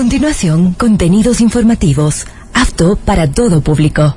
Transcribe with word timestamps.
continuación, 0.00 0.72
contenidos 0.72 1.42
informativos, 1.42 2.24
apto 2.54 2.96
para 2.96 3.30
todo 3.30 3.60
público. 3.60 4.16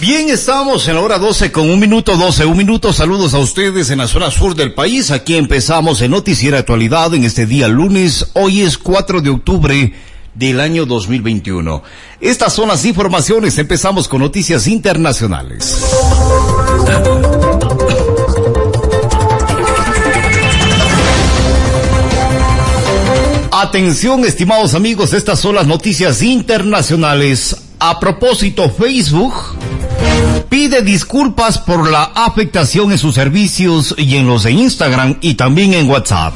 Bien, 0.00 0.30
estamos 0.30 0.86
en 0.86 0.94
la 0.94 1.00
hora 1.00 1.18
12 1.18 1.50
con 1.50 1.68
un 1.68 1.80
minuto 1.80 2.16
12, 2.16 2.44
un 2.44 2.56
minuto. 2.56 2.92
Saludos 2.92 3.34
a 3.34 3.38
ustedes 3.38 3.90
en 3.90 3.98
la 3.98 4.06
zona 4.06 4.30
sur 4.30 4.54
del 4.54 4.72
país. 4.72 5.10
Aquí 5.10 5.34
empezamos 5.34 6.00
en 6.02 6.12
Noticiera 6.12 6.58
Actualidad 6.58 7.12
en 7.14 7.24
este 7.24 7.46
día 7.46 7.66
lunes. 7.66 8.30
Hoy 8.34 8.60
es 8.60 8.78
4 8.78 9.20
de 9.20 9.30
octubre 9.30 9.92
del 10.34 10.60
año 10.60 10.86
2021. 10.86 11.82
Estas 12.20 12.52
son 12.52 12.68
las 12.68 12.84
informaciones. 12.84 13.58
Empezamos 13.58 14.06
con 14.06 14.20
noticias 14.20 14.68
internacionales. 14.68 15.82
Atención, 23.50 24.24
estimados 24.24 24.74
amigos, 24.74 25.12
estas 25.12 25.40
son 25.40 25.56
las 25.56 25.66
noticias 25.66 26.22
internacionales. 26.22 27.67
A 27.80 28.00
propósito, 28.00 28.68
Facebook 28.70 29.32
pide 30.48 30.82
disculpas 30.82 31.58
por 31.58 31.88
la 31.88 32.04
afectación 32.14 32.90
en 32.90 32.98
sus 32.98 33.14
servicios 33.14 33.94
y 33.96 34.16
en 34.16 34.26
los 34.26 34.42
de 34.42 34.52
Instagram 34.52 35.18
y 35.20 35.34
también 35.34 35.74
en 35.74 35.88
WhatsApp. 35.88 36.34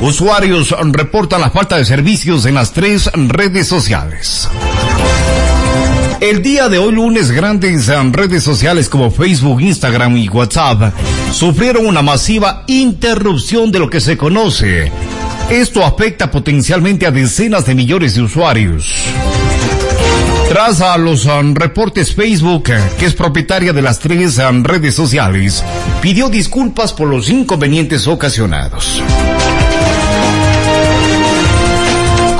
Usuarios 0.00 0.74
reportan 0.92 1.40
la 1.40 1.50
falta 1.50 1.76
de 1.76 1.84
servicios 1.84 2.46
en 2.46 2.54
las 2.54 2.72
tres 2.72 3.10
redes 3.12 3.66
sociales. 3.66 4.48
El 6.20 6.42
día 6.42 6.68
de 6.68 6.78
hoy 6.78 6.92
lunes 6.92 7.32
grandes 7.32 7.88
redes 8.12 8.44
sociales 8.44 8.88
como 8.88 9.10
Facebook, 9.10 9.60
Instagram 9.60 10.16
y 10.16 10.28
WhatsApp 10.28 10.94
sufrieron 11.32 11.86
una 11.86 12.02
masiva 12.02 12.62
interrupción 12.68 13.72
de 13.72 13.80
lo 13.80 13.90
que 13.90 14.00
se 14.00 14.16
conoce. 14.16 14.92
Esto 15.50 15.84
afecta 15.84 16.30
potencialmente 16.30 17.06
a 17.06 17.10
decenas 17.10 17.66
de 17.66 17.74
millones 17.74 18.14
de 18.14 18.22
usuarios. 18.22 18.94
Tras 20.48 20.82
los 20.98 21.26
um, 21.26 21.54
reportes 21.54 22.14
Facebook, 22.14 22.70
que 22.98 23.04
es 23.04 23.14
propietaria 23.14 23.74
de 23.74 23.82
las 23.82 23.98
tres 23.98 24.38
um, 24.38 24.64
redes 24.64 24.94
sociales, 24.94 25.62
pidió 26.00 26.30
disculpas 26.30 26.94
por 26.94 27.08
los 27.08 27.28
inconvenientes 27.28 28.06
ocasionados. 28.06 29.02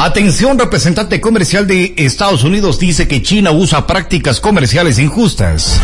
Atención, 0.01 0.59
representante 0.59 1.21
comercial 1.21 1.67
de 1.67 1.93
Estados 1.99 2.45
Unidos 2.45 2.79
dice 2.79 3.07
que 3.07 3.23
China 3.23 3.51
usa 3.51 3.87
prácticas 3.87 4.41
comerciales 4.41 4.99
injustas. 4.99 5.79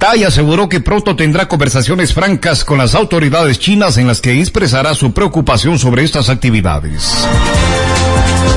Tai 0.00 0.24
aseguró 0.24 0.68
que 0.68 0.80
pronto 0.80 1.14
tendrá 1.14 1.46
conversaciones 1.46 2.12
francas 2.12 2.64
con 2.64 2.78
las 2.78 2.96
autoridades 2.96 3.60
chinas 3.60 3.96
en 3.96 4.08
las 4.08 4.20
que 4.20 4.40
expresará 4.40 4.94
su 4.94 5.12
preocupación 5.12 5.78
sobre 5.78 6.02
estas 6.02 6.30
actividades. 6.30 7.28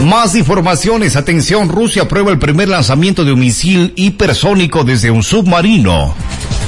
Más 0.04 0.36
informaciones. 0.36 1.16
Atención, 1.16 1.70
Rusia 1.70 2.04
aprueba 2.04 2.32
el 2.32 2.40
primer 2.40 2.68
lanzamiento 2.68 3.24
de 3.24 3.34
un 3.34 3.40
misil 3.40 3.94
hipersónico 3.96 4.84
desde 4.84 5.12
un 5.12 5.24
submarino. 5.24 6.14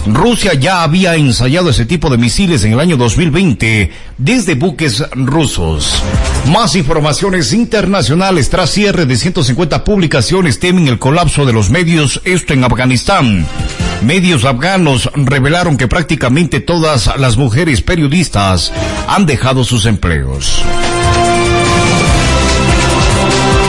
Rusia 0.08 0.54
ya 0.54 0.84
había 0.84 1.16
ensayado 1.16 1.70
ese 1.72 1.86
tipo 1.86 2.10
de 2.10 2.18
misiles 2.18 2.64
en 2.64 2.74
el 2.74 2.80
año 2.80 2.96
2020 2.96 3.92
desde 4.18 4.56
buques 4.56 5.04
rusos. 5.14 6.02
Más 6.52 6.76
informaciones 6.76 7.54
internacionales 7.54 8.50
tras 8.50 8.70
cierre 8.70 9.06
de 9.06 9.18
150 9.18 9.84
publicaciones 9.84 10.60
temen 10.60 10.88
el 10.88 11.00
colapso 11.00 11.46
de 11.46 11.54
los 11.54 11.72
medios, 11.72 12.22
esto 12.24 12.54
en 12.54 12.64
Afganistán. 12.64 13.48
Medios 14.04 14.46
afganos 14.46 15.10
revelaron 15.16 15.76
que 15.76 15.88
prácticamente 15.88 16.60
todas 16.60 17.18
las 17.18 17.38
mujeres 17.38 17.82
periodistas 17.82 18.72
han 19.08 19.26
dejado 19.26 19.64
sus 19.64 19.88
empleos. 19.88 20.62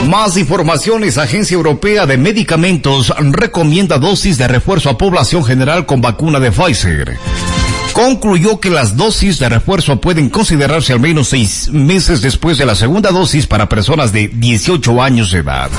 Más 0.05 0.37
informaciones, 0.37 1.17
Agencia 1.17 1.55
Europea 1.55 2.05
de 2.05 2.17
Medicamentos 2.17 3.13
recomienda 3.19 3.97
dosis 3.97 4.37
de 4.37 4.47
refuerzo 4.47 4.89
a 4.89 4.97
población 4.97 5.43
general 5.43 5.85
con 5.85 5.99
vacuna 5.99 6.39
de 6.39 6.51
Pfizer. 6.51 7.17
Concluyó 7.91 8.59
que 8.59 8.69
las 8.69 8.95
dosis 8.95 9.39
de 9.39 9.49
refuerzo 9.49 9.99
pueden 9.99 10.29
considerarse 10.29 10.93
al 10.93 10.99
menos 10.99 11.29
seis 11.29 11.69
meses 11.71 12.21
después 12.21 12.57
de 12.57 12.65
la 12.65 12.75
segunda 12.75 13.11
dosis 13.11 13.47
para 13.47 13.67
personas 13.67 14.13
de 14.13 14.27
18 14.29 15.01
años 15.01 15.31
de 15.31 15.39
edad. 15.39 15.69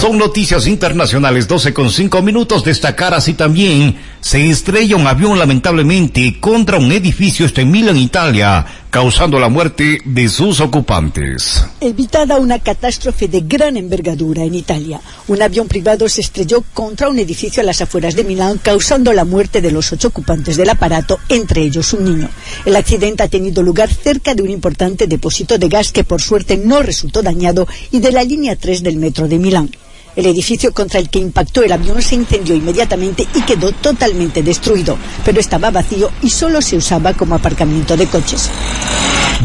Son 0.00 0.16
noticias 0.16 0.66
internacionales, 0.66 1.46
12 1.46 1.74
con 1.74 1.90
5 1.90 2.22
minutos. 2.22 2.64
Destacar 2.64 3.12
así 3.12 3.34
también, 3.34 3.98
se 4.20 4.50
estrella 4.50 4.96
un 4.96 5.06
avión 5.06 5.38
lamentablemente 5.38 6.38
contra 6.40 6.78
un 6.78 6.92
edificio 6.92 7.46
esto 7.46 7.60
en 7.60 7.70
Milán, 7.70 7.96
Italia, 7.96 8.66
causando 8.90 9.38
la 9.38 9.48
muerte 9.48 9.98
de 10.04 10.28
sus 10.28 10.60
ocupantes. 10.60 11.64
Evitada 11.80 12.36
una 12.36 12.58
catástrofe 12.58 13.28
de 13.28 13.40
gran 13.40 13.76
envergadura 13.76 14.44
en 14.44 14.54
Italia. 14.54 15.00
Un 15.28 15.40
avión 15.40 15.68
privado 15.68 16.08
se 16.08 16.20
estrelló 16.20 16.62
contra 16.74 17.08
un 17.08 17.18
edificio 17.18 17.62
a 17.62 17.66
las 17.66 17.80
afueras 17.80 18.14
de 18.14 18.24
Milán, 18.24 18.58
causando 18.58 19.12
la 19.12 19.24
muerte 19.24 19.60
de 19.60 19.70
los 19.70 19.92
ocho 19.92 20.08
ocupantes 20.08 20.56
del 20.56 20.70
aparato, 20.70 21.18
entre 21.28 21.62
ellos 21.62 21.92
un 21.94 22.04
niño. 22.04 22.28
El 22.66 22.76
accidente 22.76 23.22
ha 23.22 23.28
tenido 23.28 23.62
lugar 23.62 23.88
cerca 23.88 24.34
de 24.34 24.42
un 24.42 24.50
importante 24.50 25.06
depósito 25.06 25.56
de 25.56 25.68
gas 25.68 25.92
que 25.92 26.04
por 26.04 26.20
suerte 26.20 26.56
no 26.56 26.82
resultó 26.82 27.22
dañado 27.22 27.66
y 27.90 28.00
de 28.00 28.12
la 28.12 28.22
línea 28.22 28.56
3 28.56 28.82
del 28.82 28.96
metro 28.96 29.28
de 29.28 29.38
Milán. 29.38 29.70
El 30.16 30.26
edificio 30.26 30.72
contra 30.72 31.00
el 31.00 31.08
que 31.08 31.18
impactó 31.18 31.62
el 31.62 31.72
avión 31.72 32.02
se 32.02 32.16
incendió 32.16 32.54
inmediatamente 32.54 33.26
y 33.34 33.42
quedó 33.42 33.72
totalmente 33.72 34.42
destruido, 34.42 34.98
pero 35.24 35.40
estaba 35.40 35.70
vacío 35.70 36.10
y 36.22 36.30
solo 36.30 36.60
se 36.60 36.76
usaba 36.76 37.14
como 37.14 37.34
aparcamiento 37.34 37.96
de 37.96 38.06
coches. 38.06 38.50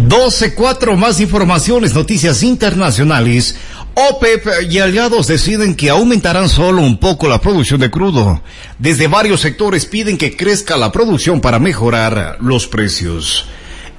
12.4 0.07 0.95
más 0.97 1.19
informaciones, 1.19 1.93
noticias 1.93 2.43
internacionales. 2.43 3.55
OPEP 3.93 4.69
y 4.69 4.79
aliados 4.79 5.27
deciden 5.27 5.73
que 5.73 5.89
aumentarán 5.89 6.49
solo 6.49 6.81
un 6.81 6.99
poco 6.99 7.29
la 7.29 7.39
producción 7.39 7.79
de 7.79 7.89
crudo. 7.89 8.41
Desde 8.77 9.07
varios 9.07 9.39
sectores 9.39 9.85
piden 9.85 10.17
que 10.17 10.35
crezca 10.35 10.75
la 10.75 10.91
producción 10.91 11.39
para 11.39 11.59
mejorar 11.59 12.37
los 12.41 12.67
precios. 12.67 13.45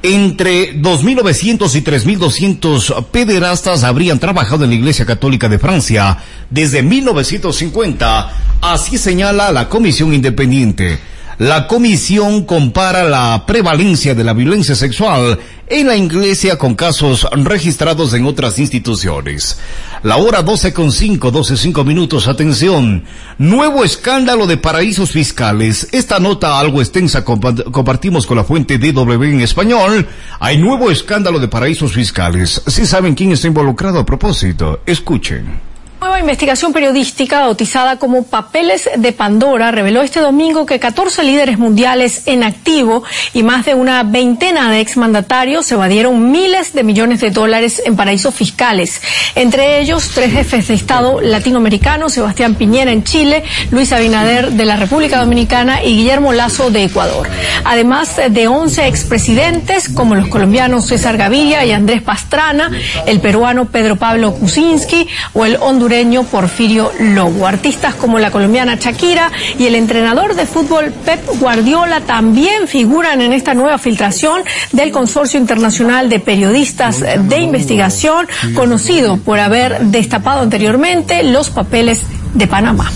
Entre 0.03 0.75
2.900 0.81 1.75
y 1.75 1.81
3.200 1.83 3.07
pederastas 3.07 3.83
habrían 3.83 4.19
trabajado 4.19 4.65
en 4.65 4.71
la 4.71 4.77
Iglesia 4.77 5.07
Católica 5.07 5.49
de 5.49 5.59
Francia 5.59 6.19
desde 6.51 6.83
1950, 6.83 8.33
así 8.61 8.99
señala 8.99 9.51
la 9.53 9.69
Comisión 9.69 10.15
Independiente. 10.15 10.99
La 11.39 11.67
comisión 11.67 12.45
compara 12.47 13.05
la 13.05 13.45
prevalencia 13.47 14.15
de 14.15 14.25
la 14.25 14.33
violencia 14.33 14.75
sexual 14.75 15.39
en 15.67 15.87
la 15.87 15.95
iglesia 15.95 16.57
con 16.57 16.75
casos 16.75 17.29
registrados 17.31 18.15
en 18.15 18.25
otras 18.25 18.59
instituciones. 18.59 19.59
La 20.03 20.17
hora 20.17 20.41
12 20.41 20.73
con 20.73 20.91
5, 20.91 21.31
12 21.31 21.59
5 21.59 21.85
minutos, 21.85 22.27
atención. 22.27 23.05
Nuevo 23.37 23.85
escándalo 23.85 24.47
de 24.47 24.57
paraísos 24.57 25.11
fiscales. 25.11 25.89
Esta 25.93 26.19
nota 26.21 26.59
algo 26.59 26.81
extensa 26.81 27.23
compartimos 27.23 28.27
con 28.27 28.39
la 28.39 28.45
fuente 28.45 28.79
DW 28.79 29.23
en 29.25 29.41
español. 29.43 30.09
Hay 30.41 30.57
nuevo 30.57 30.91
escándalo 30.91 31.39
de 31.39 31.49
paraísos 31.49 31.93
fiscales. 31.93 32.63
Si 32.67 32.87
saben 32.87 33.15
quién 33.15 33.33
está 33.33 33.47
involucrado 33.47 33.99
a 33.99 34.07
propósito, 34.07 34.81
escuchen. 34.87 35.76
Nueva 35.99 36.21
investigación 36.21 36.75
periodística 36.75 37.41
bautizada 37.41 37.99
como 37.99 38.25
Papeles 38.25 38.87
de 38.99 39.13
Pandora 39.13 39.71
reveló 39.71 40.03
este 40.03 40.21
domingo 40.21 40.67
que 40.67 40.79
14 40.79 41.23
líderes 41.23 41.59
mundiales 41.59 42.25
en 42.27 42.43
activo 42.43 43.03
y 43.33 43.43
más 43.43 43.65
de 43.65 43.75
una 43.75 44.03
veintena 44.03 44.71
de 44.71 44.81
exmandatarios 44.81 45.73
evadieron 45.73 46.31
miles 46.31 46.75
de 46.75 46.85
millones 46.85 47.23
de 47.23 47.31
dólares 47.31 47.83
en 47.87 47.97
paraísos 47.97 48.35
fiscales. 48.35 49.01
Entre 49.35 49.81
ellos, 49.81 50.11
tres 50.15 50.33
jefes 50.33 50.69
de 50.69 50.75
Estado 50.75 51.23
latinoamericanos, 51.23 52.13
Sebastián 52.13 52.57
Piñera 52.57 52.93
en 52.93 53.03
Chile, 53.03 53.43
Luis 53.71 53.91
Abinader 53.91 54.53
de 54.53 54.65
la 54.67 54.77
República 54.77 55.21
Dominicana 55.21 55.83
y 55.83 55.97
Guillermo 55.97 56.35
Lazo 56.35 56.71
de 56.71 56.85
Ecuador. 56.85 57.27
Además 57.65 58.21
de 58.29 58.49
11 58.49 58.87
expresidentes 58.87 59.89
como 59.89 60.15
los 60.15 60.29
colombianos 60.29 60.89
César 60.89 61.17
Gaviria 61.17 61.65
y 61.65 61.73
Andrés 61.73 62.03
Pastrana, 62.03 62.71
el 63.07 63.21
peruano 63.21 63.65
Pedro 63.65 63.97
Pablo 63.97 64.35
Kuczynski 64.35 65.09
o 65.33 65.47
el 65.47 65.57
hondureño 65.57 65.86
Porfirio 66.31 66.91
Lobo. 66.99 67.47
Artistas 67.47 67.95
como 67.95 68.19
la 68.19 68.33
colombiana 68.33 68.75
Shakira 68.75 69.31
y 69.57 69.67
el 69.67 69.77
entrenador 69.77 70.35
de 70.35 70.45
fútbol 70.45 70.93
Pep 71.05 71.25
Guardiola 71.39 72.01
también 72.01 72.67
figuran 72.67 73.21
en 73.21 73.33
esta 73.33 73.55
nueva 73.55 73.79
filtración 73.79 74.43
del 74.73 74.91
Consorcio 74.91 75.39
Internacional 75.39 76.09
de 76.09 76.19
Periodistas 76.19 77.01
de 77.01 77.39
Investigación, 77.39 78.27
conocido 78.57 79.19
por 79.19 79.39
haber 79.39 79.79
destapado 79.87 80.41
anteriormente 80.41 81.23
los 81.23 81.51
papeles 81.51 82.03
de 82.35 82.47
Panamá. 82.49 82.91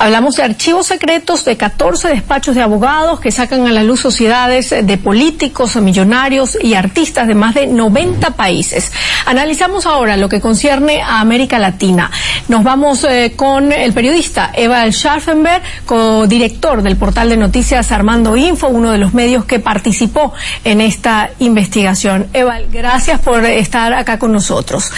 Hablamos 0.00 0.36
de 0.36 0.44
archivos 0.44 0.86
secretos 0.86 1.44
de 1.44 1.56
14 1.56 2.08
despachos 2.08 2.54
de 2.54 2.62
abogados 2.62 3.18
que 3.18 3.32
sacan 3.32 3.66
a 3.66 3.72
la 3.72 3.82
luz 3.82 3.98
sociedades 3.98 4.70
de 4.70 4.96
políticos, 4.96 5.74
millonarios 5.74 6.56
y 6.62 6.74
artistas 6.74 7.26
de 7.26 7.34
más 7.34 7.56
de 7.56 7.66
90 7.66 8.30
países. 8.30 8.92
Analizamos 9.26 9.86
ahora 9.86 10.16
lo 10.16 10.28
que 10.28 10.40
concierne 10.40 11.02
a 11.02 11.18
América 11.18 11.58
Latina. 11.58 12.12
Nos 12.46 12.62
vamos 12.62 13.02
eh, 13.02 13.32
con 13.34 13.72
el 13.72 13.92
periodista 13.92 14.52
Eva 14.54 14.88
Scharfenberg, 14.88 15.62
co-director 15.84 16.80
del 16.82 16.96
portal 16.96 17.30
de 17.30 17.36
noticias 17.36 17.90
Armando 17.90 18.36
Info, 18.36 18.68
uno 18.68 18.92
de 18.92 18.98
los 18.98 19.14
medios 19.14 19.46
que 19.46 19.58
participó 19.58 20.32
en 20.62 20.80
esta 20.80 21.30
investigación. 21.40 22.28
Eva, 22.32 22.60
gracias 22.70 23.18
por 23.20 23.44
estar 23.44 23.92
acá 23.92 24.16
con 24.16 24.30
nosotros. 24.30 24.92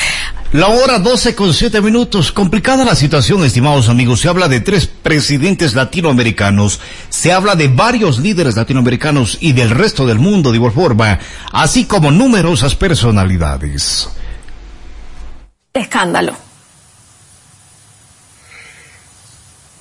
La 0.52 0.66
hora 0.66 0.98
12 0.98 1.36
con 1.36 1.54
7 1.54 1.80
minutos. 1.80 2.32
Complicada 2.32 2.84
la 2.84 2.96
situación, 2.96 3.44
estimados 3.44 3.88
amigos. 3.88 4.20
Se 4.20 4.28
habla 4.28 4.48
de 4.48 4.58
tres 4.58 4.88
presidentes 4.88 5.74
latinoamericanos. 5.74 6.80
Se 7.08 7.32
habla 7.32 7.54
de 7.54 7.68
varios 7.68 8.18
líderes 8.18 8.56
latinoamericanos 8.56 9.38
y 9.40 9.52
del 9.52 9.70
resto 9.70 10.06
del 10.06 10.18
mundo 10.18 10.50
de 10.50 10.56
igual 10.56 10.72
forma, 10.72 11.20
así 11.52 11.84
como 11.84 12.10
numerosas 12.10 12.74
personalidades. 12.74 14.08
Escándalo. 15.72 16.36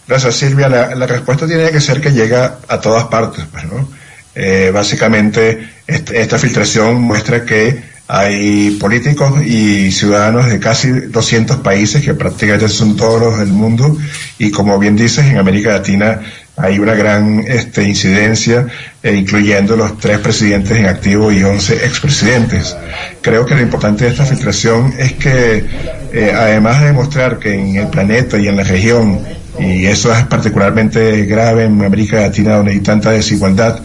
Gracias, 0.08 0.36
Silvia. 0.36 0.70
La, 0.70 1.08
respuesta 1.08 1.48
tiene 1.48 1.72
que 1.72 1.82
ser 1.82 2.00
que 2.00 2.12
llega 2.12 2.60
a 2.68 2.80
todas 2.80 3.06
partes. 3.06 3.44
Pues, 3.52 3.66
¿no? 3.66 3.90
Eh, 4.36 4.70
básicamente, 4.72 5.68
este, 5.88 6.22
esta 6.22 6.38
filtración 6.38 7.02
muestra 7.02 7.44
que 7.44 7.90
hay 8.12 8.72
políticos 8.72 9.46
y 9.46 9.92
ciudadanos 9.92 10.50
de 10.50 10.60
casi 10.60 10.90
200 10.90 11.58
países 11.58 12.04
que 12.04 12.16
prácticamente 12.16 12.68
son 12.68 12.98
todos 12.98 13.22
los 13.22 13.38
del 13.38 13.50
mundo 13.50 13.96
y 14.40 14.50
como 14.50 14.80
bien 14.80 14.96
dices, 14.96 15.28
en 15.28 15.38
América 15.38 15.70
Latina 15.70 16.20
hay 16.58 16.80
una 16.80 16.96
gran 16.96 17.44
este, 17.48 17.84
incidencia, 17.84 18.66
eh, 19.04 19.14
incluyendo 19.14 19.76
los 19.76 20.00
tres 20.00 20.18
presidentes 20.18 20.76
en 20.76 20.88
activo 20.88 21.32
y 21.32 21.44
11 21.44 21.86
expresidentes. 21.86 22.76
Creo 23.22 23.46
que 23.46 23.54
lo 23.54 23.62
importante 23.62 24.06
de 24.06 24.10
esta 24.10 24.26
filtración 24.26 24.92
es 24.98 25.14
que, 25.14 25.64
eh, 26.12 26.34
además 26.36 26.82
de 26.82 26.88
demostrar 26.88 27.38
que 27.38 27.54
en 27.54 27.76
el 27.76 27.90
planeta 27.90 28.40
y 28.40 28.48
en 28.48 28.58
la 28.58 28.64
región, 28.64 29.20
y 29.60 29.86
eso 29.86 30.12
es 30.12 30.26
particularmente 30.26 31.28
grave 31.28 31.66
en 31.66 31.80
América 31.84 32.22
Latina 32.22 32.56
donde 32.56 32.72
hay 32.72 32.80
tanta 32.80 33.12
desigualdad, 33.12 33.84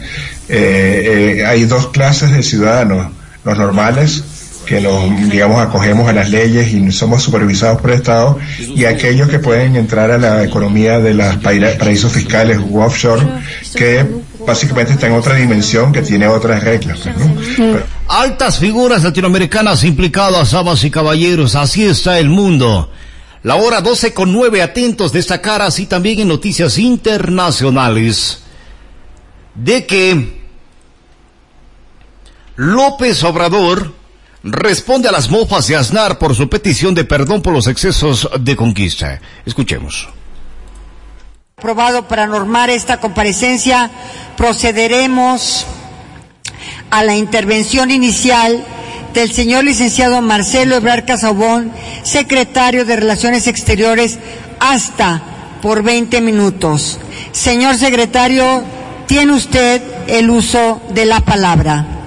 eh, 0.49 1.43
hay 1.45 1.65
dos 1.65 1.89
clases 1.89 2.31
de 2.31 2.41
ciudadanos 2.41 3.11
los 3.45 3.57
normales, 3.57 4.23
que 4.65 4.81
nos, 4.81 5.29
digamos, 5.29 5.61
acogemos 5.61 6.09
a 6.09 6.13
las 6.13 6.29
leyes 6.31 6.73
y 6.73 6.91
somos 6.91 7.21
supervisados 7.21 7.79
por 7.79 7.91
el 7.91 7.97
Estado, 7.97 8.39
y 8.59 8.85
aquellos 8.85 9.29
que 9.29 9.39
pueden 9.39 9.75
entrar 9.75 10.09
a 10.09 10.17
la 10.17 10.43
economía 10.43 10.99
de 10.99 11.13
los 11.13 11.35
paraísos 11.37 12.11
fiscales 12.11 12.57
u 12.67 12.81
offshore, 12.81 13.21
que 13.75 14.05
básicamente 14.45 14.93
está 14.93 15.07
en 15.07 15.13
otra 15.13 15.35
dimensión, 15.35 15.93
que 15.93 16.01
tiene 16.01 16.27
otras 16.27 16.63
reglas. 16.63 16.99
Pues, 17.55 17.83
Altas 18.07 18.59
figuras 18.59 19.03
latinoamericanas 19.03 19.83
implicadas, 19.83 20.53
amas 20.53 20.83
y 20.83 20.89
caballeros, 20.89 21.55
así 21.55 21.85
está 21.85 22.19
el 22.19 22.29
mundo. 22.29 22.89
La 23.43 23.55
hora 23.55 23.81
12 23.81 24.13
con 24.13 24.33
9 24.33 24.63
atentos 24.63 25.13
destacar 25.13 25.61
así 25.61 25.85
también 25.85 26.19
en 26.19 26.27
noticias 26.27 26.79
internacionales 26.79 28.41
de 29.53 29.85
que 29.85 30.44
López 32.55 33.23
Obrador 33.23 33.93
responde 34.43 35.09
a 35.09 35.11
las 35.11 35.29
mofas 35.29 35.67
de 35.67 35.75
Aznar 35.75 36.17
por 36.17 36.35
su 36.35 36.47
petición 36.49 36.93
de 36.93 37.03
perdón 37.03 37.41
por 37.41 37.53
los 37.53 37.67
excesos 37.67 38.29
de 38.39 38.55
conquista. 38.55 39.19
Escuchemos. 39.45 40.07
Aprobado 41.57 42.07
para 42.07 42.27
normar 42.27 42.69
esta 42.69 42.99
comparecencia, 42.99 43.89
procederemos 44.37 45.65
a 46.91 47.03
la 47.03 47.15
intervención 47.15 47.91
inicial 47.91 48.63
del 49.13 49.31
señor 49.31 49.63
licenciado 49.63 50.21
Marcelo 50.21 50.75
Ebrar 50.75 51.05
Casabón, 51.05 51.71
secretario 52.03 52.85
de 52.85 52.97
Relaciones 52.97 53.47
Exteriores, 53.47 54.19
hasta 54.59 55.21
por 55.61 55.81
20 55.81 56.21
minutos. 56.21 56.99
Señor 57.31 57.77
secretario, 57.77 58.63
tiene 59.07 59.33
usted 59.33 59.81
el 60.07 60.29
uso 60.29 60.81
de 60.89 61.05
la 61.05 61.21
palabra. 61.21 62.04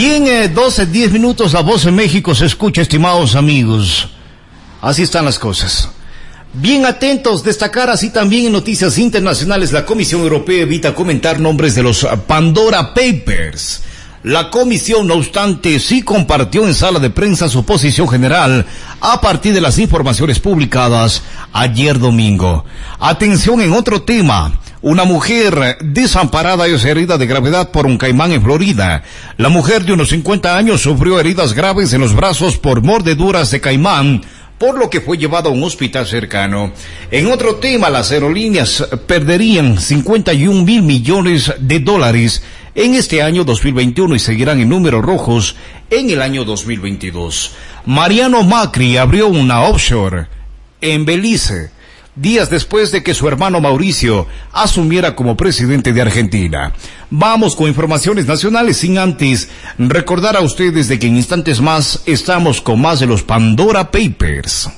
Bien, 0.00 0.28
eh, 0.28 0.46
12, 0.46 0.86
10 0.86 1.10
minutos, 1.10 1.52
la 1.54 1.60
voz 1.60 1.84
en 1.84 1.96
México 1.96 2.32
se 2.32 2.46
escucha, 2.46 2.80
estimados 2.80 3.34
amigos. 3.34 4.08
Así 4.80 5.02
están 5.02 5.24
las 5.24 5.40
cosas. 5.40 5.88
Bien 6.52 6.86
atentos, 6.86 7.42
destacar 7.42 7.90
así 7.90 8.10
también 8.10 8.46
en 8.46 8.52
noticias 8.52 8.96
internacionales, 8.96 9.72
la 9.72 9.84
Comisión 9.84 10.20
Europea 10.20 10.62
evita 10.62 10.94
comentar 10.94 11.40
nombres 11.40 11.74
de 11.74 11.82
los 11.82 12.06
Pandora 12.28 12.94
Papers. 12.94 13.82
La 14.28 14.50
comisión, 14.50 15.06
no 15.06 15.14
obstante, 15.14 15.80
sí 15.80 16.02
compartió 16.02 16.66
en 16.66 16.74
sala 16.74 16.98
de 16.98 17.08
prensa 17.08 17.48
su 17.48 17.64
posición 17.64 18.06
general 18.06 18.66
a 19.00 19.22
partir 19.22 19.54
de 19.54 19.62
las 19.62 19.78
informaciones 19.78 20.38
publicadas 20.38 21.22
ayer 21.54 21.98
domingo. 21.98 22.66
Atención 23.00 23.62
en 23.62 23.72
otro 23.72 24.02
tema. 24.02 24.60
Una 24.82 25.04
mujer 25.04 25.78
desamparada 25.80 26.66
es 26.66 26.84
herida 26.84 27.16
de 27.16 27.26
gravedad 27.26 27.70
por 27.70 27.86
un 27.86 27.96
caimán 27.96 28.32
en 28.32 28.42
Florida. 28.42 29.02
La 29.38 29.48
mujer 29.48 29.86
de 29.86 29.94
unos 29.94 30.10
50 30.10 30.58
años 30.58 30.82
sufrió 30.82 31.18
heridas 31.18 31.54
graves 31.54 31.94
en 31.94 32.02
los 32.02 32.14
brazos 32.14 32.58
por 32.58 32.82
mordeduras 32.82 33.50
de 33.50 33.62
caimán 33.62 34.20
por 34.58 34.76
lo 34.76 34.90
que 34.90 35.00
fue 35.00 35.16
llevado 35.16 35.48
a 35.48 35.52
un 35.52 35.62
hospital 35.62 36.06
cercano. 36.06 36.72
En 37.10 37.28
otro 37.28 37.56
tema, 37.56 37.88
las 37.90 38.10
aerolíneas 38.10 38.86
perderían 39.06 39.78
51 39.78 40.64
mil 40.64 40.82
millones 40.82 41.52
de 41.60 41.78
dólares 41.78 42.42
en 42.78 42.94
este 42.94 43.22
año 43.22 43.42
2021 43.42 44.14
y 44.14 44.18
seguirán 44.20 44.60
en 44.60 44.68
números 44.68 45.04
rojos 45.04 45.56
en 45.90 46.10
el 46.10 46.22
año 46.22 46.44
2022. 46.44 47.52
Mariano 47.86 48.44
Macri 48.44 48.96
abrió 48.96 49.26
una 49.26 49.62
offshore 49.62 50.28
en 50.80 51.04
Belice 51.04 51.72
días 52.14 52.50
después 52.50 52.92
de 52.92 53.02
que 53.02 53.14
su 53.14 53.26
hermano 53.26 53.60
Mauricio 53.60 54.28
asumiera 54.52 55.16
como 55.16 55.36
presidente 55.36 55.92
de 55.92 56.02
Argentina. 56.02 56.72
Vamos 57.10 57.56
con 57.56 57.66
informaciones 57.66 58.26
nacionales 58.26 58.76
sin 58.76 58.96
antes 58.96 59.50
recordar 59.76 60.36
a 60.36 60.40
ustedes 60.40 60.86
de 60.86 61.00
que 61.00 61.08
en 61.08 61.16
instantes 61.16 61.60
más 61.60 62.02
estamos 62.06 62.60
con 62.60 62.80
más 62.80 63.00
de 63.00 63.06
los 63.06 63.24
Pandora 63.24 63.90
Papers. 63.90 64.70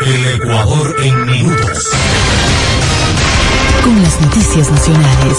El 0.00 0.26
Ecuador 0.36 0.96
en 1.02 1.26
minutos. 1.26 2.05
Con 3.86 4.02
las 4.02 4.20
noticias 4.20 4.68
nacionales. 4.68 5.38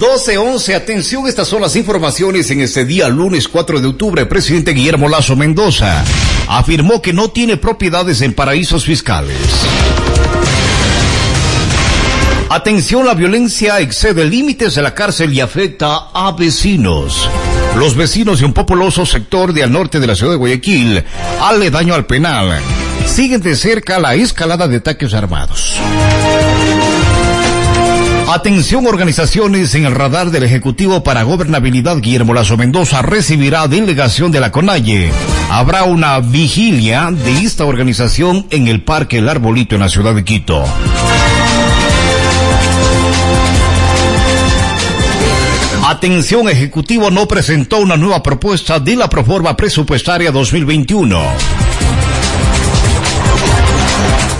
12, 0.00 0.38
11, 0.38 0.74
atención, 0.74 1.26
estas 1.26 1.48
son 1.48 1.60
las 1.60 1.76
informaciones 1.76 2.50
en 2.50 2.62
este 2.62 2.86
día, 2.86 3.10
lunes 3.10 3.48
4 3.48 3.82
de 3.82 3.88
octubre. 3.88 4.22
El 4.22 4.28
presidente 4.28 4.70
Guillermo 4.70 5.10
Lazo 5.10 5.36
Mendoza 5.36 6.02
afirmó 6.48 7.02
que 7.02 7.12
no 7.12 7.28
tiene 7.28 7.58
propiedades 7.58 8.22
en 8.22 8.32
paraísos 8.32 8.86
fiscales. 8.86 9.36
Atención, 12.56 13.04
la 13.04 13.12
violencia 13.12 13.80
excede 13.80 14.24
límites 14.24 14.76
de 14.76 14.80
la 14.80 14.94
cárcel 14.94 15.30
y 15.34 15.40
afecta 15.40 16.08
a 16.14 16.32
vecinos. 16.32 17.28
Los 17.76 17.94
vecinos 17.94 18.38
de 18.38 18.46
un 18.46 18.54
populoso 18.54 19.04
sector 19.04 19.52
de 19.52 19.62
al 19.62 19.70
norte 19.70 20.00
de 20.00 20.06
la 20.06 20.14
ciudad 20.14 20.32
de 20.32 20.38
Guayaquil, 20.38 21.04
aledaño 21.42 21.92
al 21.92 22.06
penal, 22.06 22.58
siguen 23.04 23.42
de 23.42 23.56
cerca 23.56 23.98
la 23.98 24.14
escalada 24.14 24.68
de 24.68 24.76
ataques 24.76 25.12
armados. 25.12 25.76
Atención 28.32 28.86
organizaciones 28.86 29.74
en 29.74 29.84
el 29.84 29.94
radar 29.94 30.30
del 30.30 30.42
Ejecutivo 30.42 31.04
para 31.04 31.24
Gobernabilidad 31.24 31.98
Guillermo 31.98 32.32
Lazo 32.32 32.56
Mendoza 32.56 33.02
recibirá 33.02 33.68
delegación 33.68 34.32
de 34.32 34.40
la 34.40 34.50
CONAIE. 34.50 35.10
Habrá 35.50 35.84
una 35.84 36.20
vigilia 36.20 37.10
de 37.12 37.38
esta 37.40 37.66
organización 37.66 38.46
en 38.48 38.66
el 38.66 38.82
Parque 38.82 39.18
El 39.18 39.28
Arbolito 39.28 39.74
en 39.74 39.82
la 39.82 39.90
ciudad 39.90 40.14
de 40.14 40.24
Quito. 40.24 40.64
Atención, 45.96 46.46
Ejecutivo 46.46 47.10
no 47.10 47.26
presentó 47.26 47.78
una 47.78 47.96
nueva 47.96 48.22
propuesta 48.22 48.78
de 48.78 48.96
la 48.96 49.08
proforma 49.08 49.56
presupuestaria 49.56 50.30
2021. 50.30 51.22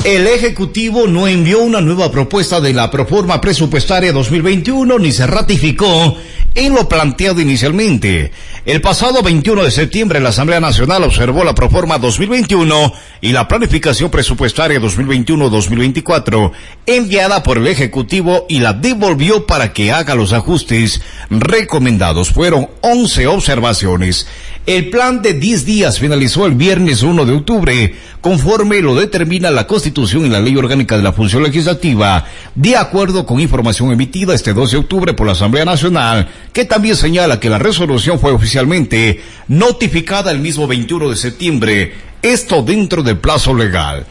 El 0.07 0.29
Ejecutivo 0.29 1.09
no 1.09 1.27
envió 1.27 1.59
una 1.59 1.81
nueva 1.81 2.13
propuesta 2.13 2.61
de 2.61 2.73
la 2.73 2.93
proforma 2.93 3.41
presupuestaria 3.41 4.13
2021 4.13 5.01
ni 5.01 5.11
se 5.11 5.27
ratificó 5.27 6.17
en 6.55 6.75
lo 6.75 6.89
planteado 6.89 7.41
inicialmente. 7.41 8.31
El 8.65 8.81
pasado 8.81 9.21
21 9.23 9.65
de 9.65 9.71
septiembre 9.73 10.21
la 10.21 10.29
Asamblea 10.29 10.61
Nacional 10.61 11.03
observó 11.03 11.43
la 11.43 11.57
proforma 11.57 11.99
2021 11.99 12.93
y 13.21 13.33
la 13.33 13.49
planificación 13.49 14.09
presupuestaria 14.09 14.81
2021-2024 14.81 16.53
enviada 16.87 17.43
por 17.43 17.59
el 17.59 17.67
Ejecutivo 17.67 18.47
y 18.49 18.61
la 18.61 18.75
devolvió 18.75 19.45
para 19.45 19.73
que 19.73 19.91
haga 19.91 20.15
los 20.15 20.33
ajustes 20.33 21.03
recomendados. 21.31 22.31
Fueron 22.31 22.69
11 22.81 23.27
observaciones. 23.27 24.29
El 24.67 24.91
plan 24.91 25.23
de 25.23 25.35
10 25.35 25.65
días 25.65 25.99
finalizó 25.99 26.47
el 26.47 26.55
viernes 26.55 27.03
1 27.03 27.25
de 27.25 27.33
octubre, 27.35 27.95
conforme 28.21 28.81
lo 28.81 28.97
determina 28.97 29.51
la 29.51 29.67
Constitución 29.67 29.96
y 29.99 30.29
la 30.29 30.41
Ley 30.41 30.55
Orgánica 30.57 30.95
de 30.99 31.03
la 31.03 31.15
Función 31.15 31.43
Legislativa, 31.43 32.27
de 32.55 32.77
acuerdo 32.77 33.25
con 33.25 33.41
información 33.41 33.91
emitida 33.93 34.35
este 34.35 34.53
12 34.53 34.73
de 34.77 34.81
octubre 34.81 35.15
por 35.15 35.27
la 35.27 35.33
Asamblea 35.33 35.65
Nacional, 35.65 36.29
que 36.53 36.67
también 36.67 36.97
señala 36.97 37.41
que 37.41 37.49
la 37.49 37.59
resolución 37.59 38.21
fue 38.21 38.33
oficialmente 38.33 39.23
notificada 39.49 40.31
el 40.31 40.41
mismo 40.41 40.67
21 40.67 41.09
de 41.09 41.17
septiembre, 41.17 41.95
esto 42.21 42.63
dentro 42.63 43.03
del 43.03 43.17
plazo 43.17 43.55
legal. 43.55 44.05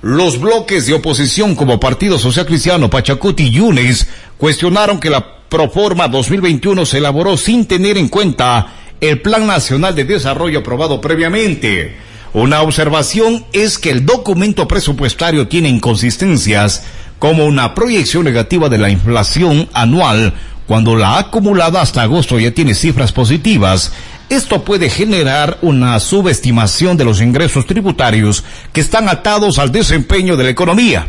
Los 0.00 0.40
bloques 0.40 0.86
de 0.86 0.94
oposición 0.94 1.56
como 1.56 1.80
Partido 1.80 2.20
Social 2.20 2.46
Cristiano, 2.46 2.88
Pachacuti 2.88 3.44
y 3.44 3.50
Yunes 3.50 4.06
cuestionaron 4.38 5.00
que 5.00 5.10
la 5.10 5.26
Proforma 5.48 6.06
2021 6.06 6.86
se 6.86 6.98
elaboró 6.98 7.36
sin 7.36 7.66
tener 7.66 7.98
en 7.98 8.08
cuenta 8.08 8.74
el 9.00 9.20
Plan 9.20 9.44
Nacional 9.46 9.96
de 9.96 10.04
Desarrollo 10.04 10.60
aprobado 10.60 11.00
previamente. 11.00 12.11
Una 12.34 12.62
observación 12.62 13.44
es 13.52 13.78
que 13.78 13.90
el 13.90 14.06
documento 14.06 14.66
presupuestario 14.66 15.48
tiene 15.48 15.68
inconsistencias 15.68 16.82
como 17.18 17.44
una 17.44 17.74
proyección 17.74 18.24
negativa 18.24 18.70
de 18.70 18.78
la 18.78 18.88
inflación 18.88 19.68
anual 19.74 20.32
cuando 20.66 20.96
la 20.96 21.18
acumulada 21.18 21.82
hasta 21.82 22.02
agosto 22.02 22.38
ya 22.38 22.50
tiene 22.50 22.74
cifras 22.74 23.12
positivas. 23.12 23.92
Esto 24.30 24.64
puede 24.64 24.88
generar 24.88 25.58
una 25.60 26.00
subestimación 26.00 26.96
de 26.96 27.04
los 27.04 27.20
ingresos 27.20 27.66
tributarios 27.66 28.44
que 28.72 28.80
están 28.80 29.10
atados 29.10 29.58
al 29.58 29.70
desempeño 29.70 30.36
de 30.36 30.44
la 30.44 30.50
economía. 30.50 31.08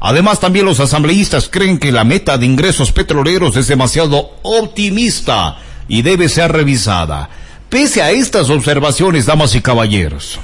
Además, 0.00 0.40
también 0.40 0.64
los 0.64 0.80
asambleístas 0.80 1.48
creen 1.50 1.78
que 1.78 1.92
la 1.92 2.04
meta 2.04 2.38
de 2.38 2.46
ingresos 2.46 2.90
petroleros 2.92 3.56
es 3.56 3.68
demasiado 3.68 4.30
optimista 4.42 5.58
y 5.86 6.00
debe 6.00 6.30
ser 6.30 6.50
revisada. 6.50 7.28
Pese 7.68 8.02
a 8.02 8.10
estas 8.10 8.48
observaciones, 8.50 9.26
damas 9.26 9.54
y 9.54 9.60
caballeros, 9.60 10.40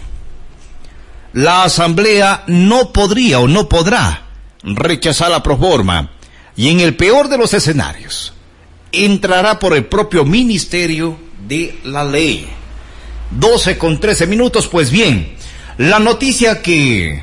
la 1.32 1.64
Asamblea 1.64 2.44
no 2.46 2.92
podría 2.92 3.40
o 3.40 3.48
no 3.48 3.68
podrá 3.68 4.22
rechazar 4.62 5.30
la 5.30 5.42
proforma 5.42 6.10
y 6.56 6.68
en 6.68 6.80
el 6.80 6.96
peor 6.96 7.28
de 7.28 7.38
los 7.38 7.54
escenarios 7.54 8.32
entrará 8.92 9.58
por 9.58 9.74
el 9.74 9.86
propio 9.86 10.24
Ministerio 10.24 11.18
de 11.46 11.78
la 11.84 12.04
Ley. 12.04 12.48
12 13.30 13.76
con 13.76 14.00
13 14.00 14.26
minutos, 14.26 14.66
pues 14.68 14.90
bien, 14.90 15.36
la 15.76 15.98
noticia 15.98 16.62
que 16.62 17.22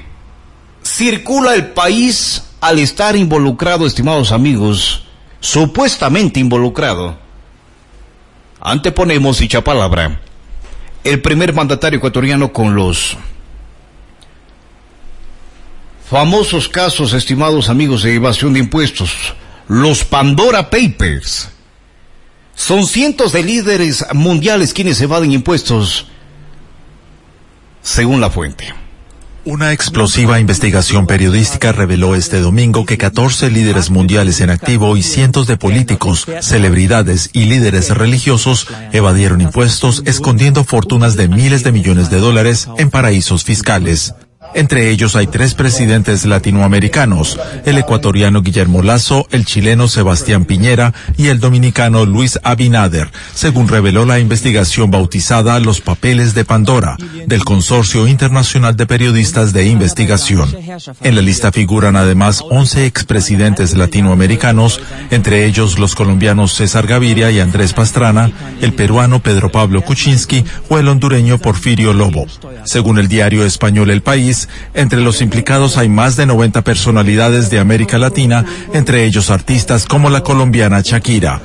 circula 0.83 1.55
el 1.55 1.67
país 1.67 2.43
al 2.61 2.79
estar 2.79 3.15
involucrado, 3.15 3.87
estimados 3.87 4.31
amigos, 4.31 5.03
supuestamente 5.39 6.39
involucrado, 6.39 7.17
Anteponemos 8.67 9.37
dicha 9.37 9.63
palabra. 9.63 10.19
El 11.03 11.21
primer 11.21 11.53
mandatario 11.53 11.97
ecuatoriano 11.97 12.51
con 12.51 12.73
los 12.73 13.15
famosos 16.09 16.69
casos, 16.69 17.13
estimados 17.13 17.69
amigos, 17.69 18.03
de 18.03 18.15
evasión 18.15 18.53
de 18.53 18.59
impuestos, 18.59 19.33
los 19.67 20.03
Pandora 20.03 20.69
Papers. 20.69 21.49
Son 22.53 22.85
cientos 22.85 23.33
de 23.33 23.43
líderes 23.43 24.05
mundiales 24.13 24.73
quienes 24.73 25.01
evaden 25.01 25.31
impuestos, 25.31 26.07
según 27.81 28.21
la 28.21 28.29
fuente. 28.29 28.73
Una 29.43 29.73
explosiva 29.73 30.39
investigación 30.39 31.05
periodística 31.05 31.71
reveló 31.71 32.15
este 32.15 32.39
domingo 32.39 32.83
que 32.85 32.97
14 32.97 33.51
líderes 33.51 33.91
mundiales 33.91 34.41
en 34.41 34.49
activo 34.49 34.97
y 34.97 35.03
cientos 35.03 35.45
de 35.45 35.55
políticos, 35.55 36.25
celebridades 36.41 37.29
y 37.31 37.45
líderes 37.45 37.91
religiosos 37.95 38.67
evadieron 38.91 39.41
impuestos 39.41 40.01
escondiendo 40.07 40.63
fortunas 40.63 41.15
de 41.15 41.27
miles 41.27 41.63
de 41.63 41.71
millones 41.71 42.09
de 42.09 42.17
dólares 42.17 42.67
en 42.79 42.89
paraísos 42.89 43.43
fiscales. 43.43 44.15
Entre 44.55 44.89
ellos 44.89 45.17
hay 45.17 45.27
tres 45.27 45.53
presidentes 45.53 46.25
latinoamericanos, 46.25 47.37
el 47.65 47.77
ecuatoriano 47.77 48.41
Guillermo 48.41 48.81
Lazo, 48.81 49.27
el 49.31 49.45
chileno 49.45 49.89
Sebastián 49.89 50.45
Piñera 50.45 50.93
y 51.17 51.27
el 51.27 51.41
dominicano 51.41 52.05
Luis 52.05 52.39
Abinader, 52.41 53.09
según 53.33 53.67
reveló 53.67 54.05
la 54.05 54.19
investigación 54.19 54.91
bautizada 54.91 55.59
Los 55.59 55.81
Papeles 55.81 56.33
de 56.35 56.45
Pandora, 56.45 56.95
del 57.27 57.43
Consorcio 57.43 58.07
Internacional 58.07 58.77
de 58.77 58.85
Periodistas 58.85 59.51
de 59.51 59.67
Investigación. 59.67 60.55
En 61.01 61.15
la 61.15 61.21
lista 61.21 61.51
figuran 61.51 61.97
además 61.97 62.41
11 62.49 62.85
expresidentes 62.85 63.75
latinoamericanos, 63.75 64.79
entre 65.11 65.45
ellos 65.45 65.79
los 65.79 65.95
colombianos 65.95 66.53
César 66.53 66.87
Gaviria 66.87 67.29
y 67.29 67.41
Andrés 67.41 67.73
Pastrana, 67.73 68.31
el 68.61 68.73
peruano 68.73 69.19
Pedro 69.19 69.51
Pablo 69.51 69.81
Kuczynski 69.81 70.45
o 70.69 70.79
el 70.79 70.87
hondureño 70.87 71.39
Porfirio 71.39 71.91
Lobo. 71.91 72.25
Según 72.63 72.99
el 72.99 73.09
diario 73.09 73.45
español 73.45 73.89
El 73.89 74.01
País, 74.01 74.44
entre 74.73 75.01
los 75.01 75.21
implicados 75.21 75.77
hay 75.77 75.89
más 75.89 76.15
de 76.15 76.25
90 76.25 76.61
personalidades 76.63 77.49
de 77.49 77.59
América 77.59 77.97
Latina, 77.97 78.45
entre 78.73 79.05
ellos 79.05 79.29
artistas 79.29 79.85
como 79.85 80.09
la 80.09 80.21
colombiana 80.21 80.81
Shakira. 80.81 81.41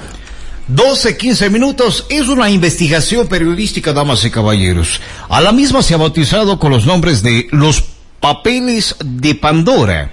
12, 0.69 1.17
15 1.17 1.51
minutos 1.51 2.07
es 2.09 2.29
una 2.29 2.49
investigación 2.49 3.27
periodística, 3.27 3.93
damas 3.93 4.25
y 4.25 4.31
caballeros. 4.31 5.01
A 5.29 5.41
la 5.41 5.51
misma 5.51 5.83
se 5.83 5.95
ha 5.95 5.97
bautizado 5.97 6.61
con 6.61 6.71
los 6.71 6.87
nombres 6.87 7.23
de 7.23 7.49
los 7.51 7.83
papeles 8.21 8.95
de 9.05 9.35
Pandora 9.35 10.13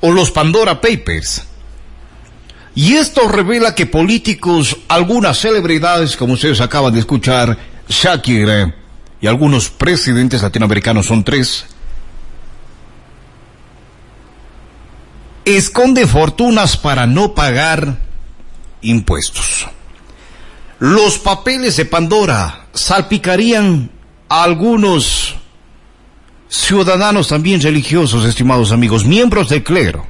o 0.00 0.12
los 0.12 0.30
Pandora 0.30 0.80
Papers. 0.80 1.42
Y 2.76 2.94
esto 2.94 3.28
revela 3.28 3.74
que 3.74 3.86
políticos, 3.86 4.76
algunas 4.88 5.38
celebridades, 5.38 6.16
como 6.16 6.34
ustedes 6.34 6.60
acaban 6.60 6.92
de 6.92 7.00
escuchar, 7.00 7.56
Shakira, 7.88 8.74
y 9.24 9.26
algunos 9.26 9.70
presidentes 9.70 10.42
latinoamericanos, 10.42 11.06
son 11.06 11.24
tres, 11.24 11.64
esconde 15.46 16.06
fortunas 16.06 16.76
para 16.76 17.06
no 17.06 17.34
pagar 17.34 18.00
impuestos. 18.82 19.66
Los 20.78 21.16
papeles 21.16 21.78
de 21.78 21.86
Pandora 21.86 22.66
salpicarían 22.74 23.90
a 24.28 24.42
algunos 24.42 25.36
ciudadanos 26.50 27.28
también 27.28 27.62
religiosos, 27.62 28.26
estimados 28.26 28.72
amigos, 28.72 29.06
miembros 29.06 29.48
del 29.48 29.64
clero. 29.64 30.06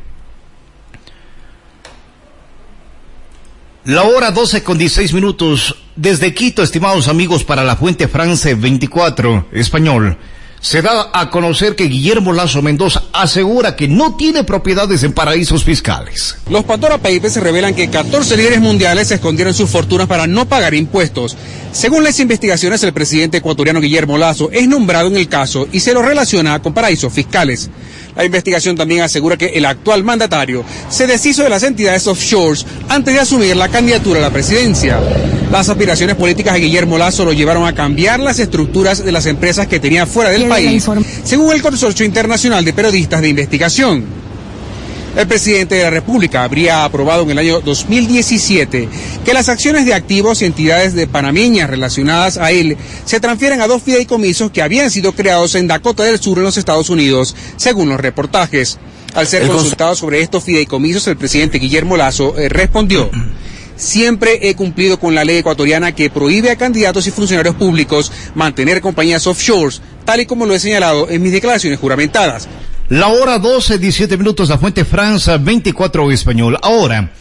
La 3.86 4.04
hora 4.04 4.30
12 4.30 4.62
con 4.62 4.78
16 4.78 5.12
minutos 5.12 5.76
desde 5.94 6.32
Quito, 6.32 6.62
estimados 6.62 7.06
amigos, 7.06 7.44
para 7.44 7.64
la 7.64 7.76
Fuente 7.76 8.08
France 8.08 8.54
24 8.54 9.48
español. 9.52 10.16
Se 10.64 10.80
da 10.80 11.10
a 11.12 11.28
conocer 11.28 11.76
que 11.76 11.88
Guillermo 11.88 12.32
Lazo 12.32 12.62
Mendoza 12.62 13.02
asegura 13.12 13.76
que 13.76 13.86
no 13.86 14.16
tiene 14.16 14.44
propiedades 14.44 15.02
en 15.02 15.12
paraísos 15.12 15.62
fiscales. 15.62 16.36
Los 16.48 16.64
Pandora 16.64 16.96
Papers 16.96 17.36
revelan 17.36 17.74
que 17.74 17.90
14 17.90 18.34
líderes 18.38 18.62
mundiales 18.62 19.10
escondieron 19.10 19.52
sus 19.52 19.68
fortunas 19.68 20.06
para 20.06 20.26
no 20.26 20.48
pagar 20.48 20.72
impuestos. 20.72 21.36
Según 21.70 22.02
las 22.02 22.18
investigaciones, 22.18 22.82
el 22.82 22.94
presidente 22.94 23.36
ecuatoriano 23.36 23.78
Guillermo 23.78 24.16
Lazo 24.16 24.48
es 24.52 24.66
nombrado 24.66 25.08
en 25.08 25.18
el 25.18 25.28
caso 25.28 25.68
y 25.70 25.80
se 25.80 25.92
lo 25.92 26.00
relaciona 26.00 26.62
con 26.62 26.72
paraísos 26.72 27.12
fiscales. 27.12 27.68
La 28.16 28.24
investigación 28.24 28.74
también 28.74 29.02
asegura 29.02 29.36
que 29.36 29.48
el 29.48 29.66
actual 29.66 30.02
mandatario 30.02 30.64
se 30.88 31.06
deshizo 31.06 31.42
de 31.42 31.50
las 31.50 31.62
entidades 31.62 32.06
offshores 32.06 32.64
antes 32.88 33.12
de 33.12 33.20
asumir 33.20 33.54
la 33.54 33.68
candidatura 33.68 34.18
a 34.18 34.22
la 34.22 34.30
presidencia. 34.30 34.98
Las 35.54 35.68
aspiraciones 35.68 36.16
políticas 36.16 36.54
de 36.54 36.60
Guillermo 36.62 36.98
Lazo 36.98 37.24
lo 37.24 37.32
llevaron 37.32 37.64
a 37.64 37.72
cambiar 37.76 38.18
las 38.18 38.40
estructuras 38.40 39.04
de 39.04 39.12
las 39.12 39.26
empresas 39.26 39.68
que 39.68 39.78
tenía 39.78 40.04
fuera 40.04 40.30
del 40.30 40.48
país, 40.48 40.84
según 41.22 41.52
el 41.54 41.62
Consorcio 41.62 42.04
Internacional 42.04 42.64
de 42.64 42.72
Periodistas 42.72 43.22
de 43.22 43.28
Investigación. 43.28 44.04
El 45.16 45.28
presidente 45.28 45.76
de 45.76 45.84
la 45.84 45.90
República 45.90 46.42
habría 46.42 46.84
aprobado 46.84 47.22
en 47.22 47.30
el 47.30 47.38
año 47.38 47.60
2017 47.60 48.88
que 49.24 49.32
las 49.32 49.48
acciones 49.48 49.86
de 49.86 49.94
activos 49.94 50.42
y 50.42 50.46
entidades 50.46 50.92
de 50.94 51.06
panameñas 51.06 51.70
relacionadas 51.70 52.36
a 52.36 52.50
él 52.50 52.76
se 53.04 53.20
transfieren 53.20 53.60
a 53.60 53.68
dos 53.68 53.80
fideicomisos 53.80 54.50
que 54.50 54.60
habían 54.60 54.90
sido 54.90 55.12
creados 55.12 55.54
en 55.54 55.68
Dakota 55.68 56.02
del 56.02 56.20
Sur 56.20 56.38
en 56.38 56.44
los 56.44 56.56
Estados 56.56 56.90
Unidos, 56.90 57.36
según 57.58 57.90
los 57.90 58.00
reportajes. 58.00 58.78
Al 59.14 59.28
ser 59.28 59.46
consultado 59.46 59.94
sobre 59.94 60.20
estos 60.20 60.42
fideicomisos, 60.42 61.06
el 61.06 61.16
presidente 61.16 61.60
Guillermo 61.60 61.96
Lazo 61.96 62.36
eh, 62.36 62.48
respondió. 62.48 63.08
Siempre 63.76 64.48
he 64.48 64.54
cumplido 64.54 64.98
con 64.98 65.14
la 65.14 65.24
ley 65.24 65.38
ecuatoriana 65.38 65.92
que 65.92 66.10
prohíbe 66.10 66.50
a 66.50 66.56
candidatos 66.56 67.06
y 67.06 67.10
funcionarios 67.10 67.54
públicos 67.56 68.12
mantener 68.34 68.80
compañías 68.80 69.26
offshores, 69.26 69.80
tal 70.04 70.20
y 70.20 70.26
como 70.26 70.46
lo 70.46 70.54
he 70.54 70.60
señalado 70.60 71.08
en 71.08 71.22
mis 71.22 71.32
declaraciones 71.32 71.78
juramentadas. 71.78 72.48
La 72.88 73.08
hora 73.08 73.38
12, 73.38 73.78
17 73.78 74.16
minutos, 74.18 74.48
la 74.48 74.58
fuente 74.58 74.84
Francia 74.84 75.38
24 75.38 76.10
español. 76.12 76.58
Ahora, 76.62 77.12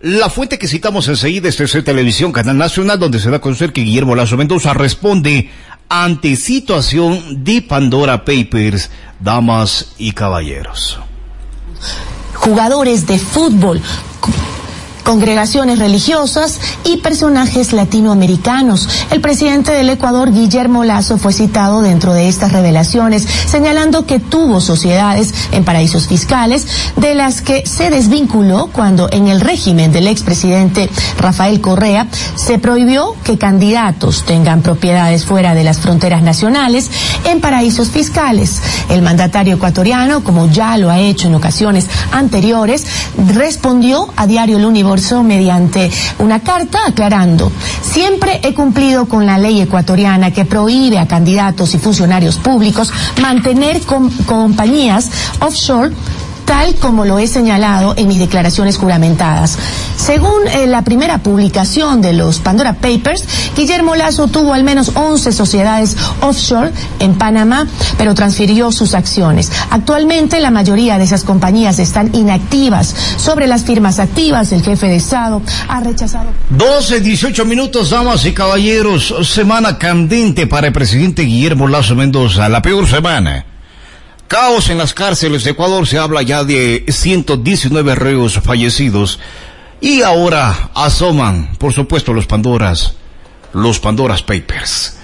la 0.00 0.30
fuente 0.30 0.58
que 0.58 0.68
citamos 0.68 1.08
enseguida 1.08 1.48
es 1.48 1.56
TC 1.56 1.82
Televisión, 1.82 2.30
Canal 2.30 2.56
Nacional, 2.56 3.00
donde 3.00 3.18
se 3.18 3.30
da 3.30 3.38
a 3.38 3.40
conocer 3.40 3.72
que 3.72 3.80
Guillermo 3.80 4.14
Lazo 4.14 4.36
Mendoza 4.36 4.74
responde 4.74 5.50
ante 5.88 6.36
situación 6.36 7.42
de 7.42 7.62
Pandora 7.62 8.24
Papers, 8.24 8.90
damas 9.18 9.94
y 9.98 10.12
caballeros. 10.12 11.00
Jugadores 12.34 13.06
de 13.06 13.18
fútbol 13.18 13.82
congregaciones 15.08 15.78
religiosas 15.78 16.60
y 16.84 16.98
personajes 16.98 17.72
latinoamericanos. 17.72 18.86
El 19.10 19.22
presidente 19.22 19.72
del 19.72 19.88
Ecuador, 19.88 20.30
Guillermo 20.30 20.84
Lazo, 20.84 21.16
fue 21.16 21.32
citado 21.32 21.80
dentro 21.80 22.12
de 22.12 22.28
estas 22.28 22.52
revelaciones, 22.52 23.26
señalando 23.46 24.04
que 24.04 24.18
tuvo 24.18 24.60
sociedades 24.60 25.32
en 25.52 25.64
paraísos 25.64 26.08
fiscales, 26.08 26.66
de 26.96 27.14
las 27.14 27.40
que 27.40 27.64
se 27.64 27.88
desvinculó 27.88 28.68
cuando 28.70 29.08
en 29.10 29.28
el 29.28 29.40
régimen 29.40 29.92
del 29.92 30.08
expresidente 30.08 30.90
Rafael 31.18 31.62
Correa 31.62 32.06
se 32.34 32.58
prohibió 32.58 33.14
que 33.24 33.38
candidatos 33.38 34.26
tengan 34.26 34.60
propiedades 34.60 35.24
fuera 35.24 35.54
de 35.54 35.64
las 35.64 35.78
fronteras 35.78 36.22
nacionales 36.22 36.90
en 37.24 37.40
paraísos 37.40 37.88
fiscales. 37.88 38.60
El 38.90 39.00
mandatario 39.00 39.54
ecuatoriano, 39.54 40.22
como 40.22 40.50
ya 40.50 40.76
lo 40.76 40.90
ha 40.90 40.98
hecho 40.98 41.28
en 41.28 41.34
ocasiones 41.34 41.86
anteriores, 42.12 42.86
respondió 43.16 44.12
a 44.14 44.26
Diario 44.26 44.58
El 44.58 44.66
Mediante 44.98 45.90
una 46.18 46.40
carta 46.40 46.80
aclarando, 46.88 47.52
siempre 47.82 48.40
he 48.42 48.52
cumplido 48.52 49.06
con 49.06 49.26
la 49.26 49.38
ley 49.38 49.60
ecuatoriana 49.60 50.32
que 50.32 50.44
prohíbe 50.44 50.98
a 50.98 51.06
candidatos 51.06 51.72
y 51.74 51.78
funcionarios 51.78 52.36
públicos 52.36 52.92
mantener 53.22 53.80
compañías 54.26 55.08
offshore 55.40 55.94
tal 56.48 56.74
como 56.76 57.04
lo 57.04 57.18
he 57.18 57.26
señalado 57.26 57.92
en 57.98 58.08
mis 58.08 58.18
declaraciones 58.18 58.78
juramentadas. 58.78 59.58
Según 59.96 60.48
eh, 60.48 60.66
la 60.66 60.80
primera 60.80 61.18
publicación 61.18 62.00
de 62.00 62.14
los 62.14 62.38
Pandora 62.38 62.72
Papers, 62.72 63.22
Guillermo 63.54 63.94
Lazo 63.94 64.28
tuvo 64.28 64.54
al 64.54 64.64
menos 64.64 64.92
11 64.94 65.30
sociedades 65.32 65.94
offshore 66.22 66.72
en 67.00 67.18
Panamá, 67.18 67.66
pero 67.98 68.14
transfirió 68.14 68.72
sus 68.72 68.94
acciones. 68.94 69.52
Actualmente 69.70 70.40
la 70.40 70.50
mayoría 70.50 70.96
de 70.96 71.04
esas 71.04 71.22
compañías 71.22 71.78
están 71.80 72.14
inactivas. 72.14 72.94
Sobre 73.18 73.46
las 73.46 73.64
firmas 73.64 73.98
activas, 73.98 74.50
el 74.52 74.62
jefe 74.62 74.86
de 74.86 74.96
Estado 74.96 75.42
ha 75.68 75.80
rechazado. 75.80 76.30
12, 76.48 77.00
18 77.00 77.44
minutos, 77.44 77.90
damas 77.90 78.24
y 78.24 78.32
caballeros. 78.32 79.14
Semana 79.22 79.76
candente 79.76 80.46
para 80.46 80.68
el 80.68 80.72
presidente 80.72 81.22
Guillermo 81.22 81.68
Lazo 81.68 81.94
Mendoza. 81.94 82.48
La 82.48 82.62
peor 82.62 82.86
semana. 82.86 83.47
Caos 84.28 84.68
en 84.68 84.76
las 84.76 84.92
cárceles 84.92 85.42
de 85.44 85.52
Ecuador, 85.52 85.88
se 85.88 85.96
habla 85.96 86.20
ya 86.20 86.44
de 86.44 86.84
119 86.86 87.94
reos 87.94 88.38
fallecidos. 88.44 89.18
Y 89.80 90.02
ahora 90.02 90.70
asoman, 90.74 91.56
por 91.56 91.72
supuesto, 91.72 92.12
los 92.12 92.26
Pandoras, 92.26 92.94
los 93.54 93.80
Pandoras 93.80 94.22
Papers. 94.22 94.98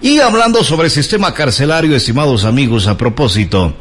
Y 0.00 0.20
hablando 0.20 0.62
sobre 0.62 0.84
el 0.84 0.92
sistema 0.92 1.34
carcelario, 1.34 1.96
estimados 1.96 2.44
amigos, 2.44 2.86
a 2.86 2.96
propósito, 2.96 3.74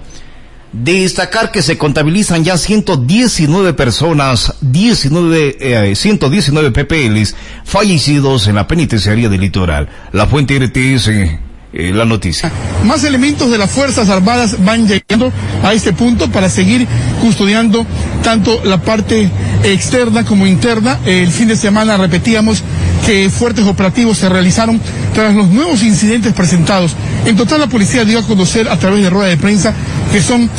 de 0.73 1.01
destacar 1.01 1.51
que 1.51 1.61
se 1.61 1.77
contabilizan 1.77 2.43
ya 2.43 2.57
119 2.57 3.73
personas, 3.73 4.55
19, 4.61 5.95
119 5.95 6.71
PPLs 6.71 7.35
fallecidos 7.63 8.47
en 8.47 8.55
la 8.55 8.67
penitenciaría 8.67 9.29
del 9.29 9.41
litoral. 9.41 9.87
La 10.13 10.25
fuente 10.25 10.57
RTS 10.57 11.46
eh, 11.73 11.91
la 11.93 12.05
noticia. 12.05 12.51
Más 12.85 13.03
elementos 13.03 13.51
de 13.51 13.57
las 13.57 13.69
Fuerzas 13.71 14.09
Armadas 14.09 14.63
van 14.63 14.87
llegando 14.87 15.31
a 15.63 15.73
este 15.73 15.93
punto 15.93 16.29
para 16.31 16.49
seguir 16.49 16.87
custodiando 17.21 17.85
tanto 18.23 18.61
la 18.63 18.81
parte 18.81 19.29
externa 19.63 20.23
como 20.25 20.47
interna. 20.47 20.99
El 21.05 21.31
fin 21.31 21.47
de 21.47 21.55
semana 21.55 21.97
repetíamos 21.97 22.63
que 23.05 23.29
fuertes 23.29 23.65
operativos 23.65 24.17
se 24.17 24.29
realizaron 24.29 24.81
tras 25.13 25.33
los 25.33 25.47
nuevos 25.47 25.83
incidentes 25.83 26.33
presentados. 26.33 26.95
En 27.25 27.35
total 27.35 27.59
la 27.61 27.67
policía 27.67 28.05
dio 28.05 28.19
a 28.19 28.23
conocer 28.23 28.69
a 28.69 28.77
través 28.77 29.01
de 29.03 29.09
rueda 29.09 29.29
de 29.29 29.37
prensa 29.37 29.73
que 30.11 30.21
son 30.21 30.49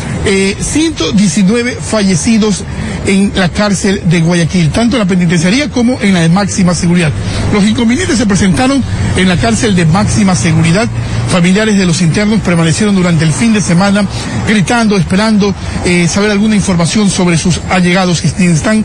119 0.60 1.72
eh, 1.72 1.78
fallecidos 1.80 2.64
en 3.06 3.32
la 3.34 3.48
cárcel 3.48 4.02
de 4.04 4.20
Guayaquil, 4.20 4.70
tanto 4.70 4.96
en 4.96 5.00
la 5.00 5.06
penitenciaría 5.06 5.70
como 5.70 5.98
en 6.00 6.12
la 6.12 6.20
de 6.20 6.28
máxima 6.28 6.74
seguridad. 6.74 7.10
Los 7.52 7.64
inconvenientes 7.64 8.18
se 8.18 8.26
presentaron 8.26 8.82
en 9.16 9.28
la 9.28 9.36
cárcel 9.36 9.74
de 9.74 9.86
máxima 9.86 10.34
seguridad. 10.34 10.86
Familiares 11.30 11.78
de 11.78 11.86
los 11.86 12.02
internos 12.02 12.40
permanecieron 12.40 12.94
durante 12.94 13.24
el 13.24 13.32
fin 13.32 13.52
de 13.52 13.60
semana 13.60 14.06
gritando, 14.46 14.96
esperando 14.96 15.54
eh, 15.84 16.06
saber 16.08 16.30
alguna 16.30 16.56
información 16.56 17.08
sobre 17.08 17.38
sus 17.38 17.60
allegados 17.70 18.20
que 18.20 18.28
están 18.28 18.84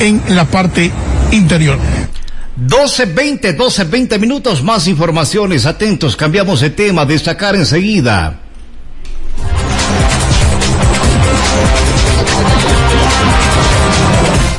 en 0.00 0.20
la 0.28 0.44
parte 0.44 0.90
interior. 1.30 1.78
12, 2.56 3.06
20, 3.06 3.52
12, 3.54 3.84
20 3.84 4.18
minutos 4.18 4.62
más 4.62 4.86
informaciones. 4.86 5.66
Atentos, 5.66 6.16
cambiamos 6.16 6.60
de 6.60 6.70
tema. 6.70 7.06
Destacar 7.06 7.56
enseguida. 7.56 8.38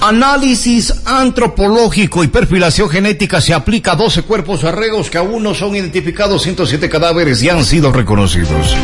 Análisis 0.01 0.93
antropológico 1.05 2.25
y 2.25 2.27
perfilación 2.27 2.89
genética 2.89 3.39
se 3.39 3.53
aplica 3.53 3.93
a 3.93 3.95
12 3.95 4.23
cuerpos 4.23 4.65
arregos 4.65 5.09
que 5.09 5.17
aún 5.17 5.43
no 5.43 5.53
son 5.53 5.77
identificados, 5.77 6.43
107 6.43 6.89
cadáveres 6.89 7.39
ya 7.39 7.53
han 7.53 7.63
sido 7.63 7.89
reconocidos. 7.93 8.75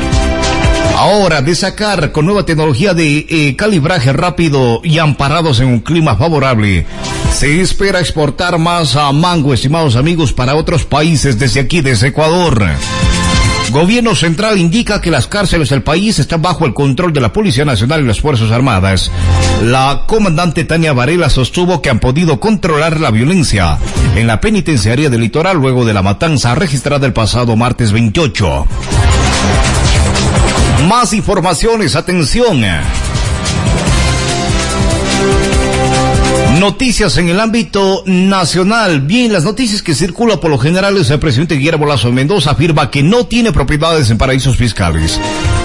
Ahora, 0.99 1.41
de 1.41 1.55
sacar 1.55 2.11
con 2.11 2.25
nueva 2.25 2.45
tecnología 2.45 2.93
de 2.93 3.25
eh, 3.29 3.55
calibraje 3.55 4.11
rápido 4.11 4.81
y 4.83 4.99
amparados 4.99 5.61
en 5.61 5.67
un 5.67 5.79
clima 5.79 6.17
favorable, 6.17 6.85
se 7.31 7.61
espera 7.61 8.01
exportar 8.01 8.59
más 8.59 8.97
a 8.97 9.09
mango, 9.13 9.53
estimados 9.53 9.95
amigos, 9.95 10.33
para 10.33 10.55
otros 10.55 10.83
países 10.83 11.39
desde 11.39 11.61
aquí, 11.61 11.79
desde 11.79 12.07
Ecuador. 12.07 12.67
Gobierno 13.71 14.13
central 14.13 14.57
indica 14.57 14.99
que 14.99 15.09
las 15.09 15.25
cárceles 15.25 15.69
del 15.69 15.83
país 15.83 16.19
están 16.19 16.41
bajo 16.41 16.65
el 16.65 16.73
control 16.73 17.13
de 17.13 17.21
la 17.21 17.31
Policía 17.31 17.63
Nacional 17.63 18.01
y 18.01 18.07
las 18.07 18.19
Fuerzas 18.19 18.51
Armadas. 18.51 19.09
La 19.63 20.03
comandante 20.05 20.65
Tania 20.65 20.91
Varela 20.91 21.29
sostuvo 21.29 21.81
que 21.81 21.89
han 21.89 21.99
podido 21.99 22.41
controlar 22.41 22.99
la 22.99 23.09
violencia 23.09 23.77
en 24.17 24.27
la 24.27 24.41
penitenciaría 24.41 25.09
del 25.09 25.21
litoral 25.21 25.55
luego 25.55 25.85
de 25.85 25.93
la 25.93 26.01
matanza 26.01 26.55
registrada 26.55 27.07
el 27.07 27.13
pasado 27.13 27.55
martes 27.55 27.93
28. 27.93 28.67
Más 30.87 31.13
informaciones, 31.13 31.95
atención. 31.95 32.63
Noticias 36.59 37.17
en 37.17 37.29
el 37.29 37.39
ámbito 37.39 38.03
nacional. 38.05 39.01
Bien, 39.01 39.31
las 39.31 39.43
noticias 39.43 39.81
que 39.81 39.95
circulan 39.95 40.39
por 40.39 40.49
lo 40.51 40.57
general 40.57 40.97
es 40.97 41.09
el 41.09 41.19
presidente 41.19 41.55
Guillermo 41.55 41.85
Lazo 41.85 42.11
Mendoza 42.11 42.51
afirma 42.51 42.91
que 42.91 43.01
no 43.01 43.27
tiene 43.27 43.51
propiedades 43.51 44.09
en 44.09 44.17
paraísos 44.17 44.57
fiscales. 44.57 45.19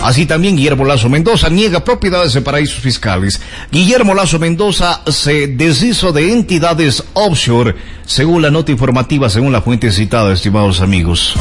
Así 0.04 0.26
también 0.26 0.56
Guillermo 0.56 0.84
Lazo 0.84 1.08
Mendoza 1.08 1.48
niega 1.48 1.84
propiedades 1.84 2.36
en 2.36 2.44
paraísos 2.44 2.78
fiscales. 2.78 3.40
Guillermo 3.72 4.14
Lazo 4.14 4.38
Mendoza 4.38 5.00
se 5.06 5.48
deshizo 5.48 6.12
de 6.12 6.32
entidades 6.32 7.02
offshore, 7.14 7.74
según 8.06 8.42
la 8.42 8.50
nota 8.50 8.70
informativa, 8.70 9.28
según 9.30 9.52
la 9.52 9.62
fuente 9.62 9.90
citada, 9.90 10.32
estimados 10.32 10.80
amigos. 10.80 11.34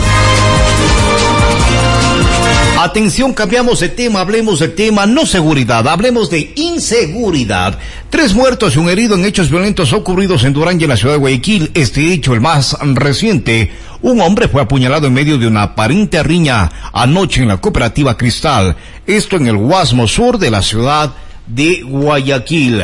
Atención, 2.84 3.32
cambiamos 3.34 3.80
de 3.80 3.88
tema, 3.88 4.20
hablemos 4.20 4.60
de 4.60 4.68
tema 4.68 5.06
no 5.06 5.26
seguridad, 5.26 5.88
hablemos 5.88 6.30
de 6.30 6.52
inseguridad. 6.58 7.80
Tres 8.10 8.34
muertos 8.34 8.76
y 8.76 8.80
un 8.80 8.90
herido 8.90 9.16
en 9.16 9.24
hechos 9.24 9.50
violentos 9.50 9.94
ocurridos 9.94 10.44
en 10.44 10.52
Durán 10.52 10.82
y 10.82 10.84
en 10.84 10.90
la 10.90 10.98
ciudad 10.98 11.14
de 11.14 11.20
Guayaquil. 11.22 11.72
Este 11.76 12.12
hecho, 12.12 12.34
el 12.34 12.42
más 12.42 12.76
reciente, 12.82 13.72
un 14.02 14.20
hombre 14.20 14.50
fue 14.50 14.62
apuñalado 14.62 15.08
en 15.08 15.14
medio 15.14 15.38
de 15.38 15.48
una 15.48 15.64
aparente 15.64 16.22
riña 16.24 16.70
anoche 16.92 17.44
en 17.44 17.48
la 17.48 17.62
cooperativa 17.62 18.18
Cristal. 18.18 18.76
Esto 19.08 19.38
en 19.38 19.48
el 19.48 19.56
Guasmo 19.56 20.06
Sur 20.06 20.38
de 20.38 20.52
la 20.52 20.62
ciudad 20.62 21.14
de 21.48 21.84
Guayaquil. 21.84 22.84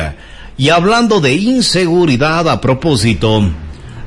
Y 0.56 0.70
hablando 0.70 1.20
de 1.20 1.34
inseguridad 1.34 2.48
a 2.48 2.58
propósito, 2.58 3.50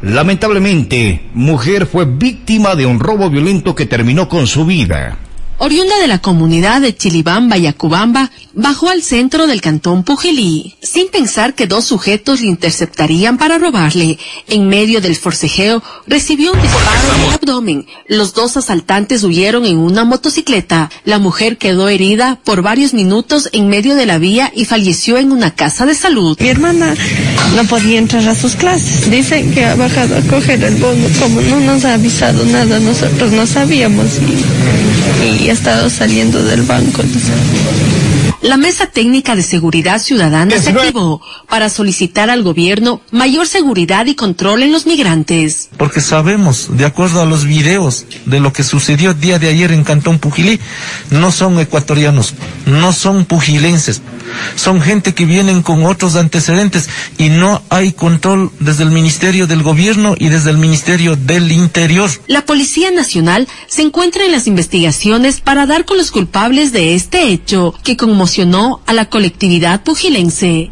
lamentablemente, 0.01 1.29
mujer 1.35 1.85
fue 1.85 2.05
víctima 2.05 2.73
de 2.73 2.87
un 2.87 2.99
robo 2.99 3.29
violento 3.29 3.75
que 3.75 3.85
terminó 3.85 4.27
con 4.27 4.47
su 4.47 4.65
vida. 4.65 5.19
Oriunda 5.59 5.97
de 5.99 6.07
la 6.07 6.19
comunidad 6.19 6.81
de 6.81 6.95
Chilibamba 6.95 7.57
y 7.57 7.67
Acubamba, 7.67 8.31
bajó 8.53 8.89
al 8.89 9.03
centro 9.03 9.47
del 9.47 9.61
cantón 9.61 10.03
Pujilí, 10.03 10.75
sin 10.81 11.09
pensar 11.09 11.53
que 11.53 11.67
dos 11.67 11.85
sujetos 11.85 12.41
le 12.41 12.47
interceptarían 12.47 13.37
para 13.37 13.59
robarle. 13.59 14.17
En 14.47 14.67
medio 14.67 14.99
del 14.99 15.15
forcejeo, 15.15 15.81
recibió 16.07 16.53
un 16.53 16.61
disparo 16.61 17.15
en 17.15 17.21
el 17.21 17.33
abdomen. 17.33 17.87
Los 18.07 18.33
dos 18.33 18.57
asaltantes 18.57 19.23
huyeron 19.23 19.65
en 19.65 19.77
una 19.77 20.03
motocicleta. 20.05 20.89
La 21.05 21.19
mujer 21.19 21.57
quedó 21.57 21.87
herida 21.87 22.39
por 22.43 22.61
varios 22.61 22.93
minutos 22.93 23.49
en 23.53 23.69
medio 23.69 23.95
de 23.95 24.05
la 24.05 24.17
vía 24.17 24.51
y 24.55 24.65
falleció 24.65 25.17
en 25.17 25.31
una 25.31 25.51
casa 25.51 25.85
de 25.85 25.95
salud. 25.95 26.37
Mi 26.39 26.49
hermana 26.49 26.95
no 27.55 27.63
podía 27.65 27.99
entrar 27.99 28.27
a 28.27 28.35
sus 28.35 28.55
clases. 28.55 29.09
Dicen 29.09 29.53
que 29.53 29.65
ha 29.65 29.75
bajado 29.75 30.17
a 30.17 30.21
coger 30.21 30.63
el 30.63 30.75
bono, 30.75 31.07
como 31.19 31.41
no 31.41 31.59
nos 31.59 31.85
ha 31.85 31.93
avisado 31.93 32.43
nada, 32.45 32.79
nosotros 32.79 33.31
no 33.31 33.45
sabíamos 33.45 34.07
y, 35.23 35.42
y 35.42 35.42
ha 35.49 35.53
estado 35.53 35.89
saliendo 35.89 36.43
del 36.43 36.61
banco. 36.61 37.03
La 38.43 38.57
Mesa 38.57 38.87
Técnica 38.87 39.37
de 39.37 39.41
Seguridad 39.41 39.99
Ciudadana 39.99 40.59
se 40.59 40.71
activó 40.71 41.21
para 41.47 41.69
solicitar 41.69 42.29
al 42.29 42.43
gobierno 42.43 42.99
mayor 43.09 43.47
seguridad 43.47 44.05
y 44.05 44.15
control 44.15 44.63
en 44.63 44.73
los 44.73 44.85
migrantes. 44.85 45.69
Porque 45.77 46.01
sabemos, 46.01 46.67
de 46.75 46.83
acuerdo 46.83 47.21
a 47.21 47.25
los 47.25 47.45
videos 47.45 48.05
de 48.25 48.41
lo 48.41 48.51
que 48.51 48.63
sucedió 48.63 49.11
el 49.11 49.21
día 49.21 49.39
de 49.39 49.47
ayer 49.47 49.71
en 49.71 49.85
Cantón 49.85 50.19
Pujilí, 50.19 50.59
no 51.09 51.31
son 51.31 51.57
ecuatorianos, 51.57 52.33
no 52.65 52.91
son 52.91 53.23
pugilenses, 53.23 54.01
son 54.57 54.81
gente 54.81 55.13
que 55.13 55.23
vienen 55.23 55.61
con 55.61 55.85
otros 55.85 56.17
antecedentes 56.17 56.89
y 57.17 57.29
no 57.29 57.61
hay 57.69 57.93
control 57.93 58.51
desde 58.59 58.83
el 58.83 58.91
Ministerio 58.91 59.47
del 59.47 59.63
Gobierno 59.63 60.15
y 60.19 60.27
desde 60.27 60.49
el 60.49 60.57
Ministerio 60.57 61.15
del 61.15 61.49
Interior. 61.49 62.09
La 62.27 62.45
Policía 62.45 62.91
Nacional 62.91 63.47
se 63.67 63.83
encuentra 63.83 64.25
en 64.25 64.33
las 64.33 64.47
investigaciones 64.47 65.39
para 65.39 65.65
dar 65.65 65.85
con 65.85 65.97
los 65.97 66.11
culpables 66.11 66.73
de 66.73 66.93
este 66.93 67.29
hecho 67.29 67.73
que 67.83 67.95
conmocionó 67.95 68.32
a 68.41 68.93
la 68.93 69.05
colectividad 69.09 69.83
pugilense. 69.83 70.71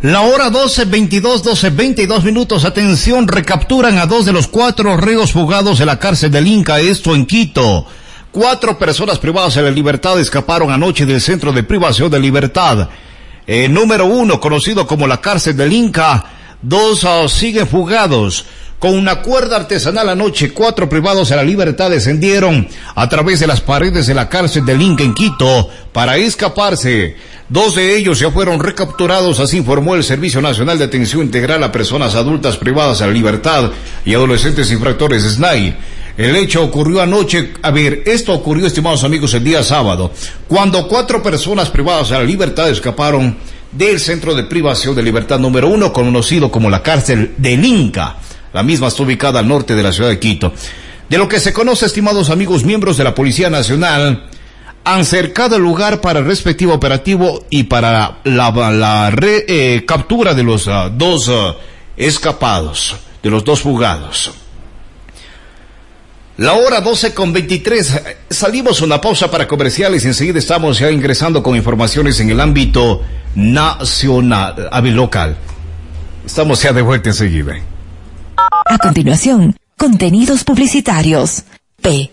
La 0.00 0.22
hora 0.22 0.48
12, 0.48 0.86
22, 0.86 1.42
12, 1.42 1.70
22 1.70 2.24
minutos. 2.24 2.64
Atención, 2.64 3.28
recapturan 3.28 3.98
a 3.98 4.06
dos 4.06 4.24
de 4.24 4.32
los 4.32 4.48
cuatro 4.48 4.96
reos 4.96 5.32
fugados 5.32 5.78
de 5.78 5.86
la 5.86 5.98
cárcel 5.98 6.30
del 6.30 6.46
Inca, 6.46 6.80
esto 6.80 7.14
en 7.14 7.26
Quito. 7.26 7.86
Cuatro 8.30 8.78
personas 8.78 9.18
privadas 9.18 9.54
de 9.54 9.62
la 9.62 9.70
libertad 9.70 10.18
escaparon 10.18 10.70
anoche 10.70 11.04
del 11.04 11.20
centro 11.20 11.52
de 11.52 11.62
privación 11.62 12.10
de 12.10 12.20
libertad. 12.20 12.88
Eh, 13.46 13.68
número 13.68 14.06
uno, 14.06 14.40
conocido 14.40 14.86
como 14.86 15.06
la 15.06 15.20
cárcel 15.20 15.56
del 15.56 15.72
Inca, 15.72 16.24
dos 16.62 17.04
uh, 17.04 17.28
siguen 17.28 17.68
fugados. 17.68 18.46
Con 18.84 18.98
una 18.98 19.22
cuerda 19.22 19.56
artesanal 19.56 20.10
anoche, 20.10 20.50
cuatro 20.50 20.90
privados 20.90 21.30
de 21.30 21.36
la 21.36 21.42
libertad 21.42 21.88
descendieron 21.88 22.68
a 22.94 23.08
través 23.08 23.40
de 23.40 23.46
las 23.46 23.62
paredes 23.62 24.06
de 24.06 24.12
la 24.12 24.28
cárcel 24.28 24.66
del 24.66 24.82
Inca 24.82 25.02
en 25.02 25.14
Quito 25.14 25.70
para 25.90 26.18
escaparse. 26.18 27.16
Dos 27.48 27.76
de 27.76 27.96
ellos 27.96 28.18
ya 28.18 28.30
fueron 28.30 28.60
recapturados, 28.60 29.40
así 29.40 29.56
informó 29.56 29.94
el 29.94 30.04
Servicio 30.04 30.42
Nacional 30.42 30.76
de 30.78 30.84
Atención 30.84 31.22
Integral 31.22 31.64
a 31.64 31.72
Personas 31.72 32.14
Adultas 32.14 32.58
Privadas 32.58 32.98
de 32.98 33.06
la 33.06 33.12
Libertad 33.14 33.70
y 34.04 34.12
Adolescentes 34.12 34.70
Infractores 34.70 35.22
SNAI. 35.22 35.74
El 36.18 36.36
hecho 36.36 36.62
ocurrió 36.62 37.00
anoche, 37.00 37.54
a 37.62 37.70
ver, 37.70 38.02
esto 38.04 38.34
ocurrió, 38.34 38.66
estimados 38.66 39.02
amigos, 39.02 39.32
el 39.32 39.44
día 39.44 39.62
sábado, 39.62 40.12
cuando 40.46 40.86
cuatro 40.88 41.22
personas 41.22 41.70
privadas 41.70 42.10
de 42.10 42.18
la 42.18 42.24
libertad 42.24 42.68
escaparon 42.68 43.34
del 43.72 43.98
centro 43.98 44.34
de 44.34 44.44
privación 44.44 44.94
de 44.94 45.02
libertad 45.02 45.38
número 45.38 45.68
uno, 45.68 45.90
conocido 45.90 46.50
como 46.50 46.68
la 46.68 46.82
cárcel 46.82 47.32
del 47.38 47.64
Inca. 47.64 48.18
La 48.54 48.62
misma 48.62 48.86
está 48.86 49.02
ubicada 49.02 49.40
al 49.40 49.48
norte 49.48 49.74
de 49.74 49.82
la 49.82 49.92
ciudad 49.92 50.08
de 50.08 50.20
Quito. 50.20 50.52
De 51.08 51.18
lo 51.18 51.28
que 51.28 51.40
se 51.40 51.52
conoce, 51.52 51.86
estimados 51.86 52.30
amigos, 52.30 52.64
miembros 52.64 52.96
de 52.96 53.02
la 53.02 53.12
Policía 53.12 53.50
Nacional 53.50 54.28
han 54.84 55.04
cercado 55.04 55.56
el 55.56 55.62
lugar 55.62 56.00
para 56.00 56.20
el 56.20 56.26
respectivo 56.26 56.72
operativo 56.72 57.44
y 57.50 57.64
para 57.64 58.18
la, 58.22 59.12
captura 59.84 60.34
de 60.34 60.44
los 60.44 60.70
dos 60.92 61.32
escapados, 61.96 62.94
de 63.24 63.30
los 63.30 63.44
dos 63.44 63.60
fugados. 63.60 64.30
La 66.36 66.52
hora 66.52 66.80
12 66.80 67.12
con 67.12 67.32
23. 67.32 68.02
Salimos 68.30 68.82
una 68.82 69.00
pausa 69.00 69.30
para 69.32 69.48
comerciales 69.48 70.04
y 70.04 70.08
enseguida 70.08 70.38
estamos 70.38 70.78
ya 70.78 70.92
ingresando 70.92 71.42
con 71.42 71.56
informaciones 71.56 72.20
en 72.20 72.30
el 72.30 72.40
ámbito 72.40 73.02
nacional, 73.34 74.68
local. 74.94 75.36
Estamos 76.24 76.62
ya 76.62 76.72
de 76.72 76.82
vuelta 76.82 77.08
enseguida. 77.08 77.73
A 78.36 78.78
continuación, 78.78 79.56
contenidos 79.76 80.44
publicitarios. 80.44 81.44
P. 81.80 82.10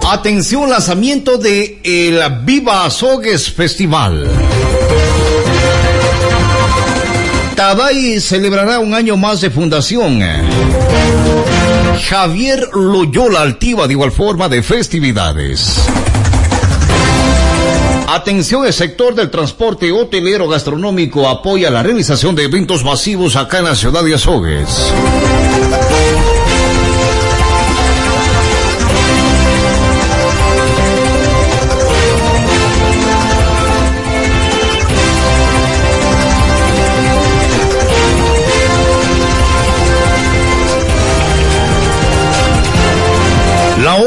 Atención, 0.09 0.71
lanzamiento 0.71 1.37
de 1.37 1.81
el 1.83 2.21
Viva 2.45 2.85
Azogues 2.85 3.51
Festival. 3.51 4.31
Taday 7.57 8.21
celebrará 8.21 8.79
un 8.79 8.95
año 8.95 9.17
más 9.17 9.41
de 9.41 9.51
fundación. 9.51 10.21
Javier 12.09 12.69
Loyola 12.73 13.43
Altiva 13.43 13.89
de 13.89 13.95
igual 13.95 14.13
forma 14.13 14.49
de 14.49 14.63
festividades. 14.63 15.75
Atención, 18.07 18.65
el 18.65 18.73
sector 18.73 19.13
del 19.17 19.29
transporte 19.29 19.91
hotelero 19.91 20.47
gastronómico 20.47 21.29
apoya 21.29 21.69
la 21.69 21.83
realización 21.83 22.37
de 22.37 22.45
eventos 22.45 22.85
masivos 22.85 23.35
acá 23.35 23.59
en 23.59 23.65
la 23.65 23.75
ciudad 23.75 24.05
de 24.05 24.15
Azogues. 24.15 24.93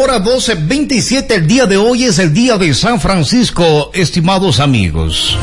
Hora 0.10 0.24
12.27, 0.24 1.32
el 1.36 1.46
día 1.46 1.68
de 1.68 1.78
hoy 1.78 2.06
es 2.06 2.18
el 2.18 2.34
día 2.34 2.58
de 2.58 2.74
San 2.74 3.00
Francisco, 3.00 3.92
estimados 3.94 4.60
amigos. 4.60 5.38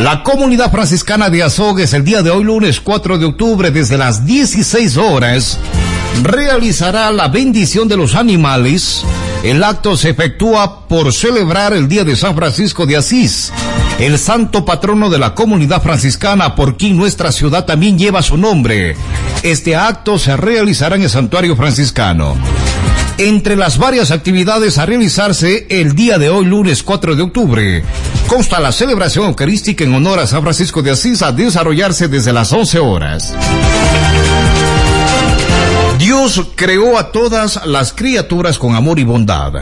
La 0.00 0.22
comunidad 0.22 0.70
franciscana 0.70 1.28
de 1.28 1.42
Azogues 1.42 1.92
el 1.92 2.02
día 2.02 2.22
de 2.22 2.30
hoy, 2.30 2.42
lunes 2.42 2.80
4 2.80 3.18
de 3.18 3.26
octubre, 3.26 3.70
desde 3.70 3.98
las 3.98 4.24
16 4.24 4.96
horas, 4.96 5.58
realizará 6.22 7.12
la 7.12 7.28
bendición 7.28 7.86
de 7.86 7.98
los 7.98 8.14
animales. 8.14 9.04
El 9.42 9.62
acto 9.62 9.94
se 9.98 10.10
efectúa 10.10 10.88
por 10.88 11.12
celebrar 11.12 11.74
el 11.74 11.86
día 11.86 12.04
de 12.04 12.16
San 12.16 12.34
Francisco 12.34 12.86
de 12.86 12.96
Asís, 12.96 13.52
el 13.98 14.18
santo 14.18 14.64
patrono 14.64 15.10
de 15.10 15.18
la 15.18 15.34
comunidad 15.34 15.82
franciscana, 15.82 16.54
por 16.54 16.78
quien 16.78 16.96
nuestra 16.96 17.30
ciudad 17.30 17.66
también 17.66 17.98
lleva 17.98 18.22
su 18.22 18.38
nombre. 18.38 18.96
Este 19.42 19.76
acto 19.76 20.18
se 20.18 20.34
realizará 20.34 20.96
en 20.96 21.02
el 21.02 21.10
santuario 21.10 21.56
franciscano. 21.56 22.38
Entre 23.22 23.54
las 23.54 23.78
varias 23.78 24.10
actividades 24.10 24.78
a 24.78 24.84
realizarse 24.84 25.68
el 25.70 25.94
día 25.94 26.18
de 26.18 26.28
hoy, 26.28 26.44
lunes 26.44 26.82
4 26.82 27.14
de 27.14 27.22
octubre, 27.22 27.84
consta 28.26 28.58
la 28.58 28.72
celebración 28.72 29.26
eucarística 29.26 29.84
en 29.84 29.94
honor 29.94 30.18
a 30.18 30.26
San 30.26 30.42
Francisco 30.42 30.82
de 30.82 30.90
Asís 30.90 31.22
a 31.22 31.30
desarrollarse 31.30 32.08
desde 32.08 32.32
las 32.32 32.52
11 32.52 32.80
horas. 32.80 33.32
Dios 36.00 36.48
creó 36.56 36.98
a 36.98 37.12
todas 37.12 37.64
las 37.64 37.92
criaturas 37.92 38.58
con 38.58 38.74
amor 38.74 38.98
y 38.98 39.04
bondad. 39.04 39.52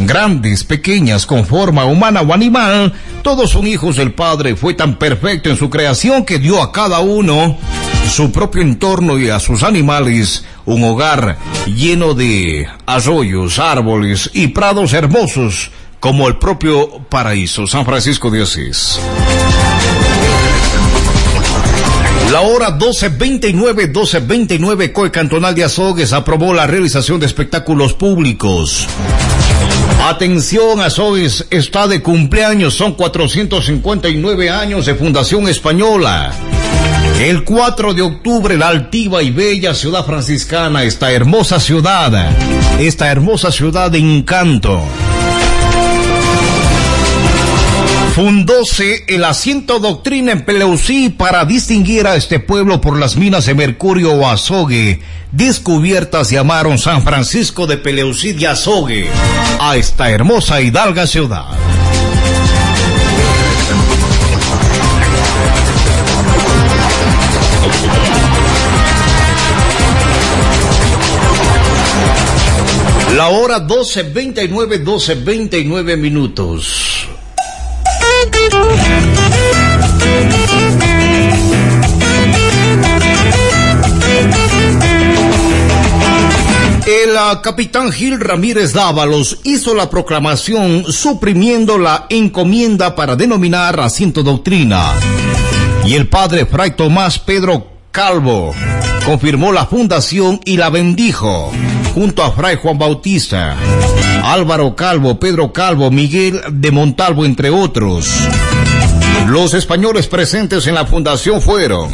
Grandes, 0.00 0.62
pequeñas, 0.64 1.24
con 1.24 1.46
forma 1.46 1.86
humana 1.86 2.20
o 2.20 2.34
animal, 2.34 2.92
todos 3.22 3.48
son 3.48 3.66
hijos 3.66 3.96
del 3.96 4.12
Padre. 4.12 4.56
Fue 4.56 4.74
tan 4.74 4.98
perfecto 4.98 5.48
en 5.48 5.56
su 5.56 5.70
creación 5.70 6.26
que 6.26 6.38
dio 6.38 6.60
a 6.60 6.70
cada 6.70 7.00
uno 7.00 7.56
su 8.10 8.30
propio 8.30 8.62
entorno 8.62 9.18
y 9.18 9.30
a 9.30 9.40
sus 9.40 9.62
animales 9.62 10.44
un 10.66 10.84
hogar 10.84 11.38
lleno 11.66 12.14
de 12.14 12.68
arroyos, 12.84 13.58
árboles 13.58 14.30
y 14.34 14.48
prados 14.48 14.92
hermosos 14.92 15.70
como 16.00 16.28
el 16.28 16.36
propio 16.36 17.00
paraíso, 17.08 17.66
San 17.66 17.84
Francisco 17.84 18.30
de 18.30 18.42
Asís. 18.42 18.98
La 22.30 22.40
hora 22.40 22.76
12.29, 22.76 23.92
12.29, 23.92 24.92
COE 24.92 25.10
Cantonal 25.10 25.54
de 25.54 25.64
Azogues 25.64 26.12
aprobó 26.12 26.52
la 26.52 26.66
realización 26.66 27.20
de 27.20 27.26
espectáculos 27.26 27.94
públicos. 27.94 28.86
Atención, 30.04 30.80
Azogues 30.80 31.46
está 31.50 31.86
de 31.86 32.02
cumpleaños, 32.02 32.74
son 32.74 32.94
459 32.94 34.50
años 34.50 34.86
de 34.86 34.94
Fundación 34.96 35.48
Española. 35.48 36.32
El 37.20 37.44
4 37.44 37.94
de 37.94 38.02
octubre, 38.02 38.58
la 38.58 38.68
altiva 38.68 39.22
y 39.22 39.30
bella 39.30 39.74
ciudad 39.74 40.04
franciscana, 40.04 40.82
esta 40.82 41.10
hermosa 41.12 41.58
ciudad, 41.58 42.30
esta 42.78 43.10
hermosa 43.10 43.50
ciudad 43.50 43.90
de 43.90 43.98
encanto. 43.98 44.82
Fundóse 48.14 49.04
el 49.08 49.24
asiento 49.24 49.78
doctrina 49.78 50.32
en 50.32 50.42
Peleusí 50.42 51.08
para 51.08 51.46
distinguir 51.46 52.06
a 52.06 52.16
este 52.16 52.38
pueblo 52.38 52.80
por 52.80 52.98
las 52.98 53.16
minas 53.16 53.46
de 53.46 53.54
mercurio 53.54 54.12
o 54.12 54.28
azogue. 54.28 55.00
Descubiertas 55.32 56.30
llamaron 56.30 56.78
San 56.78 57.02
Francisco 57.02 57.66
de 57.66 57.78
Peleusí 57.78 58.32
de 58.32 58.46
Azogue 58.46 59.08
a 59.58 59.76
esta 59.76 60.10
hermosa 60.10 60.60
hidalga 60.60 61.06
ciudad. 61.06 61.46
La 73.16 73.28
hora 73.28 73.66
12.29, 73.66 74.84
12.29 74.84 75.96
minutos. 75.96 77.08
El 86.86 87.10
uh, 87.14 87.40
capitán 87.42 87.90
Gil 87.90 88.20
Ramírez 88.20 88.74
Dávalos 88.74 89.38
hizo 89.44 89.74
la 89.74 89.88
proclamación 89.88 90.84
suprimiendo 90.92 91.78
la 91.78 92.06
encomienda 92.10 92.94
para 92.94 93.16
denominar 93.16 93.80
asiento 93.80 94.22
doctrina. 94.22 94.92
Y 95.86 95.94
el 95.94 96.08
padre 96.08 96.46
Fray 96.46 96.72
Tomás 96.72 97.20
Pedro 97.20 97.68
Calvo 97.92 98.52
confirmó 99.04 99.52
la 99.52 99.66
fundación 99.66 100.40
y 100.44 100.56
la 100.56 100.68
bendijo 100.68 101.52
junto 101.94 102.24
a 102.24 102.32
Fray 102.32 102.56
Juan 102.56 102.76
Bautista, 102.76 103.56
Álvaro 104.24 104.74
Calvo, 104.74 105.20
Pedro 105.20 105.52
Calvo, 105.52 105.92
Miguel 105.92 106.42
de 106.50 106.72
Montalvo, 106.72 107.24
entre 107.24 107.50
otros. 107.50 108.08
Los 109.28 109.54
españoles 109.54 110.08
presentes 110.08 110.66
en 110.66 110.74
la 110.74 110.86
fundación 110.86 111.40
fueron 111.40 111.90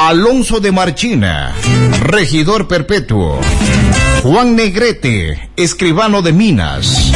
Alonso 0.00 0.58
de 0.58 0.72
Marchina, 0.72 1.54
regidor 2.02 2.66
perpetuo. 2.66 3.40
Juan 4.22 4.56
Negrete, 4.56 5.50
escribano 5.56 6.22
de 6.22 6.32
Minas. 6.32 7.12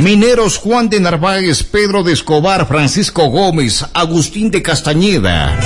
Mineros 0.00 0.58
Juan 0.58 0.88
de 0.88 1.00
Narváez, 1.00 1.62
Pedro 1.62 2.02
de 2.02 2.12
Escobar, 2.12 2.66
Francisco 2.68 3.26
Gómez, 3.28 3.84
Agustín 3.94 4.50
de 4.50 4.62
Castañeda, 4.62 5.58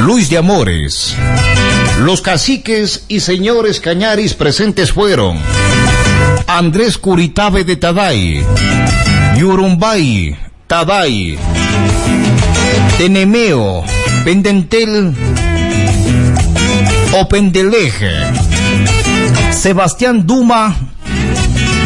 Luis 0.00 0.28
de 0.28 0.38
Amores. 0.38 1.14
Los 2.00 2.20
caciques 2.20 3.04
y 3.08 3.20
señores 3.20 3.80
cañaris 3.80 4.34
presentes 4.34 4.92
fueron 4.92 5.38
Andrés 6.46 6.98
Curitabe 6.98 7.64
de 7.64 7.76
Taday, 7.76 8.44
Yurumbay, 9.36 10.36
Taday, 10.66 11.38
Tenemeo, 12.98 13.84
Pendentel 14.24 15.14
o 17.12 17.28
Pendeleje, 17.28 18.12
Sebastián 19.52 20.26
Duma, 20.26 20.76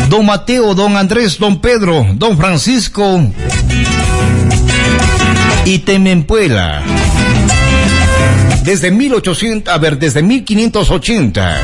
Don 0.09 0.27
Mateo, 0.27 0.75
Don 0.75 0.97
Andrés, 0.97 1.39
Don 1.39 1.61
Pedro, 1.61 2.07
Don 2.15 2.37
Francisco 2.37 3.21
y 5.65 5.79
Temempuela. 5.79 6.83
Desde 8.63 8.91
1800, 8.91 9.73
a 9.73 9.79
ver, 9.79 9.99
desde 9.99 10.23
1580 10.23 11.61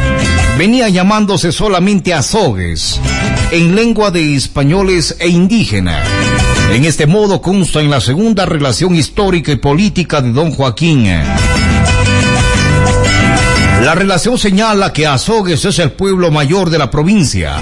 venía 0.59 0.89
llamándose 0.89 1.53
solamente 1.53 2.13
Azogues 2.13 3.01
en 3.51 3.75
lengua 3.75 4.11
de 4.11 4.37
españoles 4.37 5.17
e 5.19 5.29
indígena. 5.29 6.03
En 6.73 6.85
este 6.85 7.07
modo 7.07 7.41
consta 7.41 7.81
en 7.81 7.91
la 7.91 8.01
segunda 8.01 8.47
relación 8.47 8.95
histórica 8.95 9.53
y 9.53 9.57
política 9.57 10.21
de 10.21 10.33
don 10.33 10.53
Joaquín. 10.53 11.07
La 13.83 13.95
relación 13.95 14.37
señala 14.37 14.93
que 14.93 15.07
Azogues 15.07 15.65
es 15.65 15.79
el 15.79 15.93
pueblo 15.93 16.31
mayor 16.31 16.69
de 16.69 16.79
la 16.79 16.91
provincia 16.91 17.61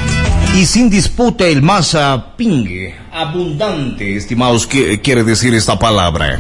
y 0.55 0.67
sin 0.67 0.91
disputa 0.91 1.47
el 1.47 1.63
más 1.63 1.97
pingue, 2.37 2.95
abundante, 3.13 4.17
estimados, 4.17 4.67
quiere 4.67 5.25
decir 5.25 5.55
esta 5.55 5.79
palabra. 5.79 6.39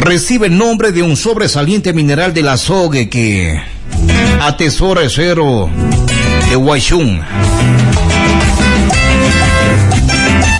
Recibe 0.00 0.48
el 0.48 0.58
nombre 0.58 0.92
de 0.92 1.02
un 1.02 1.16
sobresaliente 1.16 1.92
mineral 1.92 2.34
del 2.34 2.48
azogue 2.48 3.08
que 3.08 3.60
atesora 4.40 5.02
cero 5.08 5.70
de 6.50 6.56
Huaychún. 6.56 7.22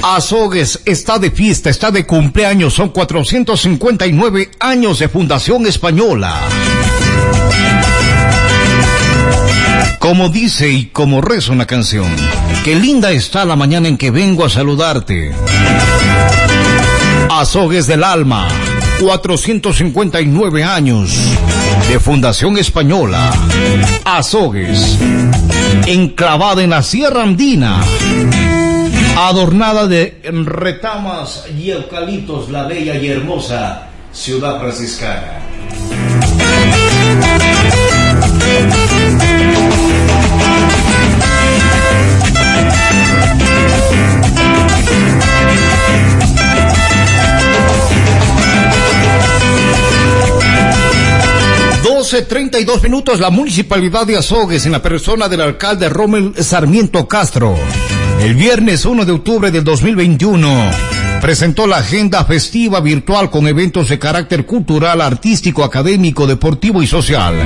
Azogues 0.03 0.81
está 0.85 1.19
de 1.19 1.31
fiesta, 1.31 1.71
está 1.71 1.91
de 1.91 2.07
cumpleaños, 2.07 2.75
son 2.75 2.91
459 2.91 4.51
años 4.61 4.99
de 4.99 5.09
Fundación 5.09 5.67
Española. 5.67 6.41
Como 10.05 10.29
dice 10.29 10.69
y 10.69 10.85
como 10.89 11.23
reza 11.23 11.51
una 11.51 11.67
canción, 11.67 12.05
qué 12.63 12.75
linda 12.75 13.11
está 13.11 13.47
la 13.47 13.57
mañana 13.57 13.89
en 13.89 13.97
que 13.97 14.11
vengo 14.11 14.45
a 14.45 14.51
saludarte. 14.51 15.33
Azogues 17.31 17.87
del 17.87 18.05
Alma, 18.05 18.47
459 19.01 20.63
años 20.63 21.17
de 21.89 21.99
Fundación 21.99 22.59
Española. 22.59 23.33
Azogues, 24.05 24.99
enclavada 25.87 26.63
en 26.63 26.69
la 26.69 26.83
Sierra 26.83 27.23
Andina, 27.23 27.81
adornada 29.17 29.87
de 29.87 30.21
retamas 30.45 31.47
y 31.59 31.71
eucaliptos, 31.71 32.51
la 32.51 32.65
bella 32.65 32.95
y 32.97 33.09
hermosa 33.09 33.89
ciudad 34.13 34.61
franciscana. 34.61 35.41
12.32 52.05 52.83
minutos, 52.83 53.19
la 53.19 53.31
municipalidad 53.31 54.07
de 54.07 54.19
Azogues, 54.19 54.67
en 54.67 54.73
la 54.73 54.83
persona 54.83 55.27
del 55.27 55.41
alcalde 55.41 55.89
Rommel 55.89 56.35
Sarmiento 56.39 57.09
Castro, 57.09 57.57
el 58.21 58.35
viernes 58.35 58.85
1 58.85 59.07
de 59.07 59.13
octubre 59.13 59.51
del 59.51 59.65
2021, 59.65 60.71
presentó 61.23 61.67
la 61.67 61.79
agenda 61.79 62.23
festiva 62.27 62.81
virtual 62.81 63.31
con 63.31 63.49
eventos 63.49 63.89
de 63.89 63.99
carácter 63.99 64.45
cultural, 64.45 65.01
artístico, 65.01 65.65
académico, 65.65 66.27
deportivo 66.27 66.83
y 66.83 66.87
social, 66.87 67.37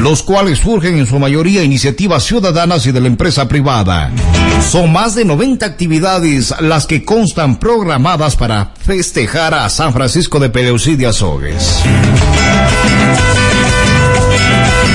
los 0.00 0.22
cuales 0.22 0.60
surgen 0.60 0.96
en 0.96 1.06
su 1.08 1.18
mayoría 1.18 1.64
iniciativas 1.64 2.22
ciudadanas 2.22 2.86
y 2.86 2.92
de 2.92 3.00
la 3.00 3.08
empresa 3.08 3.48
privada. 3.48 4.12
Son 4.70 4.92
más 4.92 5.16
de 5.16 5.24
90 5.24 5.66
actividades 5.66 6.54
las 6.60 6.86
que 6.86 7.04
constan 7.04 7.58
programadas 7.58 8.36
para 8.36 8.74
festejar 8.80 9.54
a 9.54 9.68
San 9.68 9.92
Francisco 9.92 10.38
de 10.38 10.50
Peleusí 10.50 10.94
de 10.94 11.06
Azogues. 11.06 11.82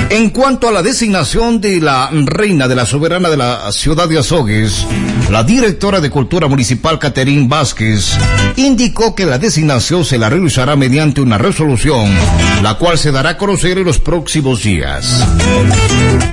En 0.10 0.30
cuanto 0.30 0.68
a 0.68 0.72
la 0.72 0.84
designación 0.84 1.60
de 1.60 1.82
la 1.82 2.10
reina 2.12 2.68
de 2.68 2.76
la 2.76 2.86
soberana 2.86 3.30
de 3.30 3.38
la 3.38 3.72
ciudad 3.72 4.08
de 4.08 4.20
Azogues, 4.20 4.86
la 5.30 5.44
directora 5.44 6.00
de 6.00 6.10
Cultura 6.10 6.48
Municipal, 6.48 7.00
Caterín 7.00 7.50
Vázquez, 7.50 8.18
indicó 8.56 9.16
que 9.16 9.26
la 9.26 9.40
designación 9.40 10.06
se 10.06 10.18
la 10.18 10.30
realizará 10.30 10.76
mediante 10.76 11.22
una 11.22 11.38
resolución, 11.38 12.12
la 12.62 12.76
cual 12.76 12.98
se 12.98 13.12
dará 13.12 13.32
a 13.32 13.38
conocer 13.38 13.78
en 13.78 13.86
los 13.86 14.00
próximos 14.00 14.64
días. 14.64 15.26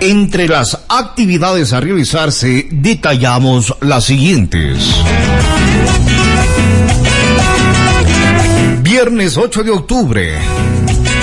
Entre 0.00 0.48
las 0.48 0.78
actividades 0.88 1.72
a 1.72 1.80
realizarse, 1.80 2.68
detallamos 2.70 3.74
las 3.80 4.04
siguientes. 4.04 4.78
Viernes 8.82 9.36
8 9.36 9.62
de 9.62 9.70
octubre, 9.70 10.38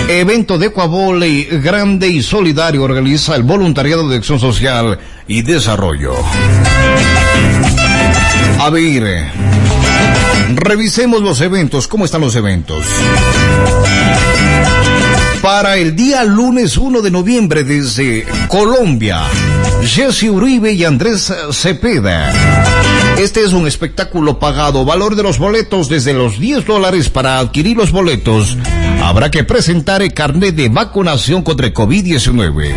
Evento 0.09 0.57
de 0.57 0.67
Ecuavole 0.67 1.43
grande 1.61 2.07
y 2.07 2.23
solidario 2.23 2.83
organiza 2.83 3.35
el 3.35 3.43
Voluntariado 3.43 4.07
de 4.07 4.15
Acción 4.15 4.39
Social 4.39 4.97
y 5.27 5.41
Desarrollo. 5.41 6.13
A 8.59 8.69
ver, 8.69 9.29
revisemos 10.55 11.21
los 11.21 11.41
eventos. 11.41 11.89
¿Cómo 11.89 12.05
están 12.05 12.21
los 12.21 12.35
eventos? 12.37 12.85
Para 15.41 15.75
el 15.75 15.93
día 15.95 16.23
lunes 16.23 16.77
1 16.77 17.01
de 17.01 17.11
noviembre 17.11 17.65
desde 17.65 18.25
Colombia, 18.47 19.23
Jesse 19.83 20.23
Uribe 20.23 20.71
y 20.71 20.85
Andrés 20.85 21.33
Cepeda. 21.51 22.31
Este 23.17 23.43
es 23.43 23.53
un 23.53 23.67
espectáculo 23.67 24.37
pagado. 24.37 24.85
Valor 24.85 25.15
de 25.15 25.23
los 25.23 25.39
boletos 25.39 25.89
desde 25.89 26.13
los 26.13 26.39
10 26.39 26.65
dólares 26.65 27.09
para 27.09 27.39
adquirir 27.39 27.75
los 27.75 27.91
boletos. 27.91 28.55
Habrá 29.01 29.31
que 29.31 29.43
presentar 29.43 30.03
el 30.03 30.13
carnet 30.13 30.53
de 30.55 30.69
vacunación 30.69 31.41
contra 31.41 31.65
el 31.65 31.73
COVID-19. 31.73 32.75